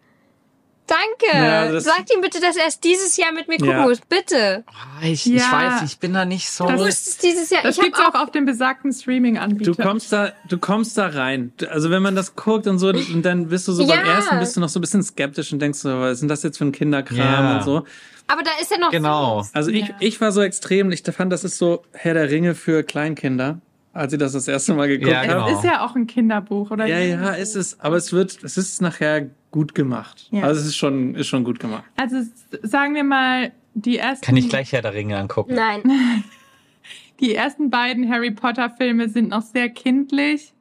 Danke. 0.88 1.38
Ja, 1.38 1.72
das- 1.72 1.86
Sagt 1.86 2.14
ihm 2.14 2.22
bitte, 2.22 2.42
dass 2.42 2.58
er 2.58 2.68
es 2.68 2.80
dieses 2.80 3.16
Jahr 3.16 3.32
mit 3.32 3.48
mir 3.48 3.58
gucken 3.58 3.72
Ja. 3.72 3.82
muss. 3.84 4.00
Bitte. 4.02 4.64
Ah, 4.68 5.06
Ich, 5.06 5.26
ich 5.26 5.42
Ja. 5.42 5.52
weiß, 5.80 5.84
ich 5.90 6.00
bin 6.00 6.14
da 6.14 6.26
nicht 6.26 6.50
so. 6.52 6.66
Du 6.66 6.72
Das- 6.74 6.82
musst 6.82 7.08
es 7.08 7.18
dieses 7.18 7.50
Jahr. 7.50 7.64
Das 7.64 7.78
ich 7.78 7.84
gibt's 7.84 8.00
habe 8.00 8.18
auch 8.18 8.24
auf 8.24 8.32
dem 8.32 8.46
besagten 8.46 8.92
Streaming-Anbieter. 8.92 9.72
Du 9.72 9.82
kommst 9.82 10.12
da, 10.12 10.34
du 10.50 10.58
kommst 10.58 10.98
da 10.98 11.08
rein. 11.08 11.54
Also 11.70 11.90
wenn 11.92 12.02
man 12.02 12.16
das 12.16 12.36
guckt 12.36 12.68
und 12.68 12.78
so, 12.80 12.90
und 12.90 13.22
dann 13.24 13.48
bist 13.48 13.68
du 13.68 13.72
so 13.72 13.84
Ja. 13.84 13.96
beim 13.96 14.06
ersten 14.06 14.40
bist 14.40 14.56
du 14.58 14.60
noch 14.60 14.70
so 14.70 14.80
ein 14.80 14.82
bisschen 14.82 15.04
skeptisch 15.04 15.54
und 15.54 15.60
denkst 15.60 15.80
so, 15.80 15.90
was 16.00 16.14
ist 16.14 16.20
denn 16.22 16.30
das 16.30 16.44
jetzt 16.44 16.58
für 16.58 16.66
ein 16.66 16.72
Kinderkram 16.74 17.18
Ja. 17.18 17.58
und 17.58 17.64
so. 17.64 17.86
Aber 18.28 18.44
da 18.44 18.52
ist 18.62 18.72
er 18.72 18.80
noch. 18.80 18.92
Genau. 18.92 19.42
süß. 19.44 19.52
Also 19.56 19.72
ich, 19.72 19.88
Ja. 19.88 19.96
ich 20.00 20.20
war 20.22 20.32
so 20.32 20.42
extrem, 20.42 20.92
ich 20.92 21.04
fand, 21.04 21.32
das 21.32 21.44
ist 21.44 21.58
so 21.58 21.84
Herr 21.94 22.14
der 22.14 22.30
Ringe 22.30 22.54
für 22.56 22.84
Kleinkinder, 22.84 23.60
als 23.94 24.14
ich 24.14 24.20
das 24.20 24.34
das 24.34 24.48
erste 24.48 24.74
Mal 24.74 24.88
geguckt 24.88 25.12
Ja, 25.12 25.22
Es 25.24 25.28
genau. 25.28 25.42
habe. 25.42 25.52
ist 25.54 25.64
ja 25.64 25.86
auch 25.86 25.96
ein 25.96 26.08
Kinderbuch, 26.08 26.72
oder? 26.72 26.86
Ja, 26.86 27.00
ja, 27.00 27.30
ist 27.32 27.56
es, 27.56 27.80
aber 27.80 27.98
es 27.98 28.14
wird, 28.14 28.44
es 28.44 28.58
ist 28.58 28.82
nachher 28.82 29.28
gut 29.52 29.76
gemacht. 29.76 30.28
Ja. 30.32 30.44
Also 30.44 30.62
es 30.62 30.68
ist 30.68 30.78
schon, 30.78 31.16
ist 31.16 31.28
schon 31.28 31.44
gut 31.44 31.60
gemacht. 31.60 31.84
Also 31.98 32.18
sagen 32.64 32.96
wir 32.96 33.04
mal, 33.04 33.52
die 33.74 33.98
ersten, 33.98 34.26
Kann 34.26 34.38
ich 34.38 34.50
gleich 34.50 34.72
Herr 34.72 34.82
der 34.82 34.94
Ringe 34.94 35.18
angucken? 35.18 35.54
Nein. 35.54 35.84
die 37.20 37.36
ersten 37.36 37.70
beiden 37.70 38.10
Harry 38.10 38.32
Potter 38.32 38.70
Filme 38.70 39.10
sind 39.10 39.30
noch 39.30 39.42
sehr 39.42 39.70
kindlich 39.70 40.54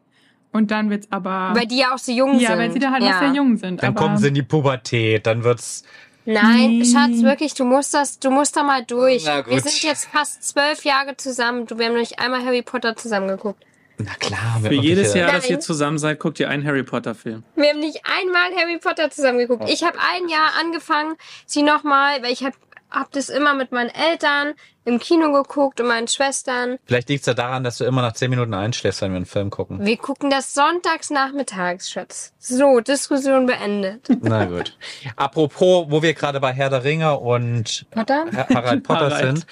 Und 0.52 0.70
dann 0.70 0.90
wird's 0.90 1.06
aber. 1.10 1.52
Weil 1.54 1.66
die 1.66 1.78
ja 1.78 1.94
auch 1.94 1.98
so 1.98 2.12
jung 2.12 2.32
sind. 2.32 2.42
ja, 2.42 2.58
weil 2.58 2.72
sie 2.72 2.78
da 2.78 2.90
halt 2.90 3.02
ja. 3.02 3.12
noch 3.12 3.18
sehr 3.20 3.32
jung 3.32 3.56
sind. 3.56 3.82
Dann 3.82 3.90
aber 3.90 4.00
kommen 4.00 4.18
sie 4.18 4.28
in 4.28 4.34
die 4.34 4.42
Pubertät, 4.42 5.26
dann 5.26 5.44
wird's. 5.44 5.84
Nein, 6.26 6.78
Nee. 6.78 6.84
Schatz, 6.84 7.22
wirklich, 7.22 7.54
du 7.54 7.64
musst 7.64 7.94
das, 7.94 8.18
du 8.18 8.30
musst 8.30 8.54
da 8.54 8.62
mal 8.62 8.84
durch. 8.84 9.24
Na 9.24 9.40
gut. 9.40 9.54
Wir 9.54 9.60
sind 9.62 9.82
jetzt 9.82 10.06
fast 10.06 10.42
zwölf 10.42 10.84
Jahre 10.84 11.16
zusammen. 11.16 11.66
Du, 11.66 11.78
wir 11.78 11.86
haben 11.86 11.94
noch 11.94 12.00
nicht 12.00 12.18
einmal 12.18 12.44
Harry 12.44 12.62
Potter 12.62 12.94
zusammen 12.94 13.28
geguckt. 13.28 13.64
Na 14.04 14.14
klar, 14.18 14.60
Für 14.62 14.74
jedes 14.74 15.14
Jahr, 15.14 15.32
dass 15.32 15.48
ihr 15.48 15.60
zusammen 15.60 15.98
seid, 15.98 16.18
guckt 16.20 16.40
ihr 16.40 16.48
einen 16.48 16.64
Harry 16.66 16.82
Potter 16.82 17.14
Film. 17.14 17.42
Wir 17.56 17.70
haben 17.70 17.80
nicht 17.80 18.00
einmal 18.04 18.50
Harry 18.56 18.78
Potter 18.78 19.10
zusammen 19.10 19.38
geguckt. 19.38 19.64
Ich 19.68 19.82
habe 19.82 19.98
ein 19.98 20.28
Jahr 20.28 20.52
angefangen, 20.60 21.14
sie 21.46 21.62
nochmal, 21.62 22.22
weil 22.22 22.32
ich 22.32 22.42
habe 22.44 22.56
hab 22.90 23.12
das 23.12 23.28
immer 23.28 23.54
mit 23.54 23.70
meinen 23.72 23.90
Eltern 23.90 24.54
im 24.84 24.98
Kino 24.98 25.30
geguckt 25.32 25.80
und 25.80 25.86
meinen 25.86 26.08
Schwestern. 26.08 26.78
Vielleicht 26.86 27.08
liegt's 27.08 27.26
ja 27.26 27.34
daran, 27.34 27.62
dass 27.62 27.78
du 27.78 27.84
immer 27.84 28.02
nach 28.02 28.14
zehn 28.14 28.30
Minuten 28.30 28.52
einschläfst, 28.54 29.02
wenn 29.02 29.12
wir 29.12 29.16
einen 29.16 29.26
Film 29.26 29.50
gucken. 29.50 29.84
Wir 29.84 29.96
gucken 29.96 30.28
das 30.30 30.54
sonntags 30.54 31.10
nachmittags, 31.10 31.88
Schatz. 31.90 32.32
So, 32.40 32.80
Diskussion 32.80 33.46
beendet. 33.46 34.08
Na 34.22 34.46
gut. 34.46 34.76
Apropos, 35.16 35.86
wo 35.88 36.02
wir 36.02 36.14
gerade 36.14 36.40
bei 36.40 36.52
Herr 36.52 36.70
der 36.70 36.82
Ringe 36.82 37.16
und 37.20 37.86
Potter? 37.92 38.24
Ha- 38.34 38.46
Harald 38.54 38.82
Potter 38.82 39.10
Harald. 39.10 39.36
sind. 39.38 39.46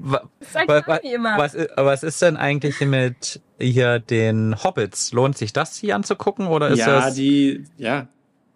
Was, 0.00 1.54
i- 1.54 1.66
was 1.76 2.02
ist 2.02 2.22
denn 2.22 2.36
eigentlich 2.36 2.80
mit 2.80 3.40
hier 3.58 3.98
den 3.98 4.56
Hobbits? 4.62 5.12
Lohnt 5.12 5.36
sich 5.38 5.52
das 5.52 5.76
hier 5.76 5.94
anzugucken 5.96 6.46
oder 6.46 6.68
ist 6.68 6.78
ja, 6.80 7.00
das? 7.00 7.14
die, 7.14 7.64
ja, 7.76 8.06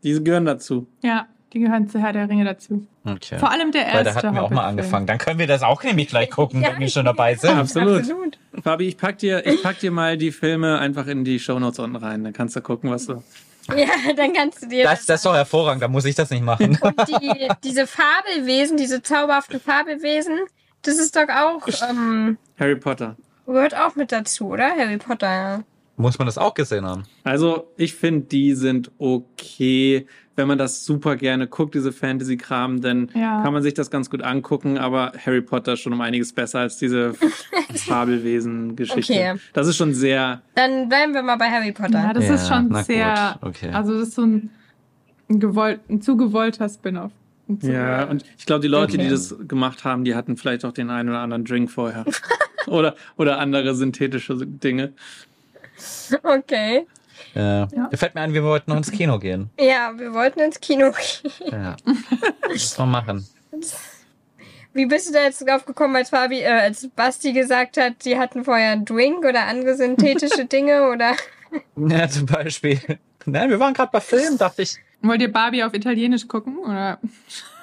die 0.03 0.23
gehören 0.23 0.45
dazu. 0.45 0.87
Ja, 1.03 1.27
die 1.53 1.61
gehören 1.61 1.89
zu 1.89 1.99
Herr 2.01 2.13
der 2.13 2.29
Ringe 2.29 2.45
dazu. 2.45 2.87
Okay. 3.05 3.39
Vor 3.39 3.51
allem 3.51 3.73
der 3.73 3.83
erste. 3.87 3.97
Weil 3.97 4.05
da 4.05 4.15
hatten 4.15 4.35
wir 4.35 4.43
auch 4.43 4.51
mal 4.51 4.67
angefangen. 4.67 5.07
Dann 5.07 5.19
können 5.19 5.39
wir 5.39 5.47
das 5.47 5.63
auch 5.63 5.83
nämlich 5.83 6.09
gleich 6.09 6.31
gucken, 6.31 6.61
Ja. 6.63 6.73
wenn 6.73 6.81
wir 6.81 6.89
schon 6.89 7.07
dabei 7.07 7.35
sind. 7.35 7.57
Absolut. 7.57 8.01
Absolut. 8.01 8.39
Fabi, 8.63 8.89
ich 8.89 8.97
pack 8.99 9.19
dir, 9.19 9.47
ich 9.47 9.63
pack 9.63 9.79
dir 9.79 9.91
mal 9.91 10.17
die 10.19 10.31
Filme 10.31 10.79
einfach 10.79 11.07
in 11.07 11.25
die 11.25 11.39
Shownotes 11.39 11.79
unten 11.79 11.97
rein. 11.97 12.25
Dann 12.25 12.33
kannst 12.33 12.55
du 12.57 12.61
gucken, 12.61 12.91
was 12.91 13.07
du. 13.07 13.23
Ja, 13.77 13.87
dann 14.17 14.33
kannst 14.33 14.63
du 14.63 14.69
dir 14.69 14.85
Das, 14.85 15.05
das 15.05 15.17
ist 15.21 15.27
doch 15.27 15.35
hervorragend, 15.35 15.83
da 15.83 15.89
muss 15.89 16.07
ich 16.07 16.15
das 16.15 16.31
nicht 16.31 16.43
machen. 16.43 16.79
Und 16.81 16.95
die, 17.07 17.49
diese 17.65 17.87
Fabelwesen, 17.87 18.79
diese 18.79 19.03
zauberhaften 19.03 19.61
Fabelwesen, 19.61 20.39
das 20.83 20.99
ist 20.99 21.17
doch 21.17 21.29
auch, 21.29 21.67
ähm, 21.89 22.39
Harry 22.59 22.77
Potter. 22.77 23.17
gehört 23.47 23.77
auch 23.77 23.97
mit 23.97 24.13
dazu, 24.13 24.47
oder? 24.49 24.71
Harry 24.77 24.99
Potter, 24.99 25.27
ja. 25.29 25.61
muss 25.97 26.19
man 26.19 26.27
das 26.27 26.39
auch 26.39 26.55
gesehen 26.55 26.85
haben. 26.87 27.05
Also, 27.25 27.73
ich 27.77 27.95
finde, 27.95 28.27
die 28.27 28.55
sind 28.55 28.91
okay, 28.99 30.07
wenn 30.37 30.47
man 30.47 30.57
das 30.59 30.85
super 30.85 31.17
gerne 31.17 31.49
guckt, 31.49 31.75
diese 31.75 31.91
Fantasy-Kram, 31.93 32.81
dann 32.81 33.11
Ja. 33.15 33.43
kann 33.43 33.53
man 33.53 33.63
sich 33.65 33.75
das 33.75 33.91
ganz 33.91 34.09
gut 34.09 34.23
angucken, 34.23 34.79
aber 34.79 35.13
Harry 35.27 35.41
Potter 35.43 35.73
ist 35.73 35.81
schon 35.81 35.93
um 35.93 36.01
einiges 36.01 36.33
besser 36.33 36.61
als 36.61 36.77
diese 36.77 37.15
Fabelwesen-Geschichte. 37.75 39.13
Okay. 39.13 39.35
Das 39.53 39.67
ist 39.67 39.77
schon 39.77 39.95
sehr, 39.95 40.43
Dann 40.55 40.89
bleiben 40.89 41.13
wir 41.15 41.23
mal 41.23 41.37
bei 41.37 41.51
Harry 41.51 41.73
Potter. 41.73 41.99
Ja, 42.05 42.13
das 42.13 42.25
Ja, 42.29 42.35
ist 42.35 42.49
schon 42.49 42.73
sehr. 42.85 43.39
okay. 43.43 43.71
Also, 43.73 43.99
das 43.99 44.09
ist 44.09 44.15
so 44.15 44.23
ein, 44.23 44.51
ein, 45.29 45.41
gewollt, 45.41 45.81
ein 45.91 46.01
zu 46.01 46.17
gewollter 46.17 46.69
Spin-off. 46.69 47.11
Ein 47.49 47.61
zu- 47.61 47.73
ja, 47.73 48.05
und 48.05 48.25
ich 48.37 48.47
glaube, 48.47 48.61
die 48.61 48.69
Leute, 48.69 48.99
die 48.99 49.05
Okay. 49.05 49.11
das 49.11 49.35
gemacht 49.49 49.85
haben, 49.85 50.05
die 50.05 50.15
hatten 50.15 50.37
vielleicht 50.37 50.65
auch 50.65 50.73
den 50.73 50.91
einen 50.91 51.09
oder 51.09 51.21
anderen 51.21 51.45
Drink 51.45 51.71
vorher. 51.71 52.05
oder, 52.67 52.95
oder 53.17 53.39
andere 53.39 53.75
synthetische 53.75 54.37
Dinge. 54.37 54.93
Okay. 56.23 56.87
Ja. 57.35 57.69
Ja. 57.75 57.89
Da 57.91 57.97
fällt 57.97 58.15
mir 58.15 58.21
ein, 58.23 58.33
wir 58.35 58.45
wollten 58.45 58.71
noch 58.71 58.77
ins 58.79 58.91
Kino 58.91 59.19
gehen. 59.19 59.51
Ja, 59.59 59.93
wir 59.97 60.13
wollten 60.15 60.41
ins 60.41 60.61
Kino 60.61 60.93
gehen. 61.23 61.33
Ja. 61.53 61.77
Was 62.49 62.79
wir 62.79 62.87
machen. 62.87 63.27
Wie 64.75 64.87
bist 64.87 65.09
du 65.09 65.13
da 65.13 65.23
jetzt 65.25 65.47
drauf 65.47 65.65
gekommen, 65.65 65.97
als 65.97 66.11
Fabi, 66.11 66.41
äh, 66.41 66.47
als 66.47 66.89
Basti 66.95 67.33
gesagt 67.33 67.77
hat, 67.79 68.05
die 68.05 68.19
hatten 68.19 68.45
vorher 68.45 68.73
einen 68.73 68.85
Drink 68.85 69.25
oder 69.25 69.47
andere 69.47 69.75
synthetische 69.77 70.45
Dinge 70.53 70.89
oder? 70.91 71.15
Ja, 71.77 72.09
zum 72.09 72.27
Beispiel. 72.27 72.79
Nein, 73.25 73.51
wir 73.51 73.59
waren 73.59 73.75
gerade 73.75 73.91
bei 73.93 74.01
Film, 74.01 74.37
dachte 74.39 74.63
ich. 74.63 74.77
Wollt 75.03 75.23
ihr 75.23 75.33
Barbie 75.33 75.63
auf 75.63 75.75
Italienisch 75.75 76.27
gucken? 76.27 76.59
Oder? 76.59 76.99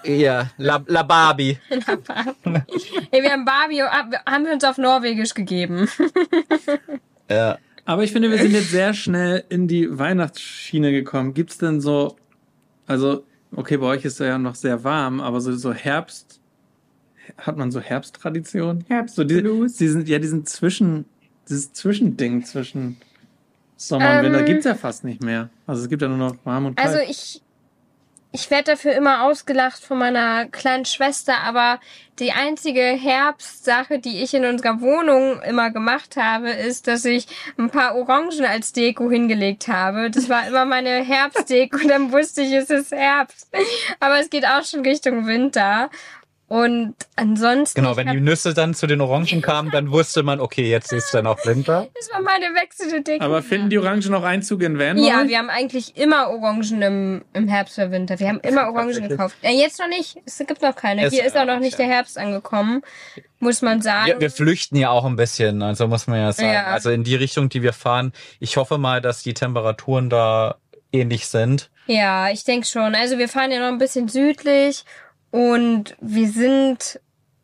Ja, 0.05 0.51
La, 0.57 0.83
La 0.87 1.03
Barbie. 1.03 1.57
Ey, 1.69 3.23
wir 3.23 3.31
haben 3.31 3.45
Barbie, 3.45 3.81
haben 3.81 4.45
wir 4.45 4.53
uns 4.53 4.63
auf 4.63 4.77
Norwegisch 4.77 5.33
gegeben. 5.33 5.87
Ja. 7.27 7.57
Aber 7.85 8.03
ich 8.03 8.11
finde, 8.11 8.29
wir 8.29 8.37
sind 8.37 8.51
jetzt 8.51 8.69
sehr 8.69 8.93
schnell 8.93 9.43
in 9.49 9.67
die 9.67 9.97
Weihnachtsschiene 9.97 10.91
gekommen. 10.91 11.33
Gibt's 11.33 11.57
denn 11.57 11.81
so, 11.81 12.15
also, 12.85 13.23
okay, 13.55 13.77
bei 13.77 13.87
euch 13.87 14.05
ist 14.05 14.19
es 14.19 14.27
ja 14.27 14.37
noch 14.37 14.53
sehr 14.53 14.83
warm, 14.83 15.19
aber 15.21 15.41
so, 15.41 15.55
so 15.55 15.73
Herbst, 15.73 16.39
hat 17.37 17.57
man 17.57 17.71
so 17.71 17.79
Herbsttradition? 17.79 18.85
So 19.07 19.23
die, 19.23 19.41
die 19.41 19.87
sind, 19.87 20.07
ja, 20.07 20.19
diesen 20.19 20.45
Zwischen, 20.45 21.05
dieses 21.49 21.73
Zwischending 21.73 22.43
zwischen 22.43 22.97
Sommer 23.77 24.19
und 24.19 24.25
Winter 24.25 24.39
Ähm. 24.39 24.45
gibt's 24.45 24.65
ja 24.65 24.75
fast 24.75 25.03
nicht 25.03 25.23
mehr. 25.23 25.49
Also 25.67 25.83
es 25.83 25.89
gibt 25.89 26.01
ja 26.01 26.07
nur 26.07 26.17
noch 26.17 26.35
warm 26.43 26.67
und 26.67 26.77
kalt. 26.77 26.87
Also 26.87 26.99
ich, 26.99 27.41
ich 28.31 28.49
werde 28.51 28.71
dafür 28.71 28.93
immer 28.93 29.23
ausgelacht 29.23 29.83
von 29.83 29.97
meiner 29.97 30.45
kleinen 30.45 30.85
Schwester, 30.85 31.37
aber 31.43 31.79
die 32.19 32.31
einzige 32.31 32.81
Herbstsache, 32.81 33.99
die 33.99 34.23
ich 34.23 34.33
in 34.33 34.45
unserer 34.45 34.79
Wohnung 34.81 35.41
immer 35.41 35.71
gemacht 35.71 36.15
habe, 36.17 36.49
ist, 36.51 36.87
dass 36.87 37.03
ich 37.05 37.27
ein 37.57 37.69
paar 37.69 37.95
Orangen 37.95 38.45
als 38.45 38.71
Deko 38.71 39.09
hingelegt 39.09 39.67
habe. 39.67 40.09
Das 40.09 40.29
war 40.29 40.47
immer 40.47 40.65
meine 40.65 41.03
Herbstdeko 41.03 41.79
dann 41.87 42.11
wusste 42.11 42.41
ich, 42.41 42.53
es 42.53 42.69
ist 42.69 42.91
Herbst. 42.91 43.49
Aber 43.99 44.19
es 44.19 44.29
geht 44.29 44.45
auch 44.45 44.63
schon 44.63 44.81
Richtung 44.81 45.27
Winter. 45.27 45.89
Und 46.47 46.93
ansonsten. 47.15 47.81
Genau, 47.81 47.97
wenn 47.97 48.07
die 48.07 48.21
Nüsse 48.21 48.53
dann 48.53 48.75
zu 48.75 48.85
den 48.85 49.01
Orangen 49.01 49.41
kamen, 49.41 49.71
dann 49.71 49.89
wusste 49.91 50.21
man, 50.21 50.39
okay, 50.39 50.69
jetzt 50.69 50.93
ist 50.93 51.11
dann 51.11 51.25
auch 51.25 51.43
Winter. 51.45 51.87
das 51.95 52.11
war 52.11 52.21
meine 52.21 52.53
wechselnde 52.53 53.01
Deko. 53.01 53.23
aber 53.23 53.41
finden 53.41 53.71
die 53.71 53.79
Orangen 53.79 54.11
noch 54.11 54.23
Einzug 54.23 54.61
in 54.61 54.77
Van? 54.77 54.99
Ja, 54.99 55.27
wir 55.27 55.39
haben 55.39 55.49
eigentlich 55.49 55.97
immer 55.97 56.29
Orangen 56.29 56.81
im, 56.83 57.25
im 57.33 57.47
Herbst 57.47 57.79
oder 57.79 57.89
Winter. 57.89 58.19
Wir 58.19 58.27
haben 58.27 58.39
immer 58.41 58.69
Orangen 58.69 59.09
gekauft. 59.09 59.35
Ja, 59.41 59.49
jetzt 59.49 59.79
noch 59.79 59.87
nicht. 59.87 60.17
Es 60.25 60.37
gibt 60.37 60.61
noch 60.61 60.75
keine. 60.75 61.05
Es- 61.05 61.13
Hier 61.13 61.25
ist 61.25 61.35
auch 61.35 61.45
noch 61.45 61.53
ja, 61.53 61.59
nicht 61.59 61.79
ja. 61.79 61.85
der 61.85 61.95
Herbst 61.95 62.15
angekommen, 62.15 62.83
muss 63.39 63.63
man 63.63 63.81
sagen. 63.81 64.05
Wir, 64.05 64.19
wir 64.19 64.31
flüchten 64.31 64.75
ja 64.75 64.91
auch 64.91 65.05
ein 65.05 65.15
bisschen, 65.15 65.63
also 65.63 65.87
muss 65.87 66.05
man 66.05 66.19
ja 66.19 66.31
sagen. 66.31 66.53
Ja. 66.53 66.65
Also 66.67 66.91
in 66.91 67.03
die 67.03 67.15
Richtung, 67.15 67.49
die 67.49 67.63
wir 67.63 67.73
fahren. 67.73 68.13
Ich 68.39 68.57
hoffe 68.57 68.77
mal, 68.77 69.01
dass 69.01 69.23
die 69.23 69.33
Temperaturen 69.33 70.11
da 70.11 70.57
ähnlich 70.91 71.25
sind. 71.25 71.71
Ja, 71.87 72.29
ich 72.29 72.43
denke 72.43 72.67
schon. 72.67 72.93
Also 72.93 73.17
wir 73.17 73.29
fahren 73.29 73.51
ja 73.51 73.59
noch 73.59 73.67
ein 73.67 73.77
bisschen 73.77 74.07
südlich 74.07 74.85
und 75.35 75.97
wir 75.99 76.29
sind. 76.29 77.01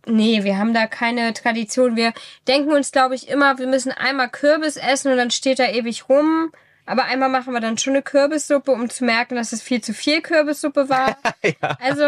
Nee, 0.07 0.43
wir 0.43 0.57
haben 0.57 0.73
da 0.73 0.87
keine 0.87 1.33
Tradition. 1.33 1.95
Wir 1.95 2.13
denken 2.47 2.71
uns, 2.71 2.91
glaube 2.91 3.13
ich, 3.13 3.27
immer, 3.27 3.59
wir 3.59 3.67
müssen 3.67 3.91
einmal 3.91 4.29
Kürbis 4.29 4.77
essen 4.77 5.11
und 5.11 5.17
dann 5.17 5.29
steht 5.29 5.59
da 5.59 5.65
ewig 5.65 6.09
rum. 6.09 6.51
Aber 6.87 7.03
einmal 7.03 7.29
machen 7.29 7.53
wir 7.53 7.59
dann 7.59 7.77
schon 7.77 7.93
eine 7.93 8.01
Kürbissuppe, 8.01 8.71
um 8.71 8.89
zu 8.89 9.05
merken, 9.05 9.35
dass 9.35 9.51
es 9.51 9.61
viel 9.61 9.81
zu 9.81 9.93
viel 9.93 10.21
Kürbissuppe 10.21 10.89
war. 10.89 11.17
Also, 11.79 12.03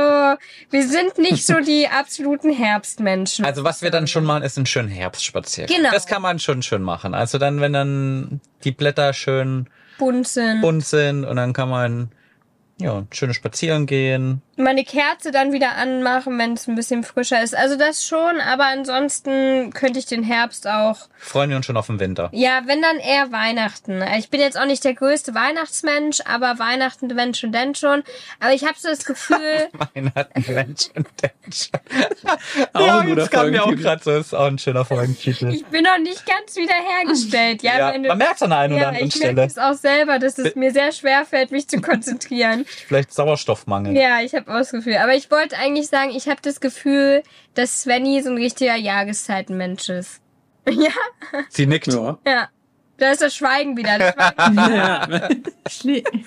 wir 0.70 0.88
sind 0.88 1.18
nicht 1.18 1.46
so 1.46 1.60
die 1.60 1.88
absoluten 1.88 2.52
Herbstmenschen. 2.52 3.46
Also 3.46 3.64
was 3.64 3.82
wir 3.82 3.92
dann 3.92 4.08
schon 4.08 4.24
machen, 4.24 4.44
ist 4.44 4.58
einen 4.58 4.66
schönen 4.66 4.90
Herbstspaziergang. 4.90 5.78
Genau. 5.78 5.92
Das 5.92 6.06
kann 6.06 6.22
man 6.22 6.40
schon 6.40 6.64
schön 6.64 6.82
machen. 6.82 7.14
Also 7.14 7.38
dann, 7.38 7.62
wenn 7.62 7.74
dann 7.74 8.42
die 8.64 8.72
Blätter 8.72 9.14
schön 9.14 9.68
bunt 9.98 10.28
sind. 10.28 10.62
bunt 10.62 10.86
sind 10.86 11.26
und 11.26 11.36
dann 11.36 11.54
kann 11.54 11.70
man 11.70 12.12
ja 12.80 13.06
schön 13.12 13.34
spazieren 13.34 13.86
gehen. 13.86 14.42
Meine 14.56 14.84
Kerze 14.84 15.32
dann 15.32 15.52
wieder 15.52 15.76
anmachen, 15.76 16.38
wenn 16.38 16.54
es 16.54 16.68
ein 16.68 16.76
bisschen 16.76 17.04
frischer 17.04 17.42
ist. 17.42 17.56
Also 17.56 17.76
das 17.78 18.06
schon, 18.06 18.40
aber 18.40 18.66
ansonsten 18.66 19.72
könnte 19.74 20.00
ich 20.00 20.06
den 20.06 20.24
Herbst 20.24 20.68
auch. 20.68 20.98
Freuen 21.18 21.50
wir 21.50 21.58
uns 21.58 21.66
schon 21.66 21.78
auf 21.78 21.88
den 21.88 22.00
Winter. 22.00 22.30
Ja, 22.34 22.62
wenn 22.66 22.82
dann 22.82 22.98
eher 22.98 23.32
Weihnachten. 23.32 24.04
Ich 24.18 24.30
bin 24.30 24.40
jetzt 24.42 24.58
auch 24.60 24.66
nicht 24.66 24.84
der 24.84 24.94
größte 24.94 25.34
Weihnachtsmensch, 25.34 26.22
aber 26.26 26.60
Weihnachten, 26.60 27.16
wenn 27.16 27.34
schon, 27.34 27.52
denn 27.52 27.74
schon. 27.76 28.04
Aber 28.40 28.54
ich 28.54 28.64
habe 28.64 28.76
so 28.78 28.90
das 28.90 29.06
Gefühl, 29.06 29.38
Weihnachten, 29.94 30.54
Mensch 30.54 30.90
und 30.96 31.08
Mensch. 31.22 31.70
Auch 32.74 32.86
ja, 32.86 33.00
ein 33.00 33.08
guter 33.08 33.22
das 33.22 33.30
kam 33.32 33.50
mir 33.52 33.64
auch 33.64 33.76
gerade 33.76 34.02
so. 34.04 34.12
Ist 34.12 34.34
auch 34.34 34.46
ein 34.46 34.58
schöner 34.58 34.86
Folgentitel. 34.86 35.50
ich 35.54 35.66
bin 35.66 35.84
noch 35.84 35.98
nicht 36.00 36.26
ganz 36.26 36.56
wiederhergestellt. 36.56 37.64
Ja, 37.64 37.78
Ja, 37.78 37.94
wenn 37.94 38.04
du, 38.04 38.10
man 38.10 38.18
merkt 38.18 38.42
an 38.42 38.50
der 38.52 38.60
einen 38.60 38.74
oder 38.74 38.82
ja 38.82 38.88
anderen 38.90 39.08
ich 39.08 39.20
merke 39.20 39.34
Stelle. 39.34 39.48
es 39.48 39.58
auch 39.58 39.74
selber, 39.80 40.20
dass 40.20 40.38
es 40.38 40.56
mir 40.56 40.72
sehr 40.72 40.92
schwer 40.92 41.26
fällt, 41.26 41.52
mich 41.52 41.68
zu 41.68 41.82
konzentrieren. 41.82 42.66
Vielleicht 42.88 43.14
Sauerstoffmangel. 43.14 43.96
Ja, 43.96 44.22
ich 44.22 44.34
habe 44.36 44.43
auch 44.48 44.58
das 44.58 44.72
Gefühl. 44.72 44.98
Aber 44.98 45.16
ich 45.16 45.30
wollte 45.32 45.58
eigentlich 45.58 45.88
sagen, 45.88 46.12
ich 46.16 46.28
habe 46.28 46.40
das 46.42 46.60
Gefühl, 46.62 47.24
dass 47.54 47.84
Svenny 47.84 48.22
so 48.22 48.30
ein 48.30 48.38
richtiger 48.38 48.76
Jahreszeitenmensch 48.76 49.90
ist. 49.90 50.20
Ja, 50.70 50.92
Sie 51.50 51.66
nickt. 51.66 51.88
Ja. 51.88 52.18
ja. 52.26 52.48
Da 52.98 53.12
ist 53.12 53.22
das 53.22 53.36
Schweigen 53.36 53.76
wieder. 53.76 53.98
Das 54.00 54.14
Schweigen. 55.74 56.26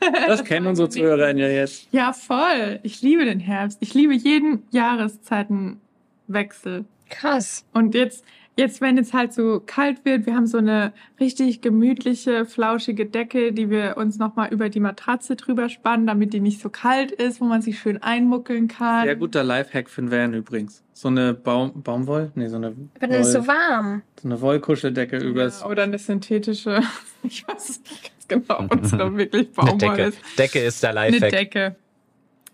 ja. 0.00 0.26
Das 0.28 0.44
kennen 0.44 0.68
unsere 0.68 0.88
Zuhörerinnen 0.88 1.38
ja 1.38 1.48
jetzt. 1.48 1.88
ja, 1.90 2.12
voll. 2.12 2.78
Ich 2.84 3.02
liebe 3.02 3.24
den 3.24 3.40
Herbst. 3.40 3.78
Ich 3.80 3.92
liebe 3.94 4.14
jeden 4.14 4.62
Jahreszeitenwechsel. 4.70 6.84
Krass. 7.08 7.64
Und 7.72 7.94
jetzt, 7.94 8.24
jetzt, 8.56 8.80
wenn 8.80 8.98
es 8.98 9.12
halt 9.12 9.32
so 9.32 9.62
kalt 9.64 10.04
wird, 10.04 10.26
wir 10.26 10.34
haben 10.34 10.46
so 10.46 10.58
eine 10.58 10.92
richtig 11.20 11.60
gemütliche, 11.60 12.46
flauschige 12.46 13.06
Decke, 13.06 13.52
die 13.52 13.70
wir 13.70 13.96
uns 13.96 14.18
nochmal 14.18 14.52
über 14.52 14.68
die 14.68 14.80
Matratze 14.80 15.36
drüber 15.36 15.68
spannen, 15.68 16.06
damit 16.06 16.32
die 16.32 16.40
nicht 16.40 16.60
so 16.60 16.68
kalt 16.70 17.10
ist, 17.12 17.40
wo 17.40 17.44
man 17.44 17.62
sich 17.62 17.78
schön 17.78 18.02
einmuckeln 18.02 18.68
kann. 18.68 19.04
Sehr 19.04 19.16
guter 19.16 19.44
Lifehack 19.44 19.88
für 19.90 20.02
den 20.02 20.10
Van 20.10 20.34
übrigens. 20.34 20.82
So 20.92 21.08
eine 21.08 21.34
Baum 21.34 21.82
Baumwoll? 21.82 22.32
Nee, 22.34 22.48
so 22.48 22.56
eine 22.56 22.68
Aber 22.68 23.06
dann 23.06 23.10
ist 23.10 23.28
es 23.28 23.32
so 23.34 23.46
warm. 23.46 24.02
so 24.20 24.28
eine 24.28 24.40
Wollkuscheldecke 24.40 25.18
übers. 25.18 25.60
Ja, 25.60 25.66
oder 25.68 25.82
eine 25.82 25.98
synthetische, 25.98 26.80
ich 27.22 27.46
weiß 27.46 27.68
es 27.68 27.80
nicht 27.80 28.10
ganz 28.28 28.46
genau, 28.46 28.60
ob 28.72 28.82
es 28.82 28.90
da 28.92 29.14
wirklich 29.16 29.48
Eine 29.56 29.66
Baumwolle 29.72 29.96
Decke. 29.96 30.08
ist. 30.08 30.38
Decke 30.38 30.58
ist 30.60 30.82
der 30.82 30.96
Eine 30.96 31.18
Lifehack. 31.18 31.30
Decke. 31.30 31.76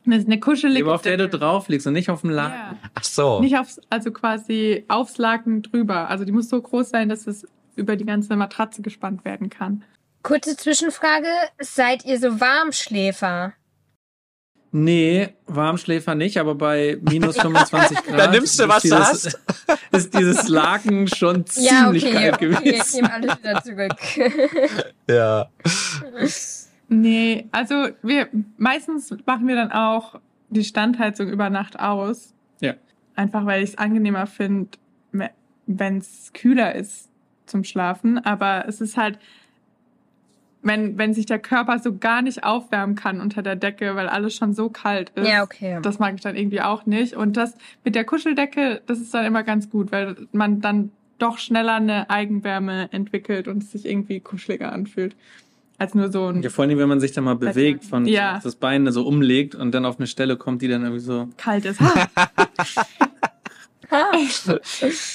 Das 0.04 0.18
ist 0.18 0.26
eine 0.26 0.40
kuschelige 0.40 0.84
Aber 0.84 0.94
auf 0.96 1.02
der 1.02 1.16
du 1.16 1.28
drauf 1.28 1.68
liegst 1.68 1.86
und 1.86 1.92
nicht 1.92 2.10
auf 2.10 2.22
dem 2.22 2.30
Laken. 2.30 2.58
Ja. 2.58 2.76
Ach 2.94 3.04
so. 3.04 3.40
Nicht 3.40 3.56
aufs, 3.56 3.80
also 3.88 4.10
quasi 4.10 4.84
aufs 4.88 5.16
Laken 5.18 5.62
drüber. 5.62 6.08
Also 6.08 6.24
die 6.24 6.32
muss 6.32 6.48
so 6.48 6.60
groß 6.60 6.90
sein, 6.90 7.08
dass 7.08 7.26
es 7.26 7.46
über 7.76 7.96
die 7.96 8.04
ganze 8.04 8.34
Matratze 8.36 8.82
gespannt 8.82 9.24
werden 9.24 9.48
kann. 9.48 9.84
Kurze 10.22 10.56
Zwischenfrage. 10.56 11.26
Seid 11.60 12.04
ihr 12.04 12.18
so 12.18 12.40
Warmschläfer? 12.40 13.52
Nee, 14.74 15.28
Warmschläfer 15.46 16.14
nicht, 16.14 16.38
aber 16.38 16.54
bei 16.54 16.98
minus 17.02 17.36
25 17.40 18.04
Grad. 18.04 18.18
Da 18.18 18.30
nimmst 18.30 18.58
du, 18.58 18.68
was 18.68 18.82
du 18.82 18.88
dieses, 18.88 18.98
hast. 19.06 19.40
Ist 19.92 20.14
dieses 20.18 20.48
Laken 20.48 21.06
schon 21.08 21.44
Ja, 21.56 21.84
ziemlich 21.84 22.06
okay, 22.06 22.14
kalt 22.14 22.34
okay, 22.34 22.48
ich 22.50 22.58
gewesen. 22.64 22.96
nehme 23.02 23.12
alles 23.12 23.38
wieder 23.38 23.62
zurück. 23.62 24.82
Ja. 25.08 25.48
Nee, 26.92 27.48
also 27.52 27.88
wir 28.02 28.28
meistens 28.58 29.14
machen 29.26 29.48
wir 29.48 29.56
dann 29.56 29.72
auch 29.72 30.20
die 30.50 30.64
Standheizung 30.64 31.28
über 31.28 31.50
Nacht 31.50 31.78
aus. 31.80 32.34
Ja. 32.60 32.74
Einfach 33.14 33.46
weil 33.46 33.62
ich 33.62 33.70
es 33.70 33.78
angenehmer 33.78 34.26
finde, 34.26 34.70
wenn 35.66 35.98
es 35.98 36.32
kühler 36.32 36.74
ist 36.74 37.08
zum 37.46 37.64
Schlafen. 37.64 38.18
Aber 38.18 38.64
es 38.68 38.80
ist 38.80 38.96
halt, 38.96 39.18
wenn, 40.62 40.98
wenn 40.98 41.14
sich 41.14 41.26
der 41.26 41.38
Körper 41.38 41.78
so 41.78 41.96
gar 41.96 42.22
nicht 42.22 42.44
aufwärmen 42.44 42.94
kann 42.94 43.20
unter 43.20 43.42
der 43.42 43.56
Decke, 43.56 43.96
weil 43.96 44.08
alles 44.08 44.34
schon 44.34 44.54
so 44.54 44.68
kalt 44.68 45.10
ist. 45.10 45.28
Ja, 45.28 45.42
okay. 45.42 45.78
Das 45.82 45.98
mag 45.98 46.14
ich 46.14 46.20
dann 46.20 46.36
irgendwie 46.36 46.60
auch 46.60 46.86
nicht. 46.86 47.14
Und 47.14 47.36
das 47.36 47.54
mit 47.84 47.94
der 47.94 48.04
Kuscheldecke, 48.04 48.82
das 48.86 48.98
ist 48.98 49.12
dann 49.12 49.24
immer 49.24 49.42
ganz 49.42 49.70
gut, 49.70 49.92
weil 49.92 50.16
man 50.32 50.60
dann 50.60 50.92
doch 51.18 51.38
schneller 51.38 51.74
eine 51.74 52.10
Eigenwärme 52.10 52.88
entwickelt 52.92 53.48
und 53.48 53.62
es 53.62 53.72
sich 53.72 53.86
irgendwie 53.86 54.20
kuscheliger 54.20 54.72
anfühlt. 54.72 55.16
Als 55.78 55.94
nur 55.94 56.12
so 56.12 56.28
ein 56.28 56.42
Ja, 56.42 56.50
vor 56.50 56.64
allem, 56.64 56.78
wenn 56.78 56.88
man 56.88 57.00
sich 57.00 57.12
dann 57.12 57.24
mal 57.24 57.34
bewegt, 57.36 57.84
von 57.84 58.06
Ja. 58.06 58.40
das 58.42 58.54
Bein 58.56 58.90
so 58.92 59.06
umlegt 59.06 59.54
und 59.54 59.72
dann 59.72 59.84
auf 59.84 59.98
eine 59.98 60.06
Stelle 60.06 60.36
kommt, 60.36 60.62
die 60.62 60.68
dann 60.68 60.82
irgendwie 60.82 61.00
so. 61.00 61.28
kalt 61.36 61.64
ist. 61.64 61.80
Ha! 61.80 62.08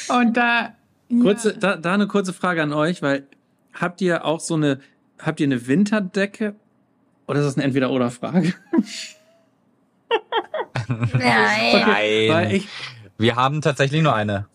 und 0.20 0.36
da. 0.38 0.74
Kurze, 1.22 1.52
ja, 1.54 1.58
da, 1.58 1.76
da 1.78 1.94
eine 1.94 2.08
kurze 2.08 2.34
Frage 2.34 2.62
an 2.62 2.74
euch, 2.74 3.02
weil 3.02 3.26
habt 3.74 4.02
ihr 4.02 4.26
auch 4.26 4.40
so 4.42 4.56
eine, 4.56 4.80
habt 5.20 5.40
ihr 5.40 5.46
eine 5.48 5.68
Winterdecke? 5.68 6.56
Oder 7.28 7.40
ist 7.40 7.46
das 7.46 7.56
eine 7.56 7.64
Entweder-Oder-Frage? 7.66 8.54
Nein. 10.88 11.12
Nein. 11.14 12.30
Weil 12.30 12.54
ich, 12.56 12.68
Wir 13.18 13.36
haben 13.36 13.62
tatsächlich 13.62 14.02
nur 14.02 14.14
eine. 14.16 14.48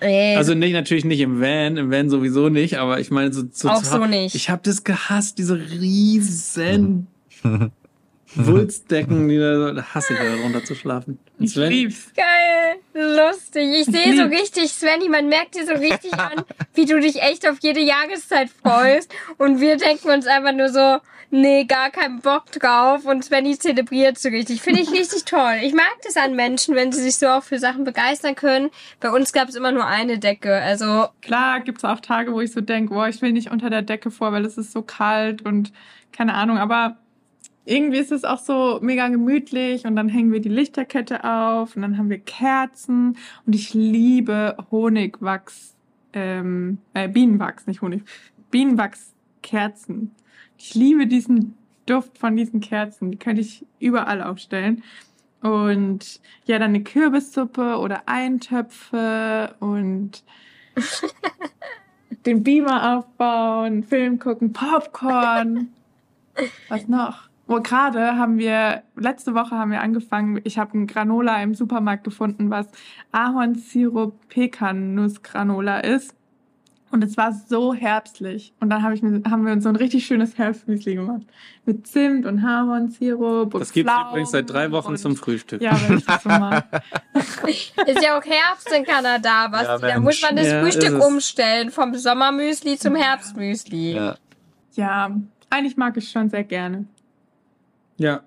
Nee. 0.00 0.36
also 0.36 0.54
nicht, 0.54 0.72
natürlich 0.72 1.04
nicht 1.04 1.20
im 1.20 1.40
Van, 1.40 1.76
im 1.76 1.90
Van 1.90 2.08
sowieso 2.10 2.48
nicht, 2.48 2.78
aber 2.78 3.00
ich 3.00 3.10
meine 3.10 3.32
so, 3.32 3.42
so 3.52 3.68
Auch 3.68 3.82
zu- 3.82 3.90
so 3.90 4.06
nicht. 4.06 4.34
Ich 4.34 4.50
habe 4.50 4.62
das 4.64 4.84
gehasst, 4.84 5.38
diese 5.38 5.56
riesen 5.56 7.06
Wulstdecken, 8.34 9.28
die 9.28 9.38
da, 9.38 9.56
so- 9.56 9.72
da 9.74 9.82
hasse 9.94 10.12
ich 10.12 10.18
da 10.18 10.34
runter 10.42 10.64
zu 10.64 10.74
schlafen. 10.74 11.18
Und 11.38 11.44
ich 11.46 11.52
Sven, 11.52 11.70
lieb's. 11.70 12.12
Geil, 12.14 12.76
lustig. 12.94 13.68
Ich 13.80 13.84
sehe 13.86 14.16
so 14.16 14.24
richtig, 14.24 14.70
Svenny, 14.70 15.08
man 15.08 15.28
merkt 15.28 15.54
dir 15.54 15.66
so 15.66 15.72
richtig 15.72 16.12
an, 16.14 16.44
wie 16.74 16.84
du 16.84 17.00
dich 17.00 17.22
echt 17.22 17.48
auf 17.48 17.56
jede 17.62 17.80
Jahreszeit 17.80 18.50
freust. 18.62 19.10
Und 19.38 19.60
wir 19.60 19.76
denken 19.78 20.10
uns 20.10 20.26
einfach 20.26 20.52
nur 20.52 20.68
so, 20.68 20.98
nee, 21.30 21.64
gar 21.64 21.90
keinen 21.90 22.20
Bock 22.20 22.50
drauf. 22.52 23.04
Und 23.04 23.24
Svenny 23.24 23.58
zelebriert 23.58 24.18
so 24.18 24.28
richtig. 24.28 24.60
Finde 24.62 24.80
ich 24.80 24.90
richtig 24.92 25.24
toll. 25.24 25.56
Ich 25.62 25.74
mag 25.74 25.96
das 26.04 26.16
an 26.16 26.34
Menschen, 26.34 26.74
wenn 26.74 26.92
sie 26.92 27.02
sich 27.02 27.16
so 27.16 27.26
auch 27.28 27.42
für 27.42 27.58
Sachen 27.58 27.84
begeistern 27.84 28.34
können. 28.34 28.70
Bei 29.00 29.10
uns 29.10 29.32
gab 29.32 29.48
es 29.48 29.54
immer 29.54 29.72
nur 29.72 29.86
eine 29.86 30.18
Decke. 30.18 30.54
Also, 30.54 31.06
Klar 31.22 31.60
gibt's 31.60 31.84
auch 31.84 32.00
Tage, 32.00 32.32
wo 32.32 32.40
ich 32.40 32.52
so 32.52 32.60
denke, 32.60 32.94
boah, 32.94 33.08
ich 33.08 33.20
will 33.22 33.32
nicht 33.32 33.50
unter 33.50 33.70
der 33.70 33.82
Decke 33.82 34.10
vor, 34.10 34.32
weil 34.32 34.44
es 34.44 34.58
ist 34.58 34.72
so 34.72 34.82
kalt 34.82 35.42
und 35.42 35.72
keine 36.12 36.34
Ahnung, 36.34 36.58
aber 36.58 36.96
irgendwie 37.68 37.98
ist 37.98 38.12
es 38.12 38.24
auch 38.24 38.38
so 38.38 38.78
mega 38.80 39.08
gemütlich 39.08 39.84
und 39.84 39.94
dann 39.94 40.08
hängen 40.08 40.32
wir 40.32 40.40
die 40.40 40.48
Lichterkette 40.48 41.22
auf 41.22 41.76
und 41.76 41.82
dann 41.82 41.98
haben 41.98 42.08
wir 42.08 42.18
Kerzen 42.18 43.18
und 43.44 43.54
ich 43.54 43.74
liebe 43.74 44.56
Honigwachs, 44.70 45.76
ähm, 46.14 46.78
äh, 46.94 47.08
Bienenwachs, 47.08 47.66
nicht 47.66 47.82
Honig, 47.82 48.04
Bienenwachskerzen. 48.50 50.14
Ich 50.58 50.74
liebe 50.74 51.06
diesen 51.06 51.56
Duft 51.86 52.18
von 52.18 52.36
diesen 52.36 52.60
Kerzen, 52.60 53.10
die 53.10 53.18
könnte 53.18 53.40
ich 53.40 53.64
überall 53.78 54.22
aufstellen. 54.22 54.82
Und 55.40 56.20
ja, 56.44 56.58
dann 56.58 56.70
eine 56.70 56.82
Kürbissuppe 56.82 57.78
oder 57.78 58.02
Eintöpfe 58.06 59.54
und 59.60 60.24
den 62.26 62.42
Beamer 62.42 62.98
aufbauen, 62.98 63.84
Film 63.84 64.18
gucken, 64.18 64.52
Popcorn. 64.52 65.68
Was 66.68 66.88
noch? 66.88 67.28
Oh, 67.46 67.60
gerade 67.60 68.16
haben 68.16 68.36
wir, 68.36 68.82
letzte 68.96 69.34
Woche 69.34 69.52
haben 69.52 69.70
wir 69.70 69.80
angefangen, 69.80 70.40
ich 70.44 70.58
habe 70.58 70.76
ein 70.76 70.86
Granola 70.86 71.42
im 71.42 71.54
Supermarkt 71.54 72.04
gefunden, 72.04 72.50
was 72.50 72.66
Ahornsirup 73.10 74.28
Pekannussgranola 74.28 75.80
ist. 75.80 76.14
Und 76.90 77.04
es 77.04 77.16
war 77.16 77.32
so 77.32 77.74
herbstlich. 77.74 78.54
Und 78.60 78.70
dann 78.70 78.82
hab 78.82 78.92
ich 78.92 79.02
mir, 79.02 79.22
haben 79.30 79.44
wir 79.44 79.52
uns 79.52 79.64
so 79.64 79.68
ein 79.68 79.76
richtig 79.76 80.06
schönes 80.06 80.38
Herbstmüsli 80.38 80.94
gemacht. 80.94 81.22
Mit 81.66 81.86
Zimt 81.86 82.24
und 82.24 82.42
Ahornsirup 82.42 83.52
und 83.52 83.60
das 83.60 83.72
gibt's 83.72 83.92
Pflaumen 83.92 84.10
übrigens 84.10 84.30
seit 84.30 84.48
drei 84.48 84.70
Wochen 84.70 84.96
zum 84.96 85.14
Frühstück. 85.14 85.60
Ja, 85.60 85.78
wenn 85.86 85.98
ich 85.98 86.06
das 86.06 86.22
so 86.22 86.28
mag. 86.30 86.82
ist 87.46 87.74
ja 88.02 88.18
auch 88.18 88.24
Herbst 88.24 88.72
in 88.74 88.84
Kanada, 88.84 89.48
was? 89.50 89.64
Ja, 89.64 89.78
da 89.78 90.00
muss 90.00 90.22
man 90.22 90.36
das 90.36 90.46
Ja, 90.46 90.62
Frühstück 90.62 91.04
umstellen. 91.04 91.70
Vom 91.70 91.94
Sommermüsli 91.94 92.78
zum 92.78 92.94
Herbstmüsli. 92.94 93.92
Ja. 93.92 94.16
Ja, 94.74 95.10
eigentlich 95.50 95.76
mag 95.76 95.96
ich 95.96 96.10
schon 96.10 96.30
sehr 96.30 96.44
gerne. 96.44 96.86
Ja. 97.98 98.22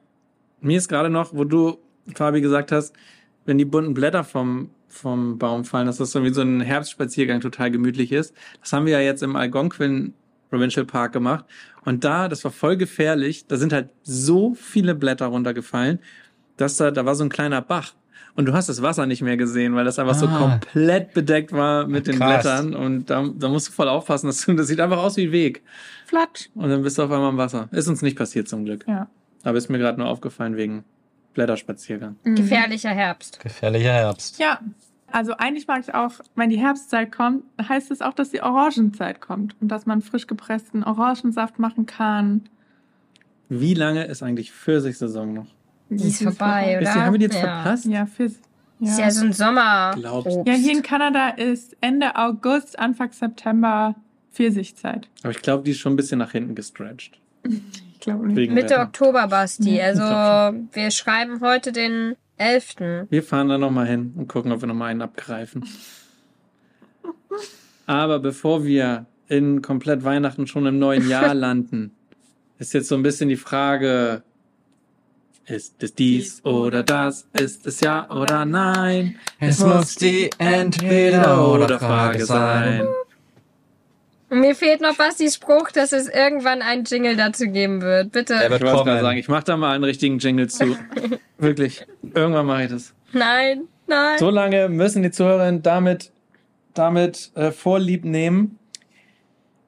Mir 0.59 0.77
ist 0.77 0.87
gerade 0.87 1.09
noch, 1.09 1.33
wo 1.33 1.43
du, 1.43 1.79
Fabi, 2.13 2.41
gesagt 2.41 2.71
hast, 2.71 2.93
wenn 3.45 3.57
die 3.57 3.65
bunten 3.65 3.95
Blätter 3.95 4.23
vom, 4.23 4.69
vom 4.91 5.37
Baum 5.37 5.65
fallen, 5.65 5.87
dass 5.87 5.97
das 5.97 6.11
so 6.11 6.23
wie 6.23 6.33
so 6.33 6.41
ein 6.41 6.61
Herbstspaziergang 6.61 7.41
total 7.41 7.71
gemütlich 7.71 8.11
ist. 8.11 8.33
Das 8.61 8.73
haben 8.73 8.85
wir 8.85 8.93
ja 8.93 8.99
jetzt 9.01 9.23
im 9.23 9.35
Algonquin 9.35 10.13
Provincial 10.49 10.85
Park 10.85 11.13
gemacht. 11.13 11.45
Und 11.85 12.03
da, 12.03 12.27
das 12.27 12.43
war 12.43 12.51
voll 12.51 12.77
gefährlich, 12.77 13.47
da 13.47 13.57
sind 13.57 13.73
halt 13.73 13.89
so 14.03 14.53
viele 14.53 14.93
Blätter 14.95 15.27
runtergefallen, 15.27 15.99
dass 16.57 16.77
da, 16.77 16.91
da 16.91 17.05
war 17.05 17.15
so 17.15 17.23
ein 17.23 17.29
kleiner 17.29 17.61
Bach. 17.61 17.93
Und 18.35 18.45
du 18.45 18.53
hast 18.53 18.69
das 18.69 18.81
Wasser 18.81 19.05
nicht 19.07 19.21
mehr 19.21 19.35
gesehen, 19.35 19.75
weil 19.75 19.83
das 19.83 19.99
einfach 19.99 20.15
so 20.15 20.25
Ah. 20.27 20.37
komplett 20.37 21.13
bedeckt 21.13 21.51
war 21.51 21.85
mit 21.87 22.07
den 22.07 22.17
Krass. 22.17 22.43
Blättern. 22.43 22.73
Und 22.75 23.09
da, 23.09 23.27
da 23.35 23.49
musst 23.49 23.67
du 23.69 23.71
voll 23.73 23.89
aufpassen. 23.89 24.27
Das, 24.27 24.45
das 24.45 24.67
sieht 24.67 24.79
einfach 24.79 24.99
aus 25.03 25.17
wie 25.17 25.25
ein 25.27 25.31
Weg. 25.33 25.63
Flatsch. 26.05 26.49
Und 26.55 26.69
dann 26.69 26.81
bist 26.81 26.97
du 26.97 27.03
auf 27.03 27.11
einmal 27.11 27.29
im 27.31 27.37
Wasser. 27.37 27.67
Ist 27.71 27.87
uns 27.89 28.01
nicht 28.01 28.17
passiert 28.17 28.47
zum 28.47 28.63
Glück. 28.63 28.85
Ja. 28.87 29.09
Aber 29.43 29.57
ist 29.57 29.69
mir 29.69 29.79
gerade 29.79 29.99
nur 29.99 30.07
aufgefallen 30.07 30.55
wegen 30.55 30.83
Blätterspaziergang. 31.33 32.17
Mhm. 32.23 32.35
Gefährlicher 32.35 32.89
Herbst. 32.89 33.39
Gefährlicher 33.39 33.93
Herbst. 33.93 34.39
Ja, 34.39 34.59
also 35.11 35.33
eigentlich 35.33 35.67
mag 35.67 35.81
ich 35.81 35.93
auch, 35.93 36.13
wenn 36.35 36.49
die 36.49 36.59
Herbstzeit 36.59 37.11
kommt, 37.11 37.43
heißt 37.61 37.91
es 37.91 38.01
auch, 38.01 38.13
dass 38.13 38.31
die 38.31 38.41
Orangenzeit 38.41 39.21
kommt 39.21 39.55
und 39.61 39.67
dass 39.67 39.85
man 39.85 40.01
frisch 40.01 40.27
gepressten 40.27 40.83
Orangensaft 40.83 41.59
machen 41.59 41.85
kann. 41.85 42.49
Wie 43.49 43.73
lange 43.73 44.05
ist 44.05 44.23
eigentlich 44.23 44.51
Pfirsichsaison 44.51 45.33
noch? 45.33 45.47
Die 45.89 46.07
ist 46.07 46.23
vorbei, 46.23 46.75
Ist 46.75 46.81
oder? 46.83 46.93
die, 46.93 46.99
haben 46.99 47.13
wir 47.13 47.19
die 47.19 47.25
jetzt 47.25 47.35
ja. 47.35 47.61
verpasst? 47.61 47.85
Ja, 47.85 48.05
für, 48.05 48.23
Ist 48.23 48.39
ja. 48.79 48.99
ja 48.99 49.11
so 49.11 49.25
ein 49.25 49.33
Sommer. 49.33 49.91
Glaubst 49.95 50.37
du? 50.37 50.43
ja, 50.45 50.53
hier 50.53 50.71
in 50.71 50.83
Kanada 50.83 51.29
ist 51.29 51.75
Ende 51.81 52.15
August, 52.15 52.79
Anfang 52.79 53.11
September 53.11 53.95
Pfirsichzeit. 54.31 55.09
Aber 55.23 55.31
ich 55.31 55.41
glaube, 55.41 55.63
die 55.63 55.71
ist 55.71 55.79
schon 55.79 55.93
ein 55.93 55.97
bisschen 55.97 56.19
nach 56.19 56.31
hinten 56.31 56.55
gestretched. 56.55 57.19
Glaube 58.01 58.27
nicht. 58.27 58.35
Wegen 58.35 58.53
Mitte 58.53 58.71
Wetter. 58.71 58.83
Oktober, 58.83 59.27
Basti. 59.27 59.77
Ja, 59.77 59.85
Also, 59.85 60.57
wir 60.73 60.91
schreiben 60.91 61.39
heute 61.41 61.71
den 61.71 62.15
11. 62.37 62.75
Wir 63.09 63.23
fahren 63.23 63.49
da 63.49 63.57
nochmal 63.57 63.87
hin 63.87 64.13
und 64.17 64.27
gucken, 64.27 64.51
ob 64.51 64.61
wir 64.61 64.67
nochmal 64.67 64.89
einen 64.89 65.01
abgreifen. 65.01 65.65
Aber 67.85 68.19
bevor 68.19 68.63
wir 68.65 69.05
in 69.27 69.61
komplett 69.61 70.03
Weihnachten 70.03 70.47
schon 70.47 70.65
im 70.65 70.79
neuen 70.79 71.07
Jahr 71.07 71.33
landen, 71.35 71.95
ist 72.59 72.73
jetzt 72.73 72.89
so 72.89 72.95
ein 72.95 73.03
bisschen 73.03 73.29
die 73.29 73.37
Frage, 73.37 74.23
ist 75.45 75.81
es 75.83 75.93
dies 75.95 76.43
oder 76.45 76.83
das? 76.83 77.27
Ist 77.33 77.65
es 77.65 77.81
ja 77.81 78.09
oder 78.09 78.45
nein? 78.45 79.17
Es 79.39 79.59
muss 79.59 79.95
die 79.95 80.29
Entweder-oder-Frage 80.37 82.25
sein. 82.25 82.87
Und 84.31 84.39
mir 84.39 84.55
fehlt 84.55 84.79
noch 84.79 84.95
Bastis 84.95 85.35
Spruch, 85.35 85.71
dass 85.71 85.91
es 85.91 86.07
irgendwann 86.07 86.61
einen 86.61 86.85
Jingle 86.85 87.17
dazu 87.17 87.47
geben 87.47 87.81
wird. 87.81 88.13
Bitte. 88.13 88.35
Der 88.35 88.45
Ich 88.45 88.49
wird 88.51 88.63
wollte 88.63 88.85
gerade 88.85 89.01
sagen, 89.01 89.17
ich 89.17 89.27
mache 89.27 89.43
da 89.43 89.57
mal 89.57 89.75
einen 89.75 89.83
richtigen 89.83 90.19
Jingle 90.19 90.49
zu. 90.49 90.77
Wirklich. 91.37 91.85
Irgendwann 92.01 92.45
mache 92.45 92.63
ich 92.63 92.69
das. 92.71 92.93
Nein, 93.11 93.63
nein. 93.87 94.17
So 94.19 94.29
lange 94.29 94.69
müssen 94.69 95.03
die 95.03 95.11
Zuhörer 95.11 95.51
damit 95.51 96.11
damit 96.73 97.31
äh, 97.35 97.51
vorlieb 97.51 98.05
nehmen. 98.05 98.57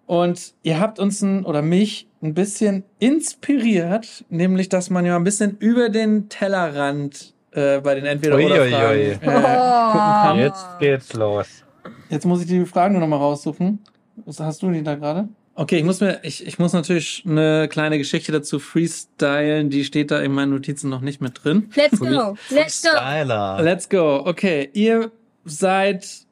Und 0.05 0.53
ihr 0.63 0.79
habt 0.79 0.99
uns 0.99 1.21
ein, 1.21 1.45
oder 1.45 1.61
mich 1.61 2.07
ein 2.21 2.33
bisschen 2.33 2.83
inspiriert, 2.99 4.25
nämlich, 4.29 4.69
dass 4.69 4.89
man 4.89 5.05
ja 5.05 5.15
ein 5.15 5.23
bisschen 5.23 5.57
über 5.57 5.89
den 5.89 6.29
Tellerrand 6.29 7.33
äh, 7.51 7.79
bei 7.79 7.95
den 7.95 8.05
Entweder-Oder-Fragen 8.05 8.73
Uiuiui. 8.73 9.11
äh, 9.11 9.13
gucken 9.15 9.41
kann. 9.43 10.39
Jetzt 10.39 10.65
geht's 10.79 11.13
los. 11.13 11.63
Jetzt 12.09 12.25
muss 12.25 12.41
ich 12.41 12.47
die 12.47 12.65
Fragen 12.65 12.93
nur 12.93 13.01
noch 13.01 13.07
mal 13.07 13.17
raussuchen. 13.17 13.79
Was 14.25 14.39
hast 14.39 14.61
du 14.61 14.71
die 14.71 14.83
da 14.83 14.95
gerade? 14.95 15.29
Okay, 15.55 15.77
ich 15.77 15.83
muss 15.83 16.01
mir, 16.01 16.19
ich, 16.23 16.47
ich 16.47 16.57
muss 16.57 16.73
natürlich 16.73 17.23
eine 17.27 17.67
kleine 17.67 17.99
Geschichte 17.99 18.31
dazu 18.31 18.57
freestylen. 18.57 19.69
Die 19.69 19.83
steht 19.83 20.09
da 20.09 20.19
in 20.19 20.31
meinen 20.31 20.49
Notizen 20.49 20.89
noch 20.89 21.01
nicht 21.01 21.21
mit 21.21 21.43
drin. 21.43 21.69
Let's 21.75 21.99
go. 21.99 22.35
Let's 22.49 22.81
go. 22.81 22.89
Styler. 22.89 23.61
Let's 23.61 23.87
go. 23.87 24.23
Okay, 24.25 24.69
ihr 24.73 25.11
seid 25.45 26.25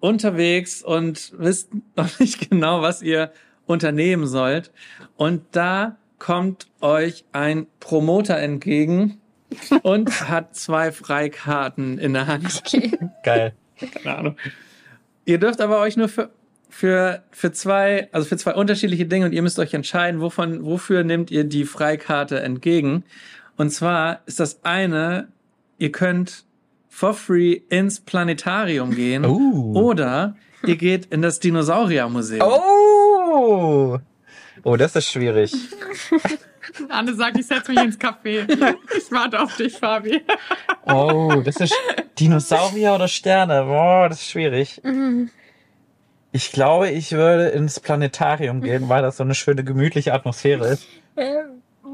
unterwegs 0.00 0.82
und 0.82 1.32
wisst 1.36 1.70
noch 1.96 2.18
nicht 2.20 2.50
genau, 2.50 2.80
was 2.80 3.02
ihr 3.02 3.32
unternehmen 3.66 4.26
sollt. 4.26 4.70
Und 5.16 5.42
da 5.52 5.96
kommt 6.18 6.68
euch 6.80 7.24
ein 7.32 7.66
Promoter 7.80 8.38
entgegen 8.38 9.20
und 9.82 10.28
hat 10.28 10.56
zwei 10.56 10.90
Freikarten 10.90 11.98
in 11.98 12.14
der 12.14 12.26
Hand. 12.26 12.62
Okay. 12.66 12.98
Geil. 13.22 13.52
Keine 14.02 14.16
Ahnung. 14.16 14.36
Ihr 15.26 15.38
dürft 15.38 15.60
aber 15.60 15.80
euch 15.80 15.96
nur 15.96 16.08
für, 16.08 16.30
für, 16.74 17.22
für 17.30 17.52
zwei, 17.52 18.08
also 18.10 18.26
für 18.26 18.36
zwei 18.36 18.52
unterschiedliche 18.54 19.06
Dinge 19.06 19.26
und 19.26 19.32
ihr 19.32 19.42
müsst 19.42 19.60
euch 19.60 19.74
entscheiden, 19.74 20.20
wovon, 20.20 20.64
wofür 20.64 21.04
nehmt 21.04 21.30
ihr 21.30 21.44
die 21.44 21.66
Freikarte 21.66 22.40
entgegen. 22.40 23.04
Und 23.56 23.70
zwar 23.70 24.22
ist 24.26 24.40
das 24.40 24.64
eine, 24.64 25.28
ihr 25.78 25.92
könnt 25.92 26.44
for 26.88 27.14
free 27.14 27.60
ins 27.68 28.00
Planetarium 28.00 28.90
gehen 28.92 29.24
Uh. 29.24 29.72
oder 29.78 30.36
ihr 30.66 30.74
geht 30.74 31.06
in 31.06 31.22
das 31.22 31.38
Dinosauriermuseum. 31.38 32.42
Oh! 32.42 33.98
Oh, 34.64 34.76
das 34.76 34.96
ist 34.96 35.06
schwierig. 35.06 35.54
Anne 36.88 37.14
sagt, 37.14 37.38
ich 37.38 37.46
setze 37.46 37.70
mich 37.70 37.84
ins 37.84 38.00
Café. 38.00 38.48
Ich 38.96 39.12
warte 39.12 39.40
auf 39.40 39.56
dich, 39.56 39.74
Fabi. 39.74 40.22
Oh, 40.86 41.40
das 41.44 41.56
ist 41.56 41.74
Dinosaurier 42.18 42.96
oder 42.96 43.06
Sterne. 43.06 43.62
Boah, 43.62 44.08
das 44.08 44.22
ist 44.22 44.30
schwierig. 44.30 44.80
Ich 46.34 46.50
glaube, 46.50 46.90
ich 46.90 47.12
würde 47.12 47.50
ins 47.50 47.78
Planetarium 47.78 48.60
gehen, 48.60 48.88
weil 48.88 49.02
das 49.02 49.18
so 49.18 49.22
eine 49.22 49.36
schöne, 49.36 49.62
gemütliche 49.62 50.12
Atmosphäre 50.12 50.66
ist. 50.66 50.84
Äh, 51.14 51.44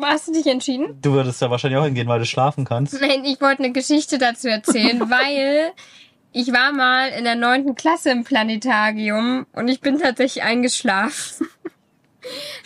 hast 0.00 0.28
du 0.28 0.32
dich 0.32 0.46
entschieden? 0.46 0.98
Du 1.02 1.12
würdest 1.12 1.42
da 1.42 1.50
wahrscheinlich 1.50 1.78
auch 1.78 1.84
hingehen, 1.84 2.08
weil 2.08 2.20
du 2.20 2.24
schlafen 2.24 2.64
kannst. 2.64 2.98
Nein, 3.02 3.22
ich 3.26 3.38
wollte 3.42 3.62
eine 3.62 3.72
Geschichte 3.72 4.16
dazu 4.16 4.48
erzählen, 4.48 4.98
weil 5.10 5.72
ich 6.32 6.54
war 6.54 6.72
mal 6.72 7.10
in 7.10 7.24
der 7.24 7.34
neunten 7.34 7.74
Klasse 7.74 8.12
im 8.12 8.24
Planetarium 8.24 9.46
und 9.52 9.68
ich 9.68 9.82
bin 9.82 9.98
tatsächlich 9.98 10.42
eingeschlafen. 10.42 11.46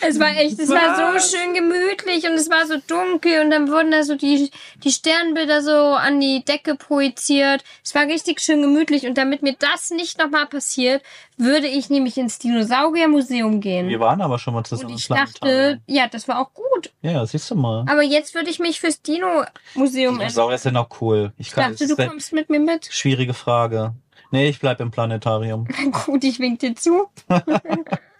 Es 0.01 0.19
war 0.19 0.29
echt, 0.37 0.59
es 0.59 0.69
war 0.69 1.19
so 1.19 1.37
schön 1.37 1.53
gemütlich 1.53 2.25
und 2.25 2.33
es 2.33 2.49
war 2.49 2.65
so 2.67 2.75
dunkel 2.87 3.41
und 3.41 3.51
dann 3.51 3.69
wurden 3.69 3.91
da 3.91 4.03
so 4.03 4.15
die, 4.15 4.51
die 4.83 4.91
Sternbilder 4.91 5.61
so 5.61 5.71
an 5.71 6.19
die 6.19 6.43
Decke 6.43 6.75
projiziert. 6.75 7.63
Es 7.83 7.95
war 7.95 8.03
richtig 8.03 8.41
schön 8.41 8.61
gemütlich 8.61 9.05
und 9.07 9.17
damit 9.17 9.41
mir 9.41 9.55
das 9.57 9.89
nicht 9.91 10.19
nochmal 10.19 10.45
passiert, 10.47 11.01
würde 11.37 11.67
ich 11.67 11.89
nämlich 11.89 12.17
ins 12.17 12.39
Dinosauriermuseum 12.39 13.61
gehen. 13.61 13.87
Wir 13.89 13.99
waren 13.99 14.21
aber 14.21 14.39
schon 14.39 14.53
mal 14.53 14.63
zusammen 14.63 14.91
Und 14.91 14.99
ich 14.99 15.07
dachte, 15.07 15.81
ja, 15.87 16.07
das 16.07 16.27
war 16.27 16.39
auch 16.39 16.53
gut. 16.53 16.91
Ja, 17.01 17.25
siehst 17.25 17.49
du 17.51 17.55
mal. 17.55 17.85
Aber 17.89 18.03
jetzt 18.03 18.35
würde 18.35 18.49
ich 18.49 18.59
mich 18.59 18.79
fürs 18.79 19.01
Dino-Museum 19.01 20.17
Dinosaurier 20.19 20.57
sind 20.57 20.77
auch 20.77 20.89
cool. 21.01 21.33
Ich 21.37 21.47
Ich 21.47 21.53
kann, 21.53 21.71
dachte, 21.71 21.87
das 21.87 21.95
du 21.95 22.01
ist 22.01 22.09
kommst 22.09 22.33
mit 22.33 22.49
mir 22.49 22.59
mit. 22.59 22.87
schwierige 22.91 23.33
Frage. 23.33 23.93
Nee, 24.31 24.49
ich 24.49 24.59
bleib 24.59 24.79
im 24.81 24.91
Planetarium. 24.91 25.67
Gut, 26.05 26.23
ich 26.23 26.39
wink 26.39 26.59
dir 26.59 26.75
zu. 26.75 27.07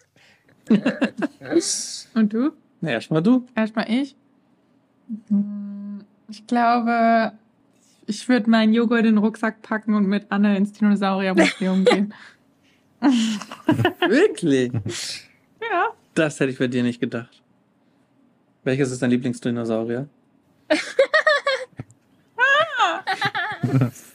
Und 2.14 2.34
du? 2.34 2.52
Na, 2.82 2.92
erstmal 2.92 3.22
du. 3.22 3.46
Erstmal 3.56 3.90
ich. 3.90 4.16
Hm, 5.30 6.04
Ich 6.30 6.46
glaube, 6.48 7.34
ich 8.08 8.28
würde 8.30 8.50
meinen 8.50 8.74
Joghurt 8.74 9.00
in 9.00 9.06
den 9.16 9.18
Rucksack 9.18 9.62
packen 9.62 9.94
und 9.96 10.08
mit 10.08 10.26
Anne 10.30 10.58
ins 10.58 10.74
Dinosauriermuseum 10.74 11.86
gehen. 11.92 12.14
Wirklich? 14.08 14.72
Ja. 15.62 15.88
Das 16.16 16.40
hätte 16.40 16.52
ich 16.52 16.58
bei 16.58 16.68
dir 16.68 16.84
nicht 16.84 17.00
gedacht. 17.00 17.42
Welches 18.64 18.92
ist 18.92 19.02
dein 19.02 19.12
Lieblingsdinosaurier? 19.12 20.08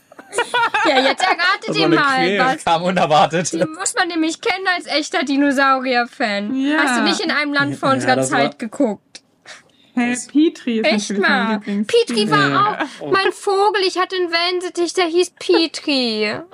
Ja, 0.89 1.01
jetzt 1.01 1.23
erratet 1.23 1.69
Das 1.69 1.77
ihr 1.77 1.91
war 1.91 1.99
mal, 2.05 2.39
was. 2.39 2.65
Kam 2.65 2.83
unerwartet. 2.83 3.53
Die 3.53 3.59
muss 3.59 3.95
man 3.99 4.09
nämlich 4.09 4.41
kennen 4.41 4.67
als 4.77 4.87
echter 4.87 5.23
Dinosaurier-Fan. 5.25 6.55
Ja. 6.55 6.79
Hast 6.79 6.99
du 7.01 7.03
nicht 7.05 7.21
in 7.21 7.31
einem 7.31 7.53
Land 7.53 7.77
vor 7.77 7.89
Ja, 7.91 7.95
unserer 7.97 8.17
das 8.17 8.31
war- 8.31 8.39
Zeit 8.41 8.59
geguckt? 8.59 9.23
Hey, 9.95 10.17
Petri 10.33 10.79
ist 10.79 10.87
Echt 11.11 11.19
mal. 11.19 11.59
Petri 11.61 12.31
war 12.31 12.49
Ja. 12.49 12.79
auch 13.01 13.11
mein 13.11 13.33
Vogel. 13.33 13.83
Ich 13.87 13.99
hatte 13.99 14.15
einen 14.17 14.31
Wellensittich, 14.31 14.95
der 14.95 15.07
hieß 15.07 15.33
Petri. 15.39 16.33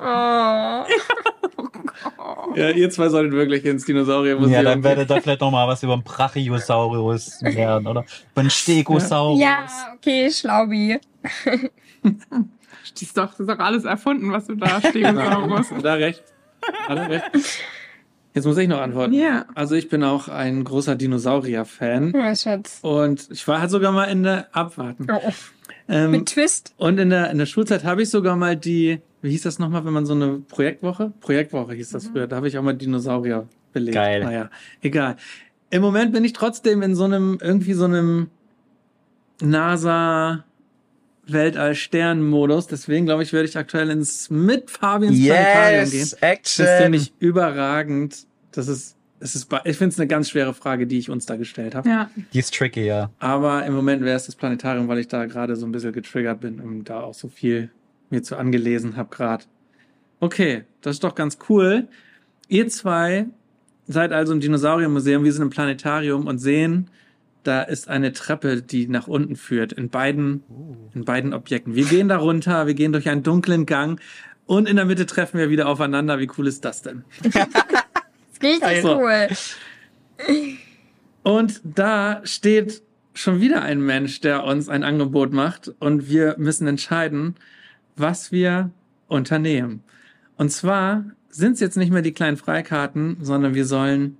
Oh. 2.19 2.55
Ja, 2.55 2.71
ihr 2.71 2.91
zwei 2.91 3.09
solltet 3.09 3.33
wirklich 3.33 3.65
ins 3.65 3.85
Dinosauriermuseum. 3.85 4.53
Ja, 4.53 4.63
dann 4.63 4.83
werdet 4.83 5.11
ihr 5.11 5.23
vielleicht 5.23 5.41
noch 5.41 5.51
mal 5.51 5.67
was 5.69 5.83
über 5.83 5.97
den 5.97 6.03
Brachiosaurus 6.03 7.41
lernen, 7.41 7.87
oder? 7.87 8.05
Über 8.33 8.43
den 8.43 8.51
Stegosaurus. 8.51 9.41
Ja, 9.41 9.67
okay, 9.95 10.31
Schlaubi. 10.31 10.99
Das 12.93 13.03
ist 13.03 13.17
doch, 13.17 13.31
das 13.31 13.41
ist 13.41 13.49
doch 13.49 13.59
alles 13.59 13.85
erfunden, 13.85 14.33
was 14.33 14.47
du 14.47 14.55
da 14.57 14.81
Stegosaurus. 14.81 15.67
Da 15.83 15.95
recht. 15.95 16.23
Alle 16.89 17.09
recht. 17.09 17.31
Jetzt 18.35 18.45
muss 18.45 18.59
ich 18.59 18.69
noch 18.69 18.81
antworten. 18.81 19.15
Ja. 19.15 19.47
Also 19.55 19.77
ich 19.77 19.89
bin 19.89 20.05
auch 20.05 20.29
ein 20.29 20.63
großer 20.63 20.95
Dinosaurier-Fan. 20.95 22.13
Ja, 22.15 22.37
Schatz. 22.37 22.81
Und 22.83 23.29
ich 23.31 23.49
war 23.49 23.61
halt 23.61 23.71
sogar 23.71 23.93
mal 23.93 24.05
in 24.05 24.25
der 24.25 24.55
Abwarten. 24.55 25.07
Oh. 25.11 25.33
Ähm, 25.89 26.11
Mit 26.11 26.27
Twist. 26.27 26.75
und 26.77 26.99
in 26.99 27.11
der, 27.11 27.31
in 27.31 27.39
der 27.39 27.47
Schulzeit 27.47 27.85
habe 27.85 28.03
ich 28.03 28.11
sogar 28.11 28.37
mal 28.37 28.57
die, 28.57 29.01
wie 29.23 29.31
hieß 29.31 29.43
das 29.43 29.59
nochmal, 29.59 29.85
wenn 29.87 29.93
man 29.93 30.05
so 30.05 30.15
eine 30.15 30.41
Projektwoche? 30.41 31.13
Projektwoche 31.21 31.73
hieß 31.75 31.91
das 31.91 32.09
früher. 32.09 32.27
Da 32.27 32.37
habe 32.37 32.49
ich 32.49 32.59
auch 32.59 32.63
mal 32.63 32.75
Dinosaurier 32.75 33.49
belegt. 33.73 33.95
Geil. 33.95 34.23
Naja, 34.23 34.51
egal. 34.83 35.17
Im 35.71 35.81
Moment 35.83 36.13
bin 36.13 36.25
ich 36.25 36.33
trotzdem 36.35 36.83
in 36.83 36.95
so 36.95 37.05
einem, 37.05 37.39
irgendwie 37.41 37.73
so 37.73 37.85
einem 37.85 38.29
NASA 39.41 40.45
Weltall-Stern-Modus. 41.27 42.67
Deswegen 42.67 43.07
glaube 43.07 43.23
ich, 43.23 43.33
werde 43.33 43.49
ich 43.49 43.57
aktuell 43.57 43.91
ins 43.91 44.31
mit 44.31 44.71
Fabi 44.71 45.07
ins 45.07 45.25
Planetarium 45.25 45.91
gehen. 45.91 45.99
Yes, 45.99 46.11
Das 46.11 46.23
Action. 46.23 46.67
ist 46.67 46.81
nämlich 46.81 47.13
überragend. 47.19 48.27
Das 48.53 48.69
ist, 48.69 48.97
es 49.21 49.35
ist, 49.35 49.49
ich 49.65 49.77
finde 49.77 49.93
es 49.93 49.99
eine 50.01 50.07
ganz 50.07 50.31
schwere 50.31 50.55
Frage, 50.55 50.87
die 50.87 50.99
ich 50.99 51.11
uns 51.11 51.27
da 51.27 51.37
gestellt 51.37 51.75
habe. 51.75 51.89
Ja. 51.89 52.11
Die 52.33 52.39
ist 52.39 52.55
tricky, 52.55 52.85
ja. 52.87 53.11
Aber 53.19 53.65
im 53.67 53.75
Moment 53.75 54.03
wäre 54.03 54.17
es 54.17 54.27
das 54.27 54.35
Planetarium, 54.35 54.89
weil 54.89 54.99
ich 54.99 55.09
da 55.09 55.27
gerade 55.27 55.57
so 55.57 55.67
ein 55.67 55.73
bisschen 55.73 55.93
getriggert 55.93 56.41
bin 56.41 56.61
und 56.61 56.85
da 56.85 57.01
auch 57.01 57.15
so 57.15 57.29
viel 57.29 57.71
mir 58.11 58.23
zu 58.23 58.37
angelesen 58.37 58.97
habe 58.97 59.09
gerade. 59.15 59.45
Okay, 60.21 60.65
das 60.81 60.97
ist 60.97 61.05
doch 61.05 61.15
ganz 61.15 61.39
cool. 61.49 61.89
Ihr 62.49 62.69
zwei 62.69 63.27
seid 63.89 64.13
also 64.13 64.33
im 64.33 64.41
Dinosauriermuseum, 64.41 65.25
wir 65.25 65.33
sind 65.33 65.43
im 65.43 65.51
Planetarium 65.51 66.27
und 66.27 66.39
sehen, 66.39 66.89
da 67.47 67.63
ist 67.63 67.89
eine 67.89 68.13
Treppe, 68.13 68.63
die 68.63 68.89
nach 68.89 69.07
unten 69.09 69.37
führt, 69.37 69.73
in 69.73 69.89
beiden, 69.91 70.43
in 70.95 71.05
beiden 71.05 71.33
Objekten. 71.33 71.75
Wir 71.75 71.85
gehen 71.85 72.09
da 72.09 72.17
runter, 72.19 72.67
wir 72.67 72.75
gehen 72.75 72.93
durch 72.93 73.09
einen 73.09 73.23
dunklen 73.23 73.67
Gang 73.67 74.01
und 74.47 74.69
in 74.69 74.77
der 74.77 74.85
Mitte 74.85 75.07
treffen 75.07 75.39
wir 75.39 75.51
wieder 75.51 75.69
aufeinander. 75.69 76.19
Wie 76.19 76.29
cool 76.39 76.47
ist 76.47 76.65
das 76.65 76.83
denn? 76.83 77.05
Richtig 78.43 78.63
Also. 78.63 79.01
cool. 79.01 79.29
Und 81.23 81.61
da 81.65 82.21
steht 82.25 82.83
schon 83.15 83.41
wieder 83.41 83.63
ein 83.63 83.81
Mensch, 83.81 84.21
der 84.21 84.45
uns 84.45 84.69
ein 84.69 84.85
Angebot 84.85 85.33
macht 85.33 85.73
und 85.79 86.09
wir 86.09 86.37
müssen 86.39 86.67
entscheiden, 86.67 87.37
was 87.97 88.31
wir 88.31 88.71
unternehmen. 89.09 89.83
Und 90.37 90.51
zwar 90.51 91.05
sind 91.29 91.53
es 91.55 91.61
jetzt 91.61 91.77
nicht 91.77 91.93
mehr 91.93 92.03
die 92.03 92.13
kleinen 92.13 92.37
Freikarten, 92.37 93.19
sondern 93.23 93.55
wir 93.55 93.65
sollen 93.65 94.19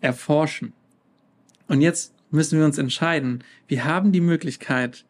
erforschen. 0.00 0.72
Und 1.68 1.80
jetzt 1.80 2.15
müssen 2.30 2.58
wir 2.58 2.66
uns 2.66 2.78
entscheiden. 2.78 3.44
Wir 3.68 3.84
haben 3.84 4.12
die 4.12 4.20
Möglichkeit, 4.20 5.04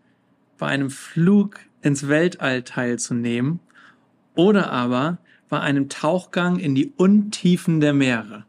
bei 0.58 0.66
einem 0.66 0.90
Flug 0.90 1.60
ins 1.82 2.08
Weltall 2.08 2.62
teilzunehmen 2.62 3.60
oder 4.34 4.70
aber 4.70 5.18
bei 5.48 5.60
einem 5.60 5.88
Tauchgang 5.88 6.58
in 6.58 6.74
die 6.74 6.92
Untiefen 6.96 7.80
der 7.80 7.92
Meere. 7.92 8.44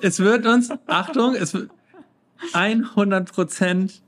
Es 0.00 0.18
wird 0.18 0.46
uns, 0.46 0.70
Achtung, 0.86 1.34
es 1.34 1.54
wird 1.54 1.70
100 2.52 3.32
Prozent 3.32 4.02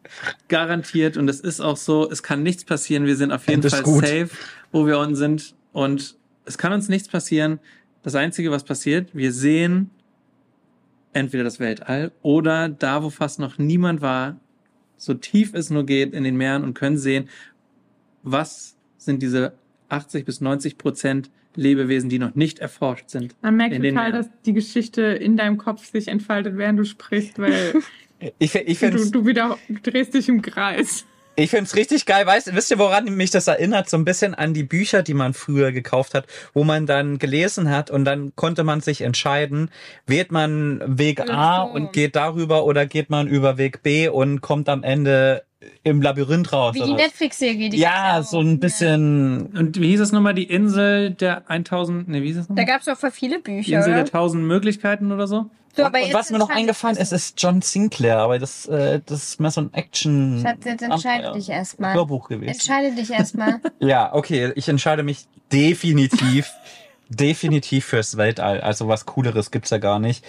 garantiert 0.49 1.17
und 1.17 1.29
es 1.29 1.41
ist 1.41 1.61
auch 1.61 1.77
so, 1.77 2.11
es 2.11 2.23
kann 2.23 2.43
nichts 2.43 2.65
passieren. 2.65 3.07
Wir 3.07 3.17
sind 3.17 3.33
auf 3.33 3.49
jeden 3.49 3.63
Fall 3.63 3.83
gut. 3.83 4.07
safe, 4.07 4.31
wo 4.71 4.87
wir 4.87 4.99
unten 4.99 5.17
sind 5.17 5.55
und 5.73 6.17
es 6.45 6.59
kann 6.59 6.73
uns 6.73 6.89
nichts 6.89 7.09
passieren. 7.09 7.59
Das 8.03 8.15
Einzige, 8.15 8.51
was 8.51 8.65
passiert, 8.65 9.15
wir 9.15 9.33
sehen 9.33 9.91
entweder 11.13 11.45
das 11.45 11.61
Weltall 11.61 12.13
oder 12.23 12.69
da, 12.69 13.03
wo 13.03 13.11
fast 13.11 13.39
noch 13.39 13.59
niemand 13.59 14.01
war, 14.01 14.39
so 14.97 15.15
tief 15.15 15.55
es 15.55 15.71
nur 15.71 15.87
geht 15.87 16.13
in 16.13 16.25
den 16.25 16.37
Meeren 16.37 16.65
und 16.65 16.75
können 16.75 16.99
sehen, 16.99 17.29
was 18.23 18.77
sind 18.97 19.23
diese 19.23 19.53
80 19.89 20.25
bis 20.25 20.41
90 20.41 20.77
Prozent 20.79 21.31
Lebewesen, 21.55 22.09
die 22.09 22.19
noch 22.19 22.35
nicht 22.35 22.59
erforscht 22.61 23.11
sind. 23.11 23.35
Man 23.43 23.57
merkt 23.57 23.75
In 23.75 23.83
den 23.83 23.95
total, 23.95 24.13
Meeren. 24.13 24.25
dass 24.27 24.43
die 24.45 24.53
Geschichte 24.53 25.03
in 25.03 25.37
deinem 25.37 25.59
Kopf 25.59 25.91
sich 25.91 26.09
entfaltet, 26.09 26.57
während 26.57 26.79
du 26.79 26.85
sprichst, 26.85 27.39
weil 27.39 27.75
Ich, 28.39 28.55
ich 28.55 28.81
du, 28.81 29.11
du 29.11 29.27
wieder 29.27 29.57
du 29.69 29.91
drehst 29.91 30.15
dich 30.15 30.29
im 30.29 30.43
Kreis. 30.43 31.07
Ich 31.39 31.51
find's 31.51 31.77
richtig 31.77 32.05
geil. 32.05 32.27
Weißt, 32.27 32.53
wisst 32.53 32.73
ihr, 32.73 32.79
woran 32.81 33.05
mich 33.15 33.31
das 33.31 33.47
erinnert? 33.47 33.89
So 33.89 33.97
ein 33.97 34.05
bisschen 34.05 34.35
an 34.35 34.55
die 34.55 34.65
Bücher, 34.65 35.03
die 35.03 35.15
man 35.15 35.35
früher 35.35 35.71
gekauft 35.71 36.15
hat, 36.15 36.27
wo 36.53 36.65
man 36.65 36.85
dann 36.85 37.19
gelesen 37.19 37.71
hat 37.71 37.93
und 37.93 38.05
dann 38.05 38.33
konnte 38.35 38.65
man 38.65 38.81
sich 38.81 39.03
entscheiden, 39.03 39.71
wählt 40.07 40.33
man 40.33 40.99
Weg 40.99 41.21
A 41.31 41.65
so. 41.67 41.73
und 41.73 41.93
geht 41.93 42.17
darüber 42.17 42.65
oder 42.65 42.87
geht 42.87 43.09
man 43.09 43.29
über 43.29 43.57
Weg 43.57 43.85
B 43.85 44.09
und 44.09 44.41
kommt 44.41 44.69
am 44.69 44.83
Ende 44.83 45.45
im 45.85 46.03
Labyrinth 46.03 46.53
raus. 46.53 46.75
Wie 46.75 46.83
die? 46.83 46.93
Netflix-Serie. 46.93 47.69
die 47.71 47.79
ja, 47.79 48.21
so 48.23 48.41
ein 48.41 48.59
bisschen. 48.59 49.47
Und 49.57 49.81
wie 49.81 49.89
hieß 49.91 50.01
es 50.01 50.13
nochmal? 50.13 50.35
Die 50.35 50.45
Insel 50.45 51.11
der 51.11 51.49
1000, 51.49 52.09
ne, 52.09 52.23
wie 52.23 52.27
hieß 52.29 52.39
es 52.39 52.47
Da 52.49 52.55
nochmal? 52.55 52.67
gab's 52.67 52.89
auch 52.89 52.97
voll 52.97 53.11
viele 53.13 53.37
Die 53.37 53.43
Bücher, 53.43 53.77
Insel 53.79 53.93
der 53.93 54.03
oder? 54.03 54.15
1000 54.15 54.45
Möglichkeiten 54.45 55.13
oder 55.13 55.27
so? 55.29 55.51
So, 55.77 55.85
und 55.87 55.95
jetzt 55.97 56.15
was 56.15 56.31
mir 56.31 56.39
noch 56.39 56.51
eingefallen 56.51 56.97
ist, 56.97 57.13
ist 57.13 57.41
John 57.41 57.63
Sinclair, 57.63 58.19
aber 58.19 58.39
das, 58.39 58.67
äh, 58.67 59.01
das 59.07 59.23
ist 59.31 59.41
mehr 59.41 59.51
so 59.51 59.61
ein 59.61 59.73
Action. 59.75 60.41
Schatz, 60.43 60.65
jetzt 60.65 60.83
entscheide 60.83 61.29
Abenteuer- 61.29 61.33
dich 61.35 61.49
erstmal. 61.51 61.95
Hörbuch 61.95 62.29
gewesen. 62.29 62.51
Entscheide 62.51 62.93
dich 62.95 63.11
erstmal. 63.11 63.61
Ja, 63.81 64.13
okay, 64.13 64.53
ich 64.57 64.69
entscheide 64.69 65.03
mich 65.05 65.27
definitiv, 65.53 66.51
definitiv 67.09 67.85
fürs 67.87 68.17
Weltall. 68.17 68.61
Also 68.61 68.89
was 68.89 69.07
Cooleres 69.07 69.51
gibt's 69.51 69.71
ja 69.71 69.79
gar 69.79 69.99
nicht. 70.01 70.25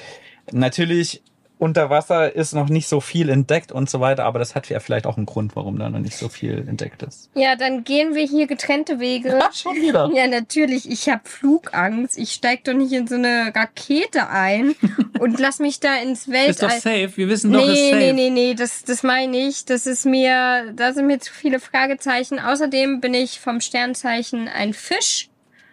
Natürlich, 0.52 1.24
unter 1.60 1.90
Wasser 1.90 2.34
ist 2.34 2.54
noch 2.54 2.70
nicht 2.70 2.88
so 2.88 3.02
viel 3.02 3.30
entdeckt 3.30 3.72
und 3.74 3.90
so 3.90 4.00
weiter, 4.00 4.24
aber 4.24 4.40
das 4.40 4.56
hat 4.56 4.70
ja 4.70 4.80
vielleicht 4.80 5.06
auch 5.06 5.18
einen 5.18 5.26
Grund, 5.26 5.56
warum 5.58 5.78
da 5.78 5.90
noch 5.90 6.00
nicht 6.00 6.16
so 6.18 6.30
viel 6.30 6.66
entdeckt 6.68 7.04
ist. 7.04 7.30
ja, 7.36 7.56
dann 7.58 7.84
gehen 7.84 8.16
wir 8.16 8.26
hier 8.26 8.48
getrennte 8.48 9.00
Wege. 9.02 9.38
schon 9.54 9.76
wieder. 9.76 10.10
Ja, 10.16 10.26
natürlich. 10.28 10.90
Ich 10.90 11.10
habe 11.10 11.22
Flugangst. 11.26 12.18
Ich 12.18 12.32
steig 12.32 12.64
doch 12.64 12.74
nicht 12.74 12.94
in 12.94 13.08
so 13.08 13.16
eine 13.16 13.52
Rakete 13.54 14.30
ein 14.30 14.74
und 15.20 15.38
lass 15.38 15.60
mich 15.60 15.82
da 15.82 15.96
ins 15.98 16.28
Ist 16.28 16.64
doch 16.64 16.70
Weltall. 16.70 16.80
safe. 16.80 17.12
Wir 17.18 17.28
wissen 17.28 17.52
doch, 17.52 17.62
ist 17.62 17.68
Nee, 17.74 17.92
safe. 17.92 17.98
nee, 17.98 18.14
nee, 18.14 18.30
nee, 18.30 18.54
das, 18.54 18.84
das 18.86 19.04
meine 19.04 19.38
ich. 19.38 19.66
Das 19.66 19.86
ist 19.86 20.06
mir, 20.06 20.72
da 20.74 20.94
sind 20.94 21.08
mir 21.08 21.20
zu 21.20 21.34
viele 21.34 21.60
Fragezeichen. 21.60 22.40
Außerdem 22.40 23.02
bin 23.02 23.14
ich 23.14 23.42
vom 23.42 23.60
Sternzeichen 23.60 24.48
ein 24.48 24.74
Fisch. 24.74 25.28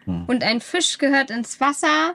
Hm. 0.05 0.25
Und 0.27 0.43
ein 0.43 0.61
Fisch 0.61 0.99
gehört 0.99 1.31
ins 1.31 1.61
Wasser. 1.61 2.15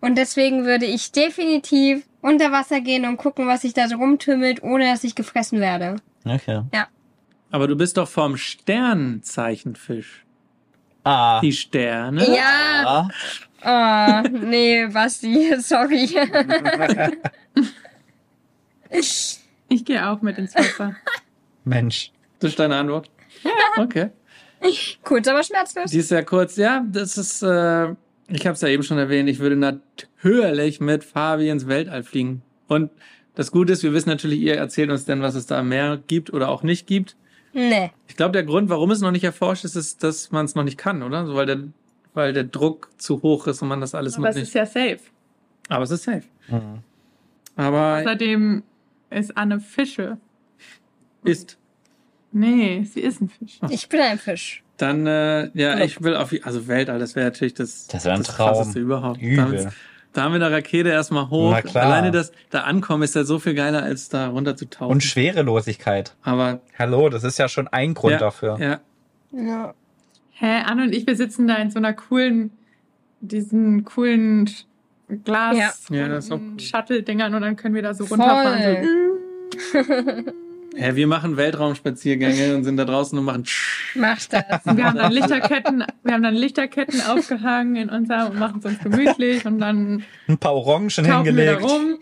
Und 0.00 0.16
deswegen 0.18 0.64
würde 0.64 0.86
ich 0.86 1.12
definitiv 1.12 2.04
unter 2.26 2.50
Wasser 2.50 2.80
gehen 2.80 3.04
und 3.06 3.16
gucken, 3.16 3.46
was 3.46 3.62
sich 3.62 3.72
da 3.72 3.88
so 3.88 3.96
rumtümmelt, 3.96 4.62
ohne 4.62 4.90
dass 4.90 5.04
ich 5.04 5.14
gefressen 5.14 5.60
werde. 5.60 5.96
Okay. 6.24 6.62
Aber 7.50 7.68
du 7.68 7.76
bist 7.76 7.96
doch 7.96 8.08
vom 8.08 8.36
Sternzeichenfisch. 8.36 10.24
Ah. 11.04 11.40
Die 11.40 11.52
Sterne. 11.52 12.28
Ja. 12.36 13.08
Ah. 13.62 14.22
Oh, 14.24 14.28
nee, 14.28 14.86
Basti, 14.86 15.54
sorry. 15.60 16.08
Ich 19.68 19.84
gehe 19.84 20.08
auch 20.08 20.22
mit 20.22 20.38
ins 20.38 20.54
Wasser. 20.54 20.94
Mensch. 21.64 22.12
Das 22.38 22.50
ist 22.50 22.58
deine 22.60 22.76
Antwort? 22.76 23.10
Okay. 23.76 24.10
Kurz, 25.02 25.26
aber 25.26 25.42
schmerzlos. 25.42 25.90
Die 25.90 25.98
ist 25.98 26.12
ja 26.12 26.22
kurz. 26.22 26.56
Ja, 26.56 26.84
das 26.88 27.18
ist, 27.18 27.42
äh, 27.42 27.88
ich 28.28 28.46
habe 28.46 28.52
es 28.52 28.60
ja 28.60 28.68
eben 28.68 28.84
schon 28.84 28.98
erwähnt, 28.98 29.28
ich 29.28 29.40
würde 29.40 29.56
natürlich 29.56 30.08
mit 30.80 31.04
Fabi 31.04 31.48
ins 31.48 31.66
Weltall 31.66 32.02
fliegen. 32.02 32.42
Und 32.68 32.90
das 33.34 33.50
Gute 33.52 33.72
ist, 33.72 33.82
wir 33.82 33.92
wissen 33.92 34.08
natürlich, 34.08 34.40
ihr 34.40 34.56
erzählt 34.56 34.90
uns 34.90 35.04
dann, 35.04 35.22
was 35.22 35.34
es 35.34 35.46
da 35.46 35.62
mehr 35.62 35.98
gibt 36.06 36.32
oder 36.32 36.48
auch 36.48 36.62
nicht 36.62 36.86
gibt. 36.86 37.16
Nee. 37.52 37.90
Ich 38.08 38.16
glaube, 38.16 38.32
der 38.32 38.44
Grund, 38.44 38.68
warum 38.68 38.90
es 38.90 39.00
noch 39.00 39.10
nicht 39.12 39.24
erforscht 39.24 39.64
ist, 39.64 39.76
ist, 39.76 40.02
dass 40.02 40.30
man 40.30 40.44
es 40.44 40.54
noch 40.54 40.64
nicht 40.64 40.76
kann, 40.78 41.02
oder? 41.02 41.26
So, 41.26 41.34
weil 41.34 41.46
der, 41.46 41.58
weil 42.14 42.32
der 42.32 42.44
Druck 42.44 42.90
zu 42.98 43.22
hoch 43.22 43.46
ist 43.46 43.62
und 43.62 43.68
man 43.68 43.80
das 43.80 43.94
alles 43.94 44.16
Aber 44.16 44.28
es 44.28 44.36
nicht. 44.36 44.44
ist 44.48 44.54
ja 44.54 44.66
safe. 44.66 44.98
Aber 45.68 45.84
es 45.84 45.90
ist 45.90 46.04
safe. 46.04 46.22
Mhm. 46.48 46.78
Aber 47.56 47.98
Außerdem 48.00 48.62
ist 49.10 49.36
Anne 49.36 49.60
Fische. 49.60 50.18
ist. 51.24 51.56
Nee, 52.32 52.84
sie 52.84 53.00
ist 53.00 53.20
ein 53.22 53.28
Fisch. 53.30 53.58
Ich 53.70 53.88
bin 53.88 54.00
ein 54.00 54.18
Fisch. 54.18 54.62
Dann, 54.76 55.06
äh, 55.06 55.50
ja, 55.54 55.78
ich 55.80 56.02
will 56.02 56.14
auf, 56.16 56.34
also 56.42 56.68
Weltall, 56.68 56.98
das 56.98 57.16
wäre 57.16 57.26
natürlich 57.26 57.54
das, 57.54 57.86
Das 57.86 58.04
wär 58.04 58.12
ein 58.12 58.22
Traum. 58.24 58.48
krasseste 58.54 58.78
überhaupt. 58.78 59.22
Übel. 59.22 59.70
Damit- 60.16 60.16
Da 60.16 60.22
haben 60.22 60.32
wir 60.40 60.46
eine 60.46 60.54
Rakete 60.56 60.88
erstmal 60.88 61.28
hoch. 61.30 61.50
Na 61.52 61.62
klar. 61.62 61.84
Alleine 61.84 62.10
das, 62.10 62.32
da 62.50 62.62
ankommen 62.62 63.02
ist 63.02 63.14
ja 63.14 63.24
so 63.24 63.38
viel 63.38 63.54
geiler, 63.54 63.82
als 63.82 64.08
da 64.08 64.28
runter 64.28 64.56
zu 64.56 64.68
tauchen. 64.68 64.90
Und 64.92 65.02
Schwerelosigkeit. 65.02 66.14
Aber, 66.22 66.60
Hallo, 66.78 67.08
das 67.08 67.22
ist 67.24 67.38
ja 67.38 67.48
schon 67.48 67.68
ein 67.68 67.94
Grund 67.94 68.12
ja, 68.12 68.18
dafür. 68.18 68.58
ja, 68.60 68.80
Ja. 69.32 69.74
Hä, 70.32 70.62
Anne 70.66 70.82
und 70.84 70.94
ich, 70.94 71.06
wir 71.06 71.16
sitzen 71.16 71.46
da 71.46 71.54
in 71.56 71.70
so 71.70 71.78
einer 71.78 71.92
coolen, 71.94 72.50
diesen 73.20 73.84
coolen 73.84 74.50
Glas 75.24 75.56
Ja. 75.90 75.96
Ja, 76.08 76.18
cool. 76.30 76.60
Shuttle-Dingern 76.60 77.34
und 77.34 77.40
dann 77.42 77.56
können 77.56 77.74
wir 77.74 77.82
da 77.82 77.94
so 77.94 78.04
Voll. 78.06 78.18
runterfahren. 78.20 78.86
Hä, 80.78 80.94
wir 80.94 81.06
machen 81.06 81.36
Weltraumspaziergänge 81.36 82.54
und 82.54 82.64
sind 82.64 82.76
da 82.76 82.84
draußen 82.84 83.18
und 83.18 83.24
machen 83.24 83.44
Mach 83.94 84.18
das. 84.26 84.44
So. 84.64 84.76
Wir 84.76 84.84
haben 84.84 84.96
dann 84.98 85.10
Lichterketten, 85.12 85.84
wir 86.04 86.14
haben 86.14 86.22
dann 86.22 86.34
Lichterketten 86.34 87.00
aufgehangen 87.00 87.76
in 87.76 87.88
unserem 87.90 88.32
und 88.32 88.38
machen 88.38 88.58
es 88.58 88.64
uns 88.66 88.78
gemütlich 88.80 89.46
und 89.46 89.58
dann 89.58 90.04
Ein 90.28 90.38
paar 90.38 90.54
Orangen 90.54 90.88
tauchen 90.90 91.06
wir 91.06 91.12
da 91.12 91.22
hingelegt. 91.22 91.62
rum. 91.62 91.98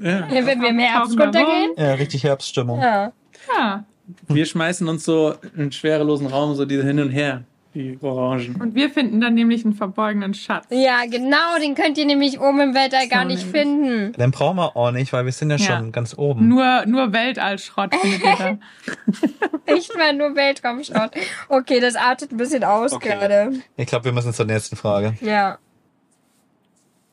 ja. 0.00 0.28
Ja, 0.28 0.46
wenn 0.46 0.60
wir 0.62 0.68
im 0.70 0.78
Herbst 0.78 1.18
runtergehen. 1.20 1.72
Ja, 1.76 1.94
richtig 1.94 2.24
Herbststimmung. 2.24 2.80
Ja. 2.80 3.12
Ja. 3.56 3.84
Wir 4.28 4.46
schmeißen 4.46 4.88
uns 4.88 5.04
so 5.04 5.34
in 5.54 5.60
einen 5.62 5.72
schwerelosen 5.72 6.26
Raum 6.26 6.54
so 6.54 6.64
diese 6.64 6.82
hin 6.84 7.00
und 7.00 7.10
her, 7.10 7.44
die 7.74 7.98
Orangen. 8.00 8.56
Und 8.60 8.74
wir 8.74 8.88
finden 8.90 9.20
dann 9.20 9.34
nämlich 9.34 9.64
einen 9.64 9.74
verborgenen 9.74 10.32
Schatz. 10.34 10.66
ja, 10.70 11.04
genau, 11.10 11.58
den 11.60 11.74
könnt 11.74 11.98
ihr 11.98 12.06
nämlich 12.06 12.40
oben 12.40 12.60
im 12.60 12.74
Weltall 12.74 13.08
gar 13.08 13.22
So 13.22 13.28
nicht 13.28 13.44
nämlich. 13.52 13.62
finden. 13.62 14.12
Den 14.12 14.30
brauchen 14.30 14.56
wir 14.56 14.76
auch 14.76 14.90
nicht, 14.92 15.12
weil 15.12 15.24
wir 15.24 15.32
sind 15.32 15.50
ja, 15.50 15.56
Ja. 15.56 15.76
schon 15.78 15.92
ganz 15.92 16.16
oben. 16.16 16.48
Nur, 16.48 16.84
nur 16.86 17.12
Weltallschrott 17.12 17.94
findet 17.94 18.22
ihr 18.22 18.36
da. 18.36 18.58
Nicht 19.74 19.96
mal 19.96 20.12
nur 20.12 20.36
Weltraumschrott. 20.36 21.12
Okay, 21.48 21.80
das 21.80 21.96
artet 21.96 22.32
ein 22.32 22.36
bisschen 22.36 22.64
aus 22.64 22.92
Okay. 22.92 23.08
gerade. 23.18 23.52
Ich 23.76 23.86
glaube, 23.86 24.04
wir 24.04 24.12
müssen 24.12 24.32
zur 24.34 24.44
nächsten 24.46 24.76
Frage. 24.76 25.14
Ja. 25.20 25.58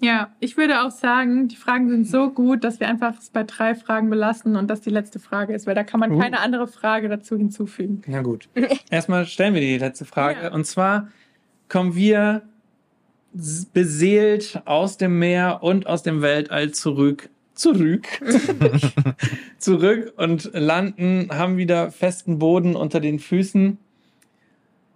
Ja, 0.02 0.32
ich 0.40 0.58
würde 0.58 0.82
auch 0.82 0.90
sagen, 0.90 1.48
die 1.48 1.56
Fragen 1.56 1.88
sind 1.90 2.08
so 2.08 2.32
gut, 2.32 2.64
dass 2.64 2.80
wir 2.80 2.88
einfach 2.88 3.20
es 3.20 3.30
bei 3.30 3.44
drei 3.44 3.76
Fragen 3.76 4.10
belassen 4.10 4.56
und 4.56 4.68
das 4.68 4.82
die 4.82 4.90
letzte 4.90 5.20
Frage 5.20 5.54
ist, 5.54 5.68
weil 5.68 5.76
da 5.76 5.84
kann 5.84 6.00
man 6.00 6.14
Uh. 6.14 6.20
keine 6.20 6.40
andere 6.40 6.68
Frage 6.68 7.08
dazu 7.08 7.38
hinzufügen. 7.38 8.02
Na 8.08 8.24
gut. 8.24 8.50
Erstmal 8.90 9.28
stellen 9.28 9.54
wir 9.54 9.62
die 9.62 9.78
letzte 9.78 10.06
Frage. 10.06 10.46
Ja. 10.46 10.54
Und 10.54 10.66
zwar 10.66 11.10
kommen 11.70 11.96
wir 11.96 12.42
beseelt 13.74 14.62
aus 14.66 14.98
dem 14.98 15.20
Meer 15.20 15.60
und 15.62 15.86
aus 15.88 16.04
dem 16.04 16.22
Weltall 16.22 16.72
zurück. 16.72 17.30
Zurück. 17.54 18.08
zurück 19.60 20.14
und 20.18 20.50
landen, 20.54 21.30
haben 21.32 21.58
wieder 21.58 21.92
festen 21.92 22.40
Boden 22.40 22.76
unter 22.76 23.00
den 23.00 23.20
Füßen, 23.20 23.78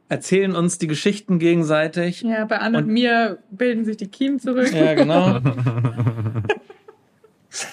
erzählen 0.09 0.55
uns 0.55 0.77
die 0.77 0.87
Geschichten 0.87 1.39
gegenseitig. 1.39 2.21
Ja, 2.21 2.45
bei 2.45 2.59
Anne 2.59 2.77
und, 2.79 2.83
Und- 2.85 2.93
mir 2.93 3.39
bilden 3.51 3.85
sich 3.85 3.97
die 3.97 4.07
Kiemen 4.07 4.39
zurück. 4.39 4.71
Ja, 4.73 4.93
genau. 4.93 5.39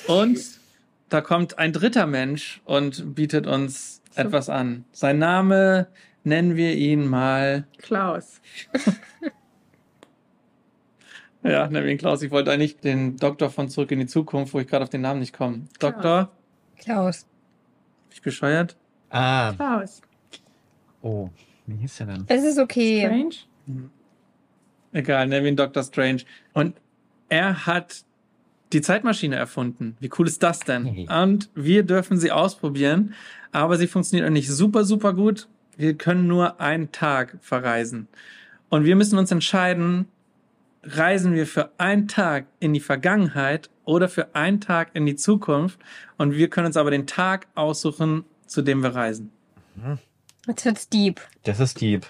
Und 0.07 0.39
da 1.09 1.21
kommt 1.21 1.59
ein 1.59 1.73
dritter 1.73 2.07
Mensch 2.07 2.61
und 2.65 3.15
bietet 3.17 3.47
uns 3.49 4.01
So. 4.15 4.21
etwas 4.23 4.49
an. 4.49 4.85
Sein 4.93 5.19
Name 5.19 5.89
nennen 6.25 6.55
wir 6.57 6.75
ihn 6.75 7.07
mal. 7.09 7.67
Klaus. 7.79 8.41
Ja, 11.45 11.67
nennen 11.69 11.85
wir 11.85 11.91
ihn 11.93 11.99
Klaus. 11.99 12.23
Ich 12.23 12.31
wollte 12.31 12.53
eigentlich 12.53 12.77
den 12.79 13.17
Doktor 13.17 13.51
von 13.51 13.69
Zurück 13.69 13.91
in 13.91 13.99
die 13.99 14.07
Zukunft, 14.07 14.55
wo 14.55 14.61
ich 14.61 14.69
gerade 14.69 14.85
auf 14.85 14.91
den 14.91 15.01
Namen 15.01 15.19
nicht 15.19 15.37
komme. 15.37 15.63
Doktor, 15.81 16.31
Klaus. 16.79 17.25
bin 17.25 18.13
ich 18.15 18.23
bescheuert? 18.23 18.77
Ah, 19.11 19.53
Klaus. 19.53 20.03
oh, 21.03 21.31
wie 21.67 21.77
hieß 21.77 21.99
der 21.99 22.07
denn? 22.07 22.25
Es 22.27 22.45
ist 22.45 22.59
okay. 22.59 23.01
Strange. 23.01 23.91
Egal, 24.93 25.27
nennen 25.27 25.45
wir 25.45 25.51
ihn 25.51 25.57
Dr. 25.57 25.83
Strange. 25.83 26.23
Und 26.53 26.77
er 27.29 27.67
hat 27.67 28.05
die 28.73 28.81
Zeitmaschine 28.81 29.37
erfunden. 29.37 29.97
Wie 30.01 30.11
cool 30.19 30.27
ist 30.27 30.43
das 30.43 30.61
denn? 30.61 30.85
Mhm. 30.85 31.09
Und 31.09 31.51
wir 31.55 31.83
dürfen 31.83 32.19
sie 32.19 32.31
ausprobieren, 32.31 33.15
aber 33.53 33.77
sie 33.77 33.87
funktioniert 33.87 34.27
auch 34.29 34.33
nicht 34.33 34.51
super, 34.51 34.85
super 34.85 35.13
gut. 35.13 35.49
Wir 35.77 35.95
können 35.95 36.27
nur 36.27 36.61
einen 36.61 36.93
Tag 36.93 37.39
verreisen. 37.41 38.09
Und 38.69 38.85
wir 38.85 38.97
müssen 38.97 39.19
uns 39.19 39.31
entscheiden, 39.31 40.07
reisen 40.83 41.35
wir 41.35 41.47
für 41.47 41.71
einen 41.79 42.09
Tag 42.09 42.47
in 42.61 42.73
die 42.73 42.81
Vergangenheit 42.81 43.71
oder 43.85 44.09
für 44.09 44.35
einen 44.35 44.61
Tag 44.61 44.91
in 44.95 45.07
die 45.07 45.17
Zukunft. 45.17 45.79
Und 46.19 46.35
wir 46.35 46.49
können 46.49 46.67
uns 46.67 46.77
aber 46.77 46.91
den 46.91 47.07
Tag 47.07 47.47
aussuchen, 47.55 48.25
zu 48.47 48.63
dem 48.63 48.83
wir 48.83 48.95
reisen. 48.95 49.31
Jetzt 50.47 50.65
wird's 50.65 50.89
deep. 50.89 51.21
Das 51.45 51.61
ist 51.61 51.81
Dieb. 51.81 52.07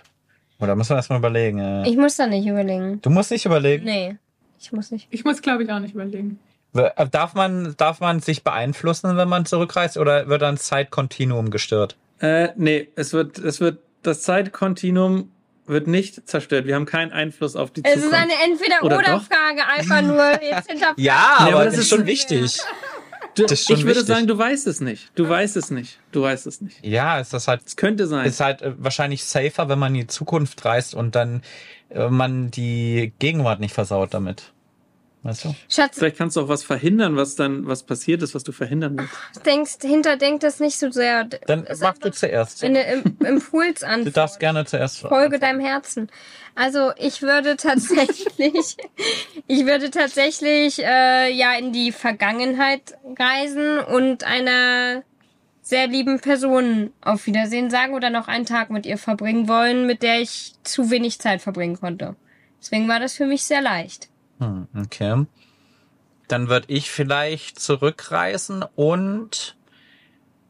Oder 0.59 0.77
müssen 0.77 0.91
wir 0.91 0.97
erstmal 0.97 1.19
überlegen. 1.19 1.59
äh. 1.59 1.89
Ich 1.89 1.97
muss 1.97 2.17
da 2.17 2.27
nicht 2.27 2.47
überlegen. 2.47 3.01
Du 3.03 3.11
musst 3.11 3.31
nicht 3.31 3.45
überlegen. 3.45 3.85
Nee. 3.85 4.17
Ich 4.61 4.73
muss 4.73 4.91
nicht. 4.93 5.09
Ich 5.11 5.25
muss, 5.25 5.43
glaube 5.43 5.65
ich, 5.65 5.71
auch 5.73 5.81
nicht 5.81 5.95
überlegen. 5.95 6.39
Äh, 6.75 7.07
Darf 7.11 7.35
man, 7.35 7.75
darf 7.77 8.01
man 8.01 8.21
sich 8.21 8.45
beeinflussen, 8.45 9.17
wenn 9.17 9.29
man 9.29 9.45
zurückreist, 9.45 9.99
oder 9.99 10.29
wird 10.29 10.41
dann 10.41 10.57
Zeitkontinuum 10.57 11.51
gestört? 11.51 11.97
Äh, 12.21 12.51
nee, 12.57 12.89
es 12.95 13.13
wird, 13.13 13.39
es 13.39 13.61
wird 13.61 13.81
das 14.03 14.23
Zeitkontinuum 14.23 15.31
wird 15.67 15.87
nicht 15.87 16.29
zerstört. 16.29 16.67
Wir 16.67 16.75
haben 16.75 16.87
keinen 16.87 17.13
Einfluss 17.13 17.55
auf 17.57 17.71
die 17.71 17.85
Es 17.85 17.95
Zukunft. 17.95 18.15
ist 18.15 18.21
eine 18.21 18.33
Oder 18.33 18.45
Entweder-Oder-Frage, 18.45 19.67
einfach 19.69 20.03
nur 20.03 20.43
jetzt 20.43 20.67
hinterfragen. 20.71 21.03
Ja, 21.05 21.35
aber 21.39 21.53
aber 21.57 21.65
das 21.67 21.75
das 21.75 21.83
ist- 21.85 21.89
schon 21.91 22.07
wichtig. 22.07 22.59
Du, 23.35 23.45
ich 23.45 23.69
würde 23.69 23.87
wichtig. 23.87 24.07
sagen, 24.07 24.27
du 24.27 24.37
weißt 24.37 24.67
es 24.67 24.81
nicht. 24.81 25.11
Du 25.15 25.29
weißt 25.29 25.57
es 25.57 25.71
nicht. 25.71 25.99
Du 26.13 26.23
weißt 26.23 26.47
es 26.47 26.61
nicht. 26.61 26.85
Ja, 26.85 27.19
ist 27.19 27.33
das 27.33 27.49
halt 27.49 27.63
Es 27.65 27.77
könnte 27.77 28.07
sein. 28.07 28.27
ist 28.27 28.41
halt 28.41 28.61
äh, 28.63 28.75
wahrscheinlich 28.77 29.25
safer, 29.25 29.69
wenn 29.69 29.79
man 29.79 29.95
in 29.95 30.03
die 30.03 30.07
Zukunft 30.07 30.65
reist 30.65 30.95
und 30.95 31.15
dann 31.15 31.43
äh, 31.89 32.09
man 32.09 32.51
die 32.51 33.13
Gegenwart 33.19 33.61
nicht 33.61 33.75
versaut 33.75 34.13
damit. 34.15 34.53
Weißt 35.25 35.45
du? 35.45 35.55
Schatz, 35.69 35.99
Vielleicht 35.99 36.17
kannst 36.19 36.37
du 36.37 36.41
auch 36.41 36.49
was 36.49 36.65
verhindern, 36.65 37.15
was 37.17 37.37
dann 37.37 37.67
was 37.69 37.85
passiert 37.85 38.23
ist, 38.23 38.35
was 38.35 38.43
du 38.43 38.51
verhindern 38.51 38.99
willst. 38.99 39.47
denkst, 39.47 39.75
hinterdenkt 39.83 40.43
das 40.43 40.59
nicht 40.59 40.77
so 40.79 40.91
sehr. 40.91 41.25
Dann 41.25 41.65
Es 41.65 41.79
mach 41.81 41.97
du 41.99 42.11
zuerst. 42.11 42.65
Eine 42.65 42.83
Im- 42.93 43.17
Impuls 43.25 43.85
an. 43.85 44.05
Du 44.05 44.11
darfst 44.11 44.41
gerne 44.41 44.65
zuerst. 44.65 44.99
Folge 44.99 45.39
deinem 45.39 45.61
Herzen. 45.61 46.09
Also 46.57 46.91
ich 46.97 47.23
würde 47.23 47.57
tatsächlich, 47.57 48.77
ich 49.47 49.65
würde 49.65 49.91
tatsächlich 49.91 50.81
äh, 50.83 51.33
ja 51.33 51.55
in 51.55 51.73
die 51.73 51.93
Vergangenheit 51.93 52.95
reisen 53.19 53.79
und 53.79 54.25
einer 54.25 55.03
sehr 55.63 55.87
lieben 55.87 56.19
Person 56.19 56.91
auf 57.01 57.27
Wiedersehen 57.27 57.71
sagen 57.71 57.95
oder 57.95 58.11
noch 58.11 58.27
einen 58.27 58.45
Tag 58.47 58.71
mit 58.71 58.85
ihr 58.87 58.99
verbringen 58.99 59.47
wollen, 59.47 59.87
mit 59.87 60.03
der 60.03 60.21
ich 60.21 60.55
zu 60.65 60.91
wenig 60.91 61.21
Zeit 61.21 61.41
verbringen 61.41 61.79
konnte. 61.79 62.17
Deswegen 62.61 62.89
war 62.89 62.99
das 62.99 63.15
für 63.15 63.27
mich 63.27 63.45
sehr 63.45 63.61
leicht. 63.63 64.09
Hm, 64.43 64.67
okay. 64.77 65.25
Dann 66.29 66.49
würde 66.49 66.67
ich 66.69 66.91
vielleicht 66.91 67.61
zurückreisen 67.61 68.65
und 68.75 69.57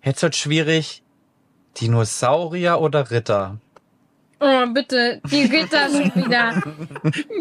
jetzt 0.03 0.22
wird 0.22 0.36
schwierig. 0.36 1.03
Dinosaurier 1.80 2.80
oder 2.80 3.11
Ritter? 3.11 3.59
Oh, 4.40 4.66
bitte, 4.74 5.20
die 5.30 5.45
Ritter 5.45 5.88
schon 5.90 6.12
wieder. 6.14 6.61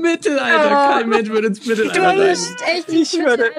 Mittelalter, 0.02 0.70
Oh. 0.72 0.93
kein 0.99 1.10
Mensch 1.10 1.30
würde 1.30 1.47
ins 1.47 1.60
Du 1.62 1.70
Mittelalter 1.70 2.04
reisen. 2.20 2.56
bist 2.56 2.64
echt 2.68 2.89
Ich 2.89 3.14
würde, 3.20 3.52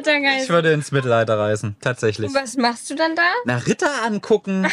ich 0.43 0.49
würde 0.49 0.72
ins 0.72 0.93
Mittelalter 0.93 1.38
reisen, 1.38 1.76
tatsächlich. 1.80 2.28
Und 2.28 2.34
was 2.36 2.57
machst 2.57 2.88
du 2.88 2.95
dann 2.95 3.14
da? 3.16 3.22
Na, 3.45 3.57
Ritter 3.57 3.90
angucken. 4.05 4.66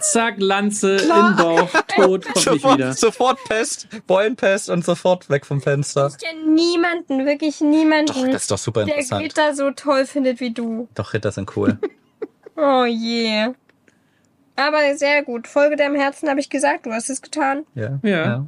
Zack, 0.00 0.34
Lanze 0.38 0.96
in 0.96 1.08
Bauch, 1.36 1.70
tot, 1.88 2.24
kommt 2.26 2.52
nicht 2.52 2.64
wieder. 2.64 2.92
sofort, 2.92 3.38
sofort 3.38 3.44
Pest, 3.48 3.88
Beulenpest 4.06 4.70
und 4.70 4.84
sofort 4.84 5.28
weg 5.30 5.46
vom 5.46 5.60
Fenster. 5.60 6.08
Ich 6.18 6.18
kenne 6.26 6.50
niemanden, 6.50 7.24
wirklich 7.26 7.60
niemanden, 7.60 8.12
Doch, 8.12 8.26
das 8.26 8.42
ist 8.42 8.50
doch 8.50 8.58
super 8.58 8.84
der 8.84 8.94
interessant. 8.96 9.24
Ritter 9.24 9.54
so 9.54 9.70
toll 9.70 10.06
findet 10.06 10.40
wie 10.40 10.50
du. 10.52 10.88
Doch, 10.94 11.12
Ritter 11.14 11.30
sind 11.32 11.56
cool. 11.56 11.78
Oh 12.54 12.84
je. 12.84 13.48
Aber 14.56 14.94
sehr 14.96 15.22
gut. 15.22 15.48
Folge 15.48 15.76
deinem 15.76 15.94
Herzen, 15.96 16.28
habe 16.28 16.38
ich 16.38 16.50
gesagt. 16.50 16.84
Du 16.84 16.92
hast 16.92 17.08
es 17.08 17.22
getan. 17.22 17.64
Ja. 17.74 17.98
Ja. 18.02 18.46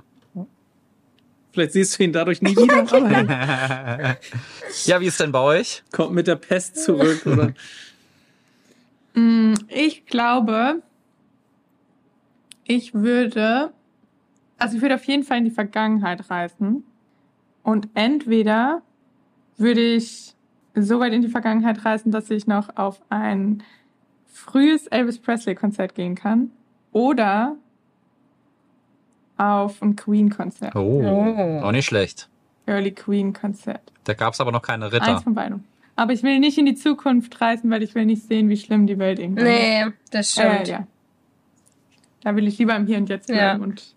Vielleicht 1.53 1.73
siehst 1.73 1.99
du 1.99 2.03
ihn 2.05 2.13
dadurch 2.13 2.43
nie 2.43 2.55
wieder, 2.55 2.81
aber 2.93 3.11
er 3.11 4.19
Ja, 4.85 5.01
wie 5.01 5.07
ist 5.07 5.19
denn 5.21 5.33
bei 5.33 5.41
euch? 5.41 5.83
kommt 5.91 6.13
mit 6.13 6.27
der 6.27 6.37
Pest 6.37 6.77
zurück. 6.85 7.25
Oder? 7.25 7.55
Mm, 9.15 9.55
Ich 9.69 10.05
glaube, 10.05 10.83
ich 12.65 12.95
würde, 12.95 13.73
also 14.59 14.77
ich 14.77 14.83
würde 14.83 14.95
auf 14.95 15.05
jeden 15.05 15.23
Fall 15.25 15.39
in 15.39 15.45
die 15.45 15.51
Vergangenheit 15.51 16.31
reisen. 16.31 16.85
Und 17.63 17.89
entweder 17.95 18.83
würde 19.57 19.81
ich 19.81 20.35
so 20.75 21.01
weit 21.01 21.13
in 21.13 21.23
die 21.23 21.29
Vergangenheit 21.29 21.85
reisen, 21.85 22.11
dass 22.13 22.31
ich 22.31 22.47
noch 22.47 22.77
auf 22.77 23.01
ein 23.09 23.63
frühes 24.27 24.87
Elvis 24.89 25.19
Presley 25.19 25.55
Konzert 25.55 25.95
gehen 25.95 26.15
kann. 26.15 26.51
Oder 26.93 27.57
auf 29.37 29.83
ein 29.83 29.97
Queen 29.97 30.31
Konzert. 30.31 30.75
Oh, 30.77 31.03
Oh. 31.05 31.61
auch 31.63 31.73
nicht 31.73 31.87
schlecht. 31.87 32.29
Early 32.67 32.93
Queen 32.93 33.33
Konzert. 33.33 33.93
Da 34.05 34.15
gab's 34.15 34.41
aber 34.41 34.53
noch 34.53 34.63
keine 34.63 34.87
Eins 34.87 34.95
Ritter. 34.95 35.21
von 35.21 35.35
beiden. 35.35 35.65
Aber 35.97 36.13
ich 36.13 36.23
will 36.23 36.39
nicht 36.41 36.59
in 36.59 36.67
die 36.67 36.75
Zukunft 36.75 37.41
reisen, 37.41 37.71
weil 37.71 37.83
ich 37.83 37.95
will 37.95 38.05
nicht 38.07 38.23
sehen, 38.25 38.49
wie 38.49 38.57
schlimm 38.57 38.87
die 38.87 38.99
Welt 38.99 39.19
irgendwann 39.19 39.45
wird. 39.45 39.59
Nee, 39.87 39.93
das 40.11 40.37
Äh, 40.37 40.51
stimmt. 40.65 40.69
ja. 40.69 40.87
Da 42.25 42.35
will 42.37 42.49
ich 42.49 42.59
lieber 42.59 42.75
im 42.75 42.87
Hier 42.87 42.99
und 42.99 43.09
Jetzt 43.09 43.29
Ja. 43.29 43.55
bleiben 43.55 43.63
und 43.63 43.95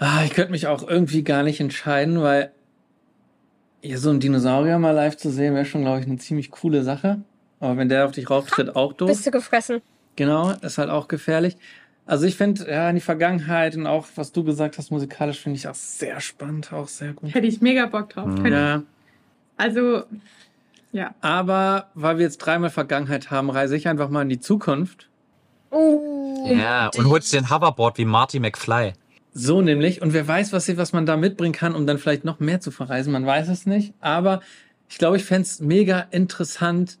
Ah, 0.00 0.22
ich 0.24 0.30
könnte 0.30 0.52
mich 0.52 0.68
auch 0.68 0.86
irgendwie 0.86 1.24
gar 1.24 1.42
nicht 1.42 1.58
entscheiden, 1.60 2.20
weil 2.22 2.52
ja, 3.82 3.96
so 3.96 4.10
einen 4.10 4.20
Dinosaurier 4.20 4.78
mal 4.78 4.92
live 4.92 5.16
zu 5.16 5.30
sehen, 5.30 5.54
wäre 5.54 5.64
schon, 5.64 5.82
glaube 5.82 6.00
ich, 6.00 6.06
eine 6.06 6.18
ziemlich 6.18 6.50
coole 6.52 6.84
Sache. 6.84 7.20
Aber 7.58 7.76
wenn 7.76 7.88
der 7.88 8.04
auf 8.04 8.12
dich 8.12 8.30
rauftritt, 8.30 8.76
auch 8.76 8.92
doof. 8.92 9.08
Bist 9.08 9.26
du 9.26 9.30
gefressen? 9.32 9.80
Genau, 10.14 10.50
ist 10.50 10.78
halt 10.78 10.90
auch 10.90 11.08
gefährlich. 11.08 11.56
Also 12.06 12.26
ich 12.26 12.36
finde, 12.36 12.70
ja, 12.70 12.88
in 12.88 12.94
die 12.96 13.00
Vergangenheit 13.00 13.76
und 13.76 13.86
auch, 13.86 14.06
was 14.14 14.32
du 14.32 14.42
gesagt 14.44 14.78
hast, 14.78 14.90
musikalisch 14.90 15.40
finde 15.40 15.58
ich 15.58 15.66
auch 15.68 15.74
sehr 15.74 16.20
spannend, 16.20 16.72
auch 16.72 16.88
sehr 16.88 17.12
gut. 17.12 17.34
hätte 17.34 17.46
ich 17.46 17.60
mega 17.60 17.86
Bock 17.86 18.10
drauf. 18.10 18.26
Mhm. 18.26 18.46
Ja, 18.46 18.82
Also, 19.56 20.04
ja. 20.92 21.14
aber 21.20 21.88
weil 21.94 22.18
wir 22.18 22.24
jetzt 22.24 22.38
dreimal 22.38 22.70
Vergangenheit 22.70 23.30
haben, 23.30 23.50
reise 23.50 23.76
ich 23.76 23.88
einfach 23.88 24.08
mal 24.10 24.22
in 24.22 24.28
die 24.28 24.40
Zukunft. 24.40 25.08
Oh. 25.70 26.46
Ja, 26.48 26.90
und 26.96 27.06
holst 27.06 27.32
dir 27.32 27.38
ein 27.38 27.50
Hoverboard 27.50 27.98
wie 27.98 28.04
Marty 28.04 28.40
McFly. 28.40 28.92
So 29.32 29.60
nämlich. 29.60 30.02
Und 30.02 30.12
wer 30.12 30.26
weiß, 30.26 30.52
was, 30.52 30.74
was 30.76 30.92
man 30.92 31.06
da 31.06 31.16
mitbringen 31.16 31.52
kann, 31.52 31.74
um 31.74 31.86
dann 31.86 31.98
vielleicht 31.98 32.24
noch 32.24 32.40
mehr 32.40 32.60
zu 32.60 32.70
verreisen. 32.70 33.12
Man 33.12 33.26
weiß 33.26 33.48
es 33.48 33.66
nicht. 33.66 33.94
Aber 34.00 34.40
ich 34.88 34.98
glaube, 34.98 35.16
ich 35.16 35.24
fände 35.24 35.42
es 35.42 35.60
mega 35.60 36.00
interessant, 36.10 36.98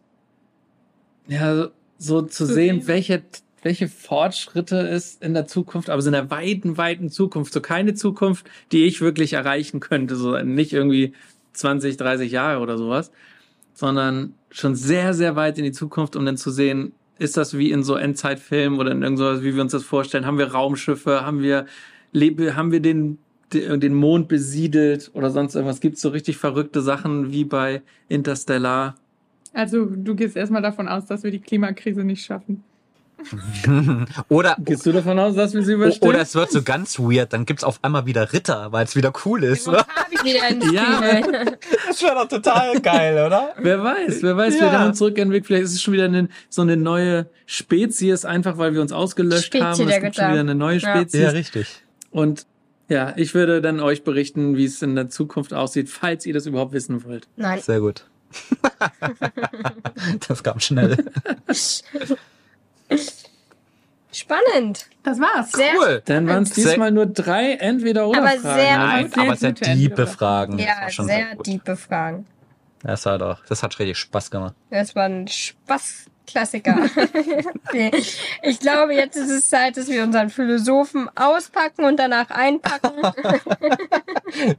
ja, 1.26 1.68
so 1.98 2.22
zu 2.22 2.46
sehen, 2.46 2.80
sehen. 2.80 2.88
welche, 2.88 3.22
welche 3.62 3.88
Fortschritte 3.88 4.78
es 4.86 5.16
in 5.16 5.34
der 5.34 5.46
Zukunft, 5.46 5.90
aber 5.90 6.00
so 6.00 6.08
in 6.08 6.12
der 6.12 6.30
weiten, 6.30 6.76
weiten 6.76 7.10
Zukunft. 7.10 7.52
So 7.52 7.60
keine 7.60 7.94
Zukunft, 7.94 8.46
die 8.72 8.84
ich 8.84 9.00
wirklich 9.00 9.32
erreichen 9.32 9.80
könnte. 9.80 10.16
So 10.16 10.38
nicht 10.38 10.72
irgendwie 10.72 11.14
20, 11.54 11.96
30 11.96 12.30
Jahre 12.30 12.60
oder 12.60 12.78
sowas, 12.78 13.10
sondern 13.74 14.34
schon 14.50 14.74
sehr, 14.74 15.12
sehr 15.14 15.36
weit 15.36 15.58
in 15.58 15.64
die 15.64 15.72
Zukunft, 15.72 16.14
um 16.16 16.24
dann 16.24 16.36
zu 16.36 16.50
sehen, 16.50 16.92
ist 17.18 17.36
das 17.36 17.56
wie 17.56 17.70
in 17.70 17.82
so 17.82 17.94
Endzeitfilmen 17.94 18.78
oder 18.78 18.92
in 18.92 19.02
irgend 19.02 19.18
sowas, 19.18 19.42
wie 19.42 19.54
wir 19.54 19.62
uns 19.62 19.72
das 19.72 19.84
vorstellen? 19.84 20.26
Haben 20.26 20.38
wir 20.38 20.52
Raumschiffe? 20.52 21.24
Haben 21.24 21.42
wir, 21.42 21.66
haben 22.56 22.72
wir 22.72 22.80
den 22.80 23.18
den 23.52 23.94
Mond 23.94 24.28
besiedelt 24.28 25.10
oder 25.14 25.30
sonst 25.30 25.54
irgendwas? 25.54 25.80
Gibt 25.80 25.96
es 25.96 26.02
so 26.02 26.10
richtig 26.10 26.36
verrückte 26.36 26.82
Sachen 26.82 27.32
wie 27.32 27.44
bei 27.44 27.82
Interstellar? 28.08 28.96
Also, 29.54 29.86
du 29.86 30.14
gehst 30.14 30.36
erstmal 30.36 30.62
davon 30.62 30.88
aus, 30.88 31.06
dass 31.06 31.22
wir 31.22 31.30
die 31.30 31.40
Klimakrise 31.40 32.04
nicht 32.04 32.24
schaffen. 32.24 32.62
Oder, 34.28 34.56
Gehst 34.60 34.86
du 34.86 34.92
davon 34.92 35.18
aus, 35.18 35.34
dass 35.34 35.52
wir 35.54 35.62
sie 35.62 35.72
überstehen? 35.72 36.08
oder 36.08 36.20
es 36.20 36.34
wird 36.34 36.50
so 36.50 36.62
ganz 36.62 36.98
weird, 36.98 37.32
dann 37.32 37.46
gibt's 37.46 37.64
auf 37.64 37.78
einmal 37.82 38.06
wieder 38.06 38.32
Ritter, 38.32 38.70
weil 38.72 38.84
es 38.84 38.94
wieder 38.96 39.12
cool 39.24 39.42
ist. 39.44 39.66
Habe 39.66 39.84
ich 40.10 40.22
wieder 40.24 40.48
ins 40.48 40.70
Ja. 40.72 41.00
Das 41.88 42.02
wäre 42.02 42.14
doch 42.14 42.28
total 42.28 42.80
geil, 42.80 43.14
oder? 43.26 43.54
Wer 43.58 43.82
weiß, 43.82 44.22
wer 44.22 44.36
weiß, 44.36 44.54
Ja. 44.56 44.60
wir 44.72 44.78
haben 44.78 44.88
uns 44.90 44.98
zurückentwickelt. 44.98 45.46
Vielleicht 45.46 45.64
ist 45.64 45.74
es 45.74 45.82
schon 45.82 45.94
wieder 45.94 46.04
eine, 46.04 46.28
so 46.48 46.62
eine 46.62 46.76
neue 46.76 47.26
Spezies, 47.46 48.24
einfach 48.24 48.56
weil 48.58 48.72
wir 48.74 48.80
uns 48.80 48.92
ausgelöscht 48.92 49.46
Spezie 49.46 49.64
haben. 49.64 49.80
Es 49.80 49.86
der 49.88 50.00
gibt 50.00 50.14
schon 50.16 50.22
Götter. 50.24 50.32
wieder 50.32 50.40
eine 50.40 50.54
neue 50.54 50.78
Ja. 50.78 50.96
Spezies. 50.96 51.32
richtig. 51.32 51.82
Und 52.10 52.46
ja, 52.88 53.12
ich 53.16 53.34
würde 53.34 53.60
dann 53.60 53.80
euch 53.80 54.02
berichten, 54.04 54.56
wie 54.56 54.64
es 54.64 54.80
in 54.80 54.94
der 54.94 55.10
Zukunft 55.10 55.52
aussieht, 55.52 55.90
falls 55.90 56.24
ihr 56.24 56.32
das 56.34 56.46
überhaupt 56.46 56.72
wissen 56.72 57.04
wollt. 57.04 57.28
Nein. 57.36 57.60
Sehr 57.60 57.80
gut. 57.80 58.04
das 60.28 60.42
kam 60.42 60.60
schnell. 60.60 60.96
Spannend. 64.12 64.86
Das 65.02 65.20
war's. 65.20 65.52
Sehr 65.52 65.74
Cool. 65.78 66.02
Dann 66.06 66.26
waren 66.28 66.42
es 66.44 66.54
Sehr- 66.54 66.64
diesmal 66.70 66.90
nur 66.90 67.06
drei 67.06 67.52
entweder 67.54 68.08
oder 68.08 68.20
Aber 68.20 68.30
Fragen. 68.30 68.42
sehr- 68.60 68.78
Nein, 68.78 69.10
sehr 69.10 69.22
aber 69.22 69.36
sehr 69.36 69.48
Entweder- 69.50 70.06
Fragen. 70.06 70.56
Das 70.58 70.66
Ja, 70.66 70.80
war 70.80 70.90
schon 70.90 71.06
sehr 71.06 71.34
gut. 71.36 71.44
tiefe 71.44 71.76
Fragen. 71.76 72.26
Das 72.82 73.04
war 73.06 73.18
doch, 73.18 73.44
das 73.46 73.62
hat 73.62 73.78
richtig 73.78 73.98
Spaß 73.98 74.30
gemacht. 74.30 74.54
Das 74.70 74.94
war 74.94 75.04
ein 75.04 75.26
Spaß-Klassiker. 75.28 76.78
okay. 77.66 77.90
Ich 78.42 78.60
glaube, 78.60 78.94
jetzt 78.94 79.16
ist 79.16 79.30
es 79.30 79.48
Zeit, 79.50 79.76
dass 79.76 79.88
wir 79.88 80.02
unseren 80.04 80.30
Philosophen 80.30 81.10
auspacken 81.16 81.84
und 81.84 81.98
danach 81.98 82.30
einpacken. 82.30 82.92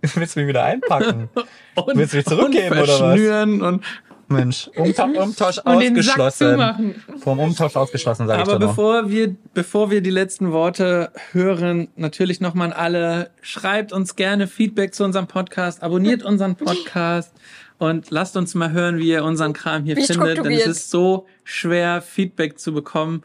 Willst 0.02 0.36
du 0.36 0.40
mich 0.42 0.48
wieder 0.50 0.64
einpacken? 0.66 1.30
Und, 1.76 1.96
Willst 1.98 2.12
du 2.14 2.18
mich 2.18 2.26
zurückgeben, 2.26 2.74
und 2.78 2.84
oder 2.84 2.88
was? 2.90 2.98
verschnüren 2.98 3.62
Und, 3.62 3.86
Mensch, 4.30 4.70
Umta 4.76 5.04
Umtausch 5.04 5.60
ausgeschlossen. 5.60 6.96
Vom 7.18 7.40
Umtausch 7.40 7.76
ausgeschlossen, 7.76 8.28
sage 8.28 8.42
ich 8.42 8.48
aber 8.48 8.60
dann 8.60 8.62
noch. 8.62 8.76
bevor 8.76 9.10
wir, 9.10 9.36
bevor 9.54 9.92
wir 9.92 10.02
die 10.02 10.10
letzten 10.10 10.52
Worte 10.52 11.12
hören, 11.32 11.90
natürlich 11.96 12.40
nochmal 12.40 12.68
an 12.68 12.74
alle, 12.74 13.30
schreibt 13.42 13.92
uns 13.92 14.16
gerne 14.16 14.48
Feedback 14.48 14.94
zu 14.94 15.04
unserem 15.04 15.28
Podcast, 15.28 15.84
abonniert 15.84 16.24
unseren 16.24 16.56
Podcast 16.56 17.34
und 17.78 18.12
lasst 18.12 18.38
uns 18.38 18.56
mal 18.56 18.72
hören, 18.72 18.98
wie 18.98 19.10
ihr 19.10 19.24
unseren 19.24 19.54
Kram 19.54 19.84
hier 19.84 19.96
Wie 19.96 20.04
findet, 20.04 20.38
denn 20.38 20.52
es 20.52 20.68
ist 20.68 20.90
so 20.92 21.26
schwer, 21.44 22.02
Feedback 22.02 22.60
zu 22.60 22.74
bekommen 22.74 23.24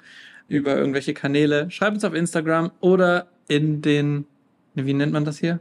über 0.49 0.77
irgendwelche 0.77 1.15
Kanäle. 1.15 1.71
Schreibt 1.71 1.95
uns 1.95 2.05
auf 2.05 2.15
Instagram 2.15 2.71
oder 2.81 3.27
in 3.49 3.83
den, 3.83 4.27
wie 4.75 4.95
nennt 4.95 5.13
man 5.13 5.25
das 5.25 5.39
hier? 5.39 5.61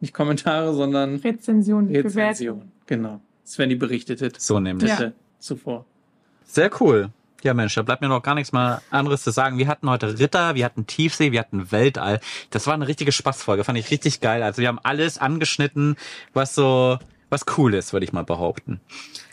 Nicht 0.00 0.14
Kommentare, 0.14 0.72
sondern 0.74 1.16
Rezension, 1.16 1.88
Bewertung. 1.88 2.20
Rezension. 2.20 2.72
Genau. 2.86 3.20
Svenny 3.50 3.74
berichtete 3.74 4.32
So 4.38 4.60
nämlich. 4.60 4.88
Ja. 4.88 4.96
bitte 4.96 5.12
zuvor. 5.38 5.84
Sehr 6.44 6.70
cool. 6.80 7.10
Ja, 7.42 7.54
Mensch, 7.54 7.74
da 7.74 7.82
bleibt 7.82 8.02
mir 8.02 8.08
noch 8.08 8.22
gar 8.22 8.34
nichts 8.34 8.52
mal 8.52 8.82
anderes 8.90 9.22
zu 9.22 9.30
sagen. 9.30 9.56
Wir 9.56 9.66
hatten 9.66 9.88
heute 9.88 10.18
Ritter, 10.18 10.54
wir 10.54 10.64
hatten 10.64 10.86
Tiefsee, 10.86 11.32
wir 11.32 11.40
hatten 11.40 11.72
Weltall. 11.72 12.20
Das 12.50 12.66
war 12.66 12.74
eine 12.74 12.86
richtige 12.86 13.12
Spaßfolge, 13.12 13.64
fand 13.64 13.78
ich 13.78 13.90
richtig 13.90 14.20
geil. 14.20 14.42
Also 14.42 14.60
wir 14.60 14.68
haben 14.68 14.78
alles 14.82 15.16
angeschnitten, 15.16 15.96
was 16.34 16.54
so, 16.54 16.98
was 17.30 17.46
cool 17.56 17.72
ist, 17.74 17.94
würde 17.94 18.04
ich 18.04 18.12
mal 18.12 18.24
behaupten. 18.24 18.80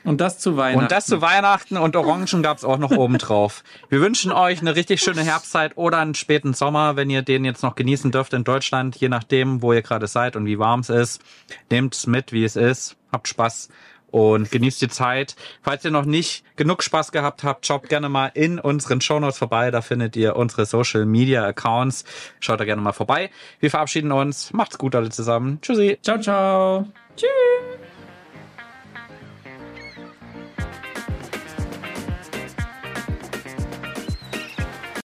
Und 0.05 0.21
das 0.21 0.39
zu 0.39 0.55
Weihnachten. 0.55 0.83
Und 0.83 0.91
das 0.91 1.05
zu 1.05 1.21
Weihnachten 1.21 1.75
und 1.75 1.97
Orangen 1.97 2.41
gab's 2.41 2.63
auch 2.63 2.77
noch 2.77 2.91
oben 2.91 3.17
drauf. 3.17 3.63
Wir 3.89 3.99
wünschen 3.99 4.31
euch 4.31 4.61
eine 4.61 4.77
richtig 4.77 5.01
schöne 5.01 5.23
Herbstzeit 5.23 5.75
oder 5.75 5.97
einen 5.97 6.15
späten 6.15 6.53
Sommer, 6.53 6.95
wenn 6.95 7.09
ihr 7.09 7.23
den 7.23 7.43
jetzt 7.43 7.61
noch 7.61 7.75
genießen 7.75 8.11
dürft 8.11 8.31
in 8.33 8.45
Deutschland, 8.45 8.95
je 8.95 9.09
nachdem, 9.09 9.61
wo 9.61 9.73
ihr 9.73 9.81
gerade 9.81 10.07
seid 10.07 10.37
und 10.37 10.45
wie 10.45 10.59
warm 10.59 10.79
es 10.79 10.89
ist. 10.89 11.21
Nehmt's 11.69 12.07
mit, 12.07 12.31
wie 12.31 12.45
es 12.45 12.55
ist. 12.55 12.95
Habt 13.11 13.27
Spaß 13.27 13.67
und 14.11 14.51
genießt 14.51 14.81
die 14.81 14.87
Zeit. 14.87 15.35
Falls 15.61 15.85
ihr 15.85 15.91
noch 15.91 16.05
nicht 16.05 16.43
genug 16.55 16.83
Spaß 16.83 17.11
gehabt 17.11 17.43
habt, 17.43 17.65
schaut 17.65 17.89
gerne 17.89 18.09
mal 18.09 18.31
in 18.33 18.59
unseren 18.59 19.01
Shownotes 19.01 19.37
vorbei. 19.37 19.71
Da 19.71 19.81
findet 19.81 20.15
ihr 20.15 20.35
unsere 20.35 20.65
Social 20.65 21.05
Media 21.05 21.45
Accounts. 21.45 22.05
Schaut 22.39 22.59
da 22.59 22.65
gerne 22.65 22.81
mal 22.81 22.93
vorbei. 22.93 23.29
Wir 23.59 23.69
verabschieden 23.69 24.11
uns. 24.11 24.53
Macht's 24.53 24.77
gut 24.77 24.95
alle 24.95 25.09
zusammen. 25.09 25.59
Tschüssi. 25.61 25.97
Ciao, 26.01 26.19
ciao. 26.19 26.87
Tschüss. 27.15 27.76